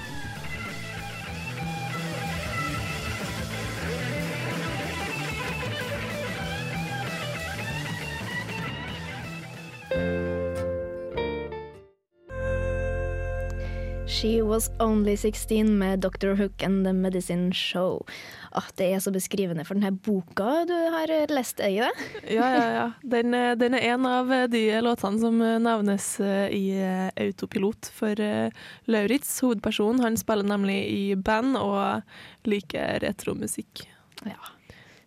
She 14.26 14.42
was 14.42 14.70
only 14.78 15.16
16 15.16 15.78
med 15.78 16.00
Dr. 16.00 16.34
Hook 16.34 16.62
and 16.62 16.84
The 16.84 16.92
Medicine 16.92 17.52
Show. 17.54 18.06
Ah, 18.50 18.64
det 18.74 18.88
er 18.94 18.98
så 18.98 19.12
beskrivende 19.14 19.62
for 19.64 19.78
denne 19.78 19.92
boka 20.02 20.64
du 20.66 20.72
har 20.74 21.12
lest, 21.30 21.60
er 21.62 21.84
det? 21.84 22.08
Ja, 22.34 22.48
ja, 22.56 22.64
ja. 22.74 22.86
Den, 23.06 23.34
eh, 23.34 23.52
den 23.54 23.76
er 23.78 23.86
en 23.92 24.08
av 24.10 24.32
de 24.50 24.64
låtene 24.82 25.22
som 25.22 25.38
eh, 25.38 25.60
nevnes 25.62 26.08
eh, 26.18 26.50
i 26.50 26.64
eh, 26.74 27.12
Autopilot 27.22 27.86
for 27.94 28.18
eh, 28.18 28.50
Lauritz. 28.90 29.30
Hovedpersonen 29.46 30.02
han 30.02 30.18
spiller 30.18 30.50
nemlig 30.50 30.80
i 30.90 31.04
band 31.14 31.54
og 31.62 32.50
liker 32.50 32.98
retromusikk. 33.06 33.86
Ja. 34.26 34.40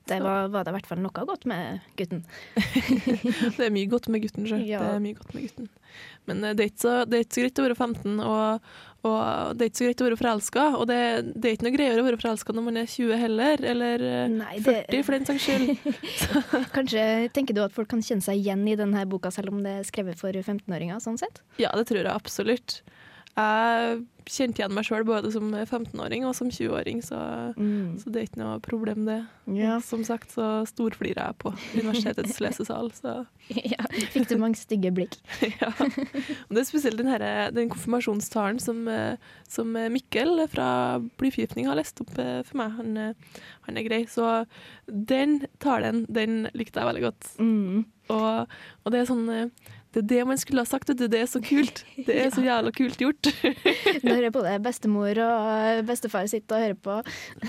Det 0.08 0.24
var, 0.24 0.48
var 0.48 0.64
det 0.64 0.72
i 0.72 0.78
hvert 0.80 0.88
fall 0.90 1.04
noe 1.04 1.28
godt 1.28 1.44
med 1.50 1.84
gutten. 2.00 2.24
Det 3.60 3.68
er 3.68 3.76
mye 3.76 3.92
godt 3.92 4.08
med 4.08 4.24
gutten, 4.24 4.48
sjøl. 4.48 4.64
Ja. 4.72 4.80
Det 4.80 4.96
er 4.96 5.04
mye 5.04 5.20
godt 5.20 5.36
med 5.36 5.50
gutten. 5.50 5.70
Men 6.30 6.44
eh, 6.48 6.54
det 6.60 6.68
er 6.70 6.78
så, 6.80 6.94
det 7.10 7.18
er 7.20 7.26
ikke 7.26 7.36
så 7.39 7.44
greit 7.46 7.60
å 7.62 7.65
være 7.68 7.78
15, 7.80 8.20
og, 8.26 8.70
og 9.10 9.56
det 9.58 9.65
er 9.65 9.72
ikke 9.72 9.80
så 9.82 9.88
greit 9.89 10.04
å 10.04 10.08
være 10.10 10.20
forelska. 10.22 10.65
Og 10.80 10.86
det, 10.89 11.00
det 11.36 11.50
er 11.52 11.58
ikke 11.58 11.68
noe 11.68 11.76
greiere 11.78 12.04
å 12.04 12.08
være 12.08 12.22
forelska 12.22 12.56
når 12.58 12.68
man 12.70 12.80
er 12.84 12.89
20 12.94 13.22
heller, 13.24 13.65
eller 13.74 14.06
eh, 14.12 14.28
Nei, 14.38 14.56
det- 14.65 14.78
40 14.92 15.06
for 15.08 15.18
den 15.18 15.30
saks 15.30 15.48
skyld. 15.48 16.24
Kanskje 16.78 17.04
tenker 17.36 17.58
du 17.58 17.63
at 17.65 17.76
folk 17.76 17.89
kan 17.92 18.04
kjenne 18.06 18.26
seg 18.26 18.39
igjen 18.42 18.65
i 18.70 18.78
denne 18.80 19.06
boka, 19.10 19.32
selv 19.34 19.54
om 19.54 19.62
det 19.65 19.78
er 19.82 19.88
skrevet 19.89 20.20
for 20.20 20.36
15-åringer, 20.36 21.02
sånn 21.04 21.20
sett? 21.22 21.42
Ja, 21.62 21.72
det 21.78 21.88
tror 21.89 22.04
jeg 22.04 22.12
absolutt. 22.13 22.80
Jeg 23.38 24.00
kjente 24.30 24.62
igjen 24.62 24.74
meg 24.76 24.86
sjøl 24.86 25.06
både 25.08 25.32
som 25.34 25.48
15-åring 25.54 26.26
og 26.28 26.36
som 26.38 26.50
20-åring, 26.52 27.00
så, 27.06 27.20
så 28.02 28.12
det 28.12 28.22
er 28.22 28.28
ikke 28.28 28.42
noe 28.42 28.58
problem, 28.63 29.06
det. 29.08 29.20
Ja. 29.56 29.78
Som 29.84 30.04
sagt 30.06 30.34
så 30.36 30.65
storflirer 30.70 31.22
jeg 31.24 31.38
på 31.42 31.54
universitetets 31.78 32.39
lesesal, 32.44 32.92
så 32.94 33.15
ja. 33.50 33.88
Fikk 34.13 34.28
du 34.30 34.36
mange 34.42 34.60
stygge 34.60 34.92
blikk? 34.94 35.18
ja. 35.62 35.72
Og 35.72 36.54
det 36.54 36.62
er 36.62 36.68
spesielt 36.70 37.00
den, 37.02 37.10
her, 37.10 37.26
den 37.56 37.72
konfirmasjonstalen 37.74 38.60
som, 38.62 38.84
eh, 38.92 39.32
som 39.50 39.74
Mikkel 39.94 40.46
fra 40.52 40.70
Blyforgiftning 41.22 41.70
har 41.70 41.80
lest 41.80 42.04
opp 42.04 42.13
eh, 42.22 42.42
for 42.46 42.62
meg. 42.62 42.76
Han, 42.78 43.00
eh, 43.00 43.39
han 43.65 43.80
er 43.80 43.88
grei. 43.88 44.04
Så 44.12 44.44
den 44.86 45.39
talen, 45.63 46.04
den 46.12 46.44
likte 46.54 46.84
jeg 46.84 46.92
veldig 46.92 47.08
godt. 47.08 47.34
Mm. 47.42 47.88
Og, 48.13 48.60
og 48.84 48.94
det 48.94 49.02
er 49.02 49.10
sånn 49.10 49.28
eh, 49.34 49.73
Det 49.94 50.04
er 50.04 50.10
det 50.10 50.25
man 50.29 50.37
skulle 50.37 50.62
ha 50.62 50.69
sagt. 50.69 50.92
Det 50.94 51.10
er 51.17 51.25
så 51.29 51.42
kult. 51.42 51.83
Det 51.98 52.13
er 52.13 52.29
så 52.33 52.44
jævla 52.50 52.73
kult 52.75 53.02
gjort. 53.02 53.31
Når 54.06 54.29
både 54.35 54.60
bestemor 54.62 55.23
og 55.25 55.81
bestefar 55.90 56.29
sitter 56.29 56.60
og 56.60 56.67
hører 56.67 56.77
på. 56.77 57.00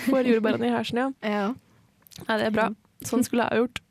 Får 0.08 0.32
jordbærene 0.32 0.70
i 0.70 0.74
hersen, 0.74 1.04
ja. 1.04 1.10
Ja. 1.36 1.46
ja. 2.24 2.34
Det 2.40 2.48
er 2.48 2.56
bra. 2.56 2.70
Sånn 3.06 3.24
skulle 3.26 3.46
jeg 3.46 3.56
ha 3.56 3.64
gjort. 3.64 3.82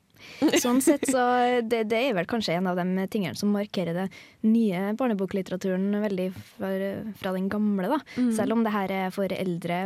Sånn 0.59 0.81
sett 0.83 1.05
så 1.07 1.21
det, 1.63 1.85
det 1.91 1.99
er 2.09 2.15
vel 2.17 2.27
kanskje 2.29 2.57
en 2.57 2.67
av 2.67 2.79
de 2.79 3.05
tingene 3.11 3.37
som 3.39 3.53
markerer 3.55 3.95
det 3.95 4.07
nye 4.43 4.89
barneboklitteraturen 4.99 5.95
veldig 6.03 6.27
fra, 6.35 6.71
fra 7.21 7.33
den 7.37 7.47
gamle, 7.51 7.87
da. 7.93 7.99
Mm. 8.17 8.33
Selv 8.35 8.57
om 8.57 8.65
det 8.65 8.73
her 8.75 8.93
er 8.97 9.13
for 9.15 9.31
eldre 9.31 9.79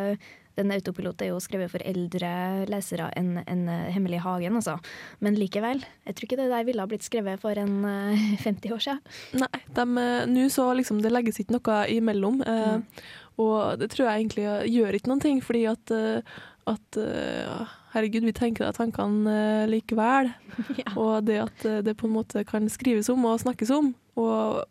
den 0.58 0.72
autopilot 0.76 1.22
er 1.26 1.32
jo 1.32 1.40
skrevet 1.42 1.72
for 1.72 1.84
eldre 1.88 2.32
lesere 2.70 3.10
enn 3.18 3.40
en 3.44 3.66
Hemmelig 3.94 4.22
hagen, 4.24 4.60
altså. 4.60 4.78
Men 5.24 5.38
likevel. 5.40 5.82
Jeg 6.06 6.16
tror 6.16 6.28
ikke 6.28 6.40
det 6.44 6.52
der 6.52 6.68
ville 6.68 6.84
ha 6.84 6.90
blitt 6.90 7.06
skrevet 7.06 7.42
for 7.42 7.58
en 7.58 7.84
eh, 7.90 8.24
50 8.44 8.76
år 8.76 8.84
siden. 8.86 9.02
Nei, 9.42 9.64
eh, 9.74 10.26
nå 10.30 10.48
så 10.54 10.70
liksom 10.78 11.02
det 11.04 11.14
legges 11.14 11.42
ikke 11.42 11.58
noe 11.58 11.82
imellom. 11.94 12.42
Eh, 12.46 13.04
Og 13.42 13.80
det 13.82 13.90
tror 13.94 14.10
jeg 14.10 14.24
egentlig 14.24 14.46
gjør 14.70 14.98
ikke 14.98 15.10
noen 15.10 15.24
ting, 15.24 15.40
fordi 15.42 15.64
at, 15.72 15.94
eh, 15.94 16.36
at 16.70 17.00
eh, 17.02 17.72
herregud, 17.96 18.28
vi 18.28 18.36
tenker 18.38 18.68
at 18.68 18.78
tankene 18.78 19.26
kan 19.26 19.70
likevel. 19.72 20.30
Og 21.02 21.26
det 21.26 21.40
at 21.48 21.66
eh, 21.70 21.82
det 21.86 21.98
på 21.98 22.10
en 22.10 22.16
måte 22.20 22.46
kan 22.46 22.70
skrives 22.70 23.10
om 23.14 23.26
og 23.30 23.42
snakkes 23.42 23.74
om, 23.74 23.94
og 24.20 24.64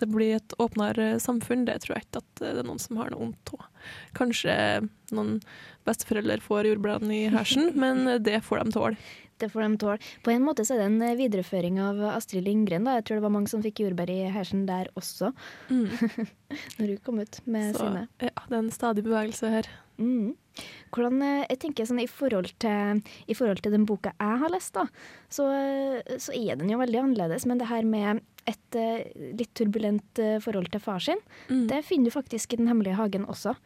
det 0.00 0.08
blir 0.10 0.36
et 0.38 0.54
åpnere 0.60 1.12
samfunn, 1.22 1.64
det 1.68 1.78
tror 1.84 1.96
jeg 1.98 2.06
ikke 2.08 2.22
at 2.24 2.42
det 2.42 2.52
er 2.56 2.66
noen 2.66 2.80
som 2.82 2.96
har 3.00 3.10
noe 3.12 3.20
vondt 3.28 3.54
av. 3.56 3.66
Kanskje 4.18 4.54
noen 5.14 5.38
besteforeldre 5.88 6.40
får 6.44 6.68
jordbladene 6.72 7.16
i 7.22 7.26
hersen, 7.32 7.72
men 7.82 8.06
det 8.24 8.40
får 8.46 8.64
de 8.64 8.72
tåle. 8.76 8.96
Det 9.40 9.48
får 9.48 9.62
de 9.64 9.76
tåle. 9.80 10.08
På 10.20 10.32
en 10.34 10.42
måte 10.44 10.66
så 10.68 10.74
er 10.76 10.82
det 10.82 10.88
en 10.90 11.16
videreføring 11.16 11.78
av 11.80 12.00
Astrid 12.12 12.44
Lindgren. 12.44 12.84
da. 12.84 12.98
Jeg 12.98 13.06
tror 13.08 13.16
det 13.16 13.24
var 13.24 13.32
mange 13.32 13.48
som 13.48 13.62
fikk 13.64 13.80
jordbær 13.86 14.10
i 14.12 14.18
hersen 14.34 14.66
der 14.68 14.90
også, 15.00 15.30
Mm. 15.70 15.86
når 16.78 16.86
hun 16.92 16.98
kom 17.06 17.20
ut 17.22 17.38
med 17.48 17.72
Så 17.76 17.86
sine. 17.86 18.02
ja, 18.20 18.34
det 18.50 18.52
er 18.52 18.58
en 18.60 18.70
stadig 18.74 19.04
bevegelse 19.06 19.48
her. 19.48 19.68
Mm. 20.00 20.34
Hvordan, 20.92 21.22
eh, 21.24 21.46
jeg 21.48 21.58
tenker 21.62 21.88
sånn, 21.88 22.00
i, 22.04 22.08
forhold 22.10 22.50
til, 22.60 23.00
I 23.28 23.34
forhold 23.36 23.60
til 23.64 23.72
den 23.72 23.86
boka 23.88 24.12
jeg 24.20 24.38
har 24.42 24.52
lest, 24.52 24.74
da, 24.76 24.84
så, 25.32 25.46
eh, 25.56 26.16
så 26.20 26.36
er 26.36 26.56
den 26.60 26.68
jo 26.72 26.78
veldig 26.80 27.00
annerledes. 27.00 27.46
Men 27.48 27.60
det 27.60 27.68
her 27.72 27.84
med 27.88 28.20
et 28.48 28.76
eh, 28.78 29.10
litt 29.36 29.52
turbulent 29.58 30.18
eh, 30.22 30.38
forhold 30.42 30.70
til 30.72 30.82
far 30.82 31.00
sin, 31.04 31.20
Mm. 31.50 31.66
det 31.68 31.84
finner 31.84 32.10
du 32.10 32.14
faktisk 32.14 32.52
i 32.52 32.56
Den 32.56 32.68
hemmelige 32.68 32.96
hagen 32.96 33.26
også. 33.26 33.56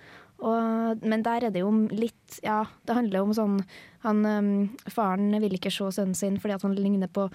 Og, 0.45 1.03
men 1.03 1.23
der 1.23 1.45
er 1.45 1.51
det 1.51 1.61
jo 1.61 1.71
litt 1.91 2.41
Ja, 2.43 2.65
det 2.85 2.97
handler 2.97 3.23
om 3.23 3.33
sånn 3.33 3.61
han, 4.03 4.25
eh, 4.27 4.91
Faren 4.91 5.31
vil 5.41 5.55
ikke 5.55 5.71
se 5.71 5.85
sønnen 5.95 6.15
sin 6.17 6.39
fordi 6.39 6.55
at 6.55 6.63
han 6.63 6.75
ligner 6.75 7.09
på 7.09 7.29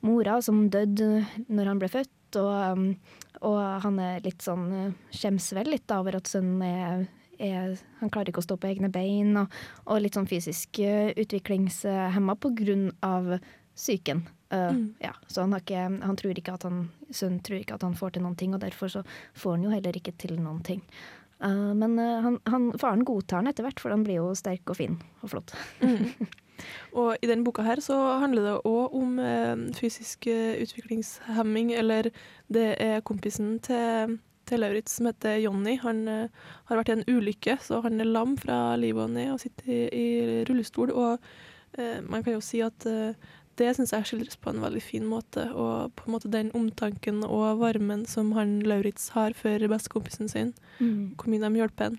mora, 0.00 0.40
som 0.42 0.68
døde 0.70 1.26
når 1.48 1.66
han 1.66 1.78
ble 1.78 1.88
født. 1.88 2.36
Og, 2.36 2.78
um, 2.78 2.96
og 3.40 3.58
han 3.82 3.98
er 3.98 4.20
litt 4.20 4.42
sånn 4.44 4.66
uh, 4.72 4.92
skjems 5.10 5.52
vel 5.56 5.70
litt 5.72 5.90
over 5.90 6.18
at 6.18 6.28
sønnen 6.28 6.60
er, 6.62 7.06
er 7.40 7.78
Han 8.00 8.10
klarer 8.10 8.28
ikke 8.28 8.42
å 8.42 8.46
stå 8.46 8.58
på 8.60 8.68
egne 8.68 8.90
bein, 8.92 9.32
og, 9.40 9.48
og 9.86 10.02
litt 10.04 10.14
sånn 10.14 10.28
fysisk 10.28 10.78
utviklingshemma 10.78 12.36
av 13.02 13.38
psyken. 13.74 14.26
Uh, 14.52 14.72
Mm. 14.72 14.94
ja, 14.98 15.14
så 15.26 15.40
han, 15.40 15.52
har 15.52 15.60
ikke, 15.60 16.00
han 16.02 16.16
tror 16.16 16.38
ikke 16.38 16.52
at 16.56 16.62
han, 16.64 16.88
sønnen 17.12 17.40
tror 17.44 17.60
ikke 17.60 17.74
at 17.76 17.82
han 17.84 17.96
får 17.96 18.14
til 18.14 18.22
noen 18.24 18.36
ting, 18.36 18.54
og 18.56 18.62
derfor 18.62 18.88
så 18.88 19.02
får 19.36 19.58
han 19.58 19.64
jo 19.66 19.72
heller 19.74 19.96
ikke 19.96 20.14
til 20.16 20.38
noen 20.40 20.62
ting. 20.64 20.80
Uh, 21.44 21.74
men 21.76 21.98
uh, 22.00 22.22
han, 22.24 22.38
han, 22.48 22.70
faren 22.80 23.04
godtar 23.04 23.42
han 23.42 23.50
etter 23.52 23.66
hvert, 23.66 23.80
for 23.80 23.92
han 23.92 24.06
blir 24.06 24.22
jo 24.22 24.30
sterk 24.38 24.64
og 24.72 24.78
fin 24.80 24.96
og 25.20 25.34
flott. 25.34 25.52
Mm. 25.84 26.28
Og 26.98 27.14
i 27.22 27.28
den 27.30 27.44
boka 27.46 27.62
her 27.62 27.78
så 27.78 27.94
handler 28.18 28.42
det 28.42 28.54
òg 28.66 28.94
om 28.98 29.12
fysisk 29.78 30.26
utviklingshemming, 30.26 31.68
eller 31.70 32.08
det 32.50 32.72
er 32.82 33.04
kompisen 33.06 33.60
til, 33.62 34.16
til 34.50 34.64
Lauritz 34.64 34.96
som 34.98 35.06
heter 35.06 35.36
Jonny. 35.38 35.76
Han 35.84 36.00
har 36.08 36.80
vært 36.80 36.90
i 36.90 36.96
en 36.96 37.04
ulykke, 37.06 37.60
så 37.62 37.78
han 37.84 38.02
er 38.02 38.10
lam 38.10 38.34
fra 38.42 38.74
livet 38.74 39.04
og 39.04 39.14
ned 39.14 39.36
og 39.36 39.38
sitter 39.44 39.70
i, 39.70 39.78
i 39.86 40.08
rullestol. 40.50 40.90
Og 40.90 41.22
man 42.10 42.26
kan 42.26 42.34
jo 42.34 42.42
si 42.42 42.58
at 42.66 42.90
det 43.58 43.72
syns 43.76 43.92
jeg 43.94 44.08
skildres 44.08 44.38
på 44.40 44.52
en 44.52 44.62
veldig 44.62 44.82
fin 44.82 45.06
måte. 45.08 45.48
Og 45.52 45.94
på 45.98 46.06
en 46.06 46.14
måte 46.14 46.30
den 46.32 46.52
omtanken 46.56 47.22
og 47.26 47.60
varmen 47.62 48.04
som 48.08 48.32
han 48.38 48.58
Lauritz 48.66 49.10
har 49.16 49.36
for 49.38 49.64
bestekompisen 49.70 50.30
sin. 50.30 50.54
Mm. 50.78 51.16
Hvor 51.18 51.32
mye 51.32 51.42
de 51.44 51.62
hjelper 51.62 51.90
ham. 51.90 51.98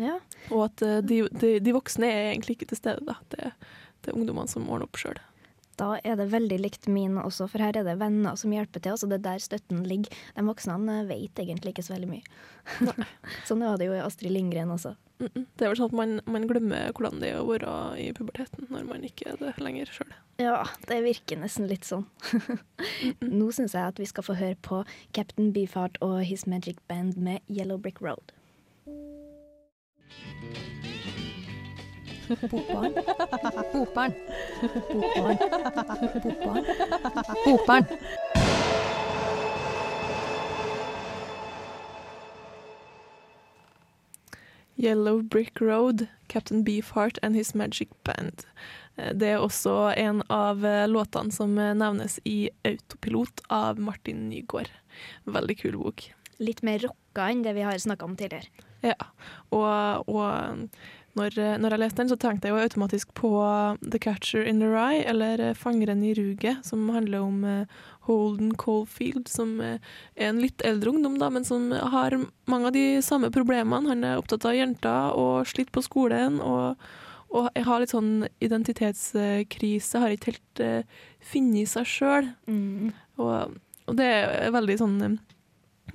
Ja. 0.00 0.16
Og 0.50 0.66
at 0.70 0.84
eh, 0.86 1.00
de, 1.04 1.24
de, 1.36 1.56
de 1.60 1.74
voksne 1.76 2.08
er 2.08 2.30
egentlig 2.30 2.56
ikke 2.56 2.70
til 2.72 2.80
stede. 2.80 3.04
da. 3.08 3.18
Det, 3.34 3.52
det 4.02 4.12
er 4.12 4.18
ungdommene 4.18 4.50
som 4.50 4.68
ordner 4.68 4.88
opp 4.88 5.00
sjøl. 5.00 5.20
Da 5.80 5.94
er 6.04 6.18
det 6.20 6.28
veldig 6.32 6.58
likt 6.60 6.88
min 6.92 7.16
også, 7.20 7.46
for 7.50 7.62
her 7.62 7.76
er 7.78 7.86
det 7.86 7.98
venner 8.00 8.36
som 8.38 8.52
hjelper 8.52 8.82
til. 8.82 8.94
Altså 8.94 9.08
det 9.08 9.20
er 9.20 9.24
der 9.30 9.44
støtten 9.44 9.84
ligger. 9.88 10.12
De 10.36 10.44
voksne 10.46 10.76
eh, 10.98 11.06
vet 11.08 11.40
egentlig 11.40 11.72
ikke 11.72 11.86
så 11.86 11.94
veldig 11.96 12.10
mye. 12.10 12.26
sånn 13.48 13.64
var 13.64 13.80
det 13.80 13.88
jo 13.88 13.96
i 13.96 14.02
Astrid 14.02 14.34
Lindgren 14.34 14.74
også. 14.74 14.94
Mm 15.22 15.28
-mm. 15.34 15.46
Det 15.56 15.64
er 15.64 15.68
vel 15.68 15.76
sånn 15.76 15.90
at 15.92 15.92
man, 15.92 16.20
man 16.26 16.46
glemmer 16.48 16.92
hvordan 16.92 17.20
det 17.20 17.30
er 17.30 17.40
å 17.40 17.46
være 17.46 17.98
i 17.98 18.12
puberteten 18.12 18.66
når 18.70 18.84
man 18.84 19.04
ikke 19.04 19.30
er 19.30 19.36
det 19.36 19.58
lenger 19.58 19.86
sjøl. 19.86 20.12
Ja, 20.38 20.66
det 20.88 21.02
virker 21.04 21.38
nesten 21.38 21.68
litt 21.68 21.84
sånn. 21.84 22.06
Nå 23.20 23.52
syns 23.52 23.74
jeg 23.74 23.86
at 23.86 23.98
vi 23.98 24.06
skal 24.06 24.24
få 24.24 24.34
høre 24.34 24.56
på 24.62 24.84
Captain 25.12 25.52
Beefheart 25.52 25.96
og 26.00 26.24
His 26.24 26.46
Magic 26.46 26.76
Band 26.88 27.16
med 27.16 27.40
Yellow 27.48 27.78
Brick 27.78 28.00
Road. 28.02 28.32
Bokbarn. 32.40 32.92
Bokbarn. 33.72 34.14
Bokbarn. 34.92 35.38
Bokbarn. 36.22 36.64
Bokbarn. 37.44 37.86
Yellow 44.76 45.22
Brick 45.22 45.60
Road, 45.60 46.08
Captain 46.28 46.64
Beefheart 46.64 47.18
and 47.22 47.36
His 47.36 47.54
Magic 47.54 47.88
Band. 48.04 48.44
Eh, 48.96 49.12
Det 49.14 49.28
er 49.28 49.38
også 49.38 49.92
en 49.96 50.22
av 50.28 50.64
eh, 50.64 50.86
låtene 50.88 51.32
som 51.32 51.58
eh, 51.58 51.74
nevnes 51.74 52.18
i 52.24 52.50
Autopilot 52.64 53.44
av 53.48 53.78
Martin 53.80 54.28
Nygaard. 54.30 54.70
Veldig 55.24 55.58
kul 55.60 55.76
bok. 55.78 56.08
Litt 56.42 56.62
mer 56.66 56.80
rocka 56.82 57.28
enn 57.30 57.44
det 57.44 57.52
vi 57.54 57.62
har 57.66 57.78
snakka 57.78 58.04
om 58.08 58.16
tidligere. 58.16 58.48
Ja, 58.82 58.96
og, 59.54 60.08
og 60.10 60.66
når, 61.18 61.36
når 61.60 61.74
jeg 61.74 61.80
leste 61.82 62.00
den, 62.00 62.08
så 62.08 62.16
tenkte 62.16 62.48
jeg 62.48 62.56
jo 62.56 62.64
automatisk 62.64 63.10
på 63.18 63.30
The 63.84 64.00
Catcher 64.00 64.46
in 64.48 64.62
the 64.62 64.68
Rye, 64.72 65.02
eller 65.10 65.40
eh, 65.44 65.56
Fangeren 65.58 66.04
i 66.06 66.14
ruget, 66.16 66.64
som 66.64 66.88
handler 66.94 67.20
om 67.20 67.44
eh, 67.44 67.82
Holden 68.08 68.54
Caulfield, 68.56 69.28
som 69.28 69.60
eh, 69.60 69.76
er 70.16 70.30
en 70.30 70.40
litt 70.42 70.64
eldre 70.66 70.94
ungdom, 70.94 71.18
da, 71.20 71.28
men 71.30 71.44
som 71.44 71.68
har 71.70 72.16
mange 72.50 72.70
av 72.70 72.76
de 72.76 72.86
samme 73.04 73.30
problemene. 73.34 73.92
Han 73.92 74.06
er 74.08 74.22
opptatt 74.22 74.46
av 74.48 74.56
jenter 74.56 75.18
og 75.18 75.46
slitt 75.50 75.72
på 75.74 75.84
skolen, 75.84 76.40
og, 76.40 76.80
og 77.28 77.50
jeg 77.52 77.68
har 77.68 77.82
litt 77.82 77.92
sånn 77.92 78.14
identitetskrise, 78.44 80.00
har 80.02 80.16
ikke 80.16 80.32
helt 80.32 80.64
uh, 80.64 81.04
funnet 81.32 81.70
seg 81.70 81.92
sjøl. 81.92 82.32
Mm. 82.48 82.90
Og, 83.20 83.60
og 83.86 84.00
det 84.00 84.08
er 84.08 84.56
veldig 84.56 84.80
sånn 84.80 84.98
eh, 85.06 85.20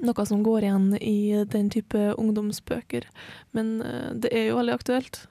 noe 0.04 0.26
som 0.30 0.44
går 0.46 0.68
igjen 0.68 0.92
i 1.00 1.46
den 1.50 1.72
type 1.74 2.12
ungdomsbøker. 2.18 3.08
Men 3.58 3.82
eh, 3.82 4.12
det 4.14 4.34
er 4.36 4.50
jo 4.50 4.60
veldig 4.60 4.78
aktuelt. 4.78 5.26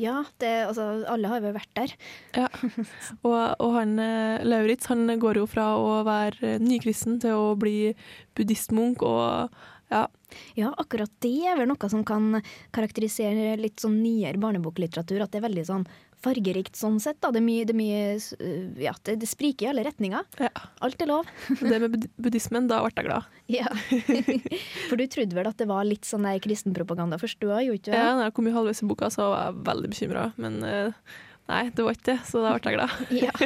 Ja, 0.00 0.22
det, 0.40 0.50
altså, 0.70 0.86
alle 1.10 1.28
har 1.28 1.42
jo 1.44 1.52
vært 1.52 1.72
der. 1.76 1.92
Ja. 2.38 2.48
Og, 3.28 3.34
og 3.60 3.74
han 3.76 3.98
eh, 4.00 4.44
Lauritz 4.46 4.88
han 4.88 5.04
går 5.20 5.42
jo 5.42 5.48
fra 5.50 5.74
å 5.76 6.00
være 6.06 6.56
nykristen 6.62 7.20
til 7.22 7.36
å 7.36 7.52
bli 7.60 7.92
buddhistmunk 8.36 9.04
og 9.04 9.52
ja. 9.92 10.06
Ja, 10.56 10.70
akkurat 10.80 11.12
det 11.20 11.34
er 11.44 11.58
vel 11.58 11.68
noe 11.68 11.88
som 11.92 12.00
kan 12.08 12.38
karakterisere 12.72 13.58
litt 13.60 13.82
sånn 13.82 13.98
nyere 14.00 14.40
barneboklitteratur. 14.40 15.20
At 15.20 15.34
det 15.34 15.42
er 15.42 15.48
veldig 15.50 15.64
sånn 15.68 15.84
fargerikt 16.22 16.78
sånn 16.78 17.00
sett. 17.02 17.18
Da. 17.22 17.30
Det, 17.34 17.40
er 17.42 17.46
mye, 17.46 17.64
det, 17.66 17.74
er 17.74 17.80
mye, 17.80 18.02
ja, 18.84 18.92
det, 19.06 19.16
det 19.22 19.28
spriker 19.30 19.66
i 19.66 19.70
alle 19.72 19.84
retninger. 19.86 20.24
Ja. 20.42 20.50
Alt 20.86 21.02
er 21.02 21.10
lov. 21.10 21.26
Det 21.60 21.80
med 21.82 22.06
buddhismen, 22.22 22.68
da 22.70 22.78
ble 22.84 22.92
jeg 22.96 23.08
glad. 23.10 23.26
Ja. 23.52 23.68
For 24.88 24.96
du 25.00 25.04
trodde 25.12 25.36
vel 25.36 25.50
at 25.50 25.58
det 25.60 25.66
var 25.70 25.84
litt 25.88 26.06
sånn 26.08 26.24
der 26.28 26.38
kristenpropaganda 26.44 27.18
først, 27.20 27.40
du 27.42 27.50
òg, 27.50 27.64
gjort 27.66 27.82
ikke 27.82 27.92
du? 27.92 27.98
Ja, 27.98 28.14
da 28.18 28.28
jeg 28.30 28.34
kom 28.38 28.48
jo 28.48 28.54
halvveis 28.56 28.80
i 28.84 28.88
boka, 28.88 29.10
så 29.12 29.28
var 29.34 29.44
jeg 29.50 29.60
veldig 29.68 29.90
bekymra. 29.92 30.24
Men 30.40 30.58
eh, 30.64 31.14
nei, 31.52 31.62
det 31.74 31.84
var 31.84 31.96
ikke 31.98 32.08
det, 32.12 32.18
så 32.30 32.42
da 32.44 32.52
ble 32.56 32.72
jeg 32.72 32.78
glad. 32.78 33.42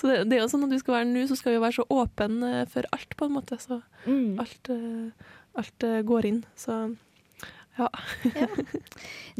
Så 0.00 0.10
det, 0.10 0.16
det 0.30 0.38
er 0.38 0.42
jo 0.42 0.48
sånn 0.50 0.64
at 0.66 0.72
du 0.74 0.78
skal 0.80 0.96
være 0.98 1.10
nå, 1.12 1.26
så 1.30 1.36
skal 1.38 1.54
vi 1.54 1.60
være 1.62 1.76
så 1.78 1.86
åpen 1.94 2.40
eh, 2.48 2.62
for 2.72 2.88
alt, 2.96 3.14
på 3.20 3.28
en 3.28 3.36
måte. 3.38 3.60
Så 3.62 3.82
Mm. 4.08 4.38
alt, 4.40 4.68
alt 5.58 5.84
går 6.06 6.26
inn. 6.28 6.36
Så 6.56 6.74
ja. 7.78 7.88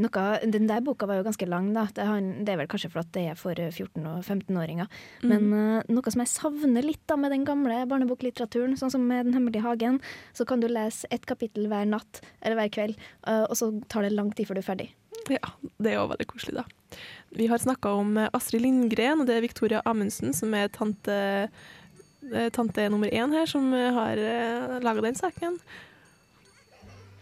Noe, 0.03 0.27
den 0.47 0.69
der 0.71 0.85
boka 0.87 1.09
var 1.11 1.19
jo 1.19 1.27
ganske 1.27 1.49
lang, 1.51 1.73
da. 1.75 1.87
Det, 1.95 2.05
er 2.05 2.61
vel 2.61 2.71
kanskje 2.71 2.93
for 2.93 3.03
at 3.03 3.11
det 3.17 3.25
er 3.33 3.39
for 3.39 3.59
14- 3.59 4.07
og 4.07 4.23
15-åringer. 4.23 4.87
Men 5.27 5.51
eh, 5.57 5.91
noe 5.91 6.15
som 6.15 6.23
jeg 6.23 6.33
savner 6.33 6.87
litt 6.87 7.03
da 7.11 7.19
med 7.21 7.35
den 7.35 7.47
gamle 7.49 7.81
barneboklitteraturen, 7.91 8.79
sånn 8.79 8.95
som 8.95 9.05
med 9.09 9.27
Den 9.29 9.37
hemmelige 9.37 9.67
hagen, 9.67 9.99
så 10.37 10.47
kan 10.49 10.63
du 10.63 10.71
lese 10.71 11.11
ett 11.15 11.27
kapittel 11.29 11.67
hver 11.71 11.89
natt 11.91 12.23
eller 12.41 12.63
hver 12.63 12.73
kveld, 12.79 13.05
eh, 13.27 13.45
og 13.45 13.59
så 13.59 13.73
tar 13.91 14.07
det 14.07 14.15
lang 14.15 14.33
tid 14.33 14.49
før 14.49 14.61
du 14.61 14.65
er 14.65 14.71
ferdig. 14.71 14.91
Ja, 15.29 15.51
det 15.77 15.93
er 15.93 15.99
jo 15.99 16.09
veldig 16.13 16.29
koselig, 16.31 16.63
da. 16.63 16.99
Vi 17.37 17.49
har 17.51 17.59
snakka 17.59 17.93
om 18.01 18.17
eh, 18.17 18.31
Astrid 18.33 18.63
Lindgren, 18.65 19.21
og 19.21 19.29
det 19.29 19.37
er 19.37 19.45
Victoria 19.45 19.83
Amundsen 19.89 20.33
som 20.37 20.55
er 20.57 20.71
tante, 20.73 21.19
eh, 22.31 22.49
tante 22.55 22.89
nummer 22.89 23.11
én 23.13 23.35
her, 23.35 23.47
som 23.51 23.73
eh, 23.75 23.91
har 23.95 24.23
laga 24.85 25.05
den 25.05 25.19
saken. 25.19 25.59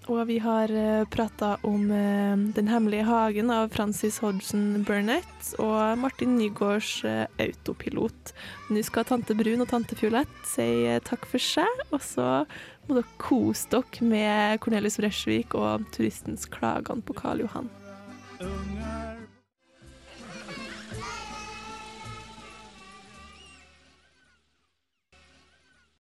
Og 0.06 0.20
vi 0.28 0.36
har 0.38 0.70
prata 1.10 1.56
om 1.66 1.90
eh, 1.90 2.36
Den 2.54 2.68
hemmelige 2.70 3.08
hagen 3.08 3.50
av 3.50 3.72
Francis 3.74 4.20
Hodgson 4.22 4.84
Burnett 4.86 5.50
og 5.58 5.98
Martin 5.98 6.36
Nygaards 6.38 7.00
eh, 7.04 7.24
autopilot. 7.42 8.32
Nå 8.70 8.84
skal 8.86 9.08
tante 9.08 9.34
Brun 9.34 9.64
og 9.64 9.70
tante 9.72 9.98
Fiolett 9.98 10.38
si 10.46 10.68
eh, 10.86 11.02
takk 11.02 11.26
for 11.26 11.42
seg, 11.42 11.82
og 11.90 11.98
så 12.06 12.28
må 12.86 13.00
dere 13.00 13.18
kose 13.18 13.66
dere 13.74 14.06
med 14.06 14.62
Cornelius 14.62 15.00
Bresjvik 15.02 15.58
og 15.58 15.88
turistens 15.96 16.46
klagene 16.46 17.02
på 17.02 17.18
Karl 17.18 17.42
Johan. 17.42 17.72
Unga 18.38 19.25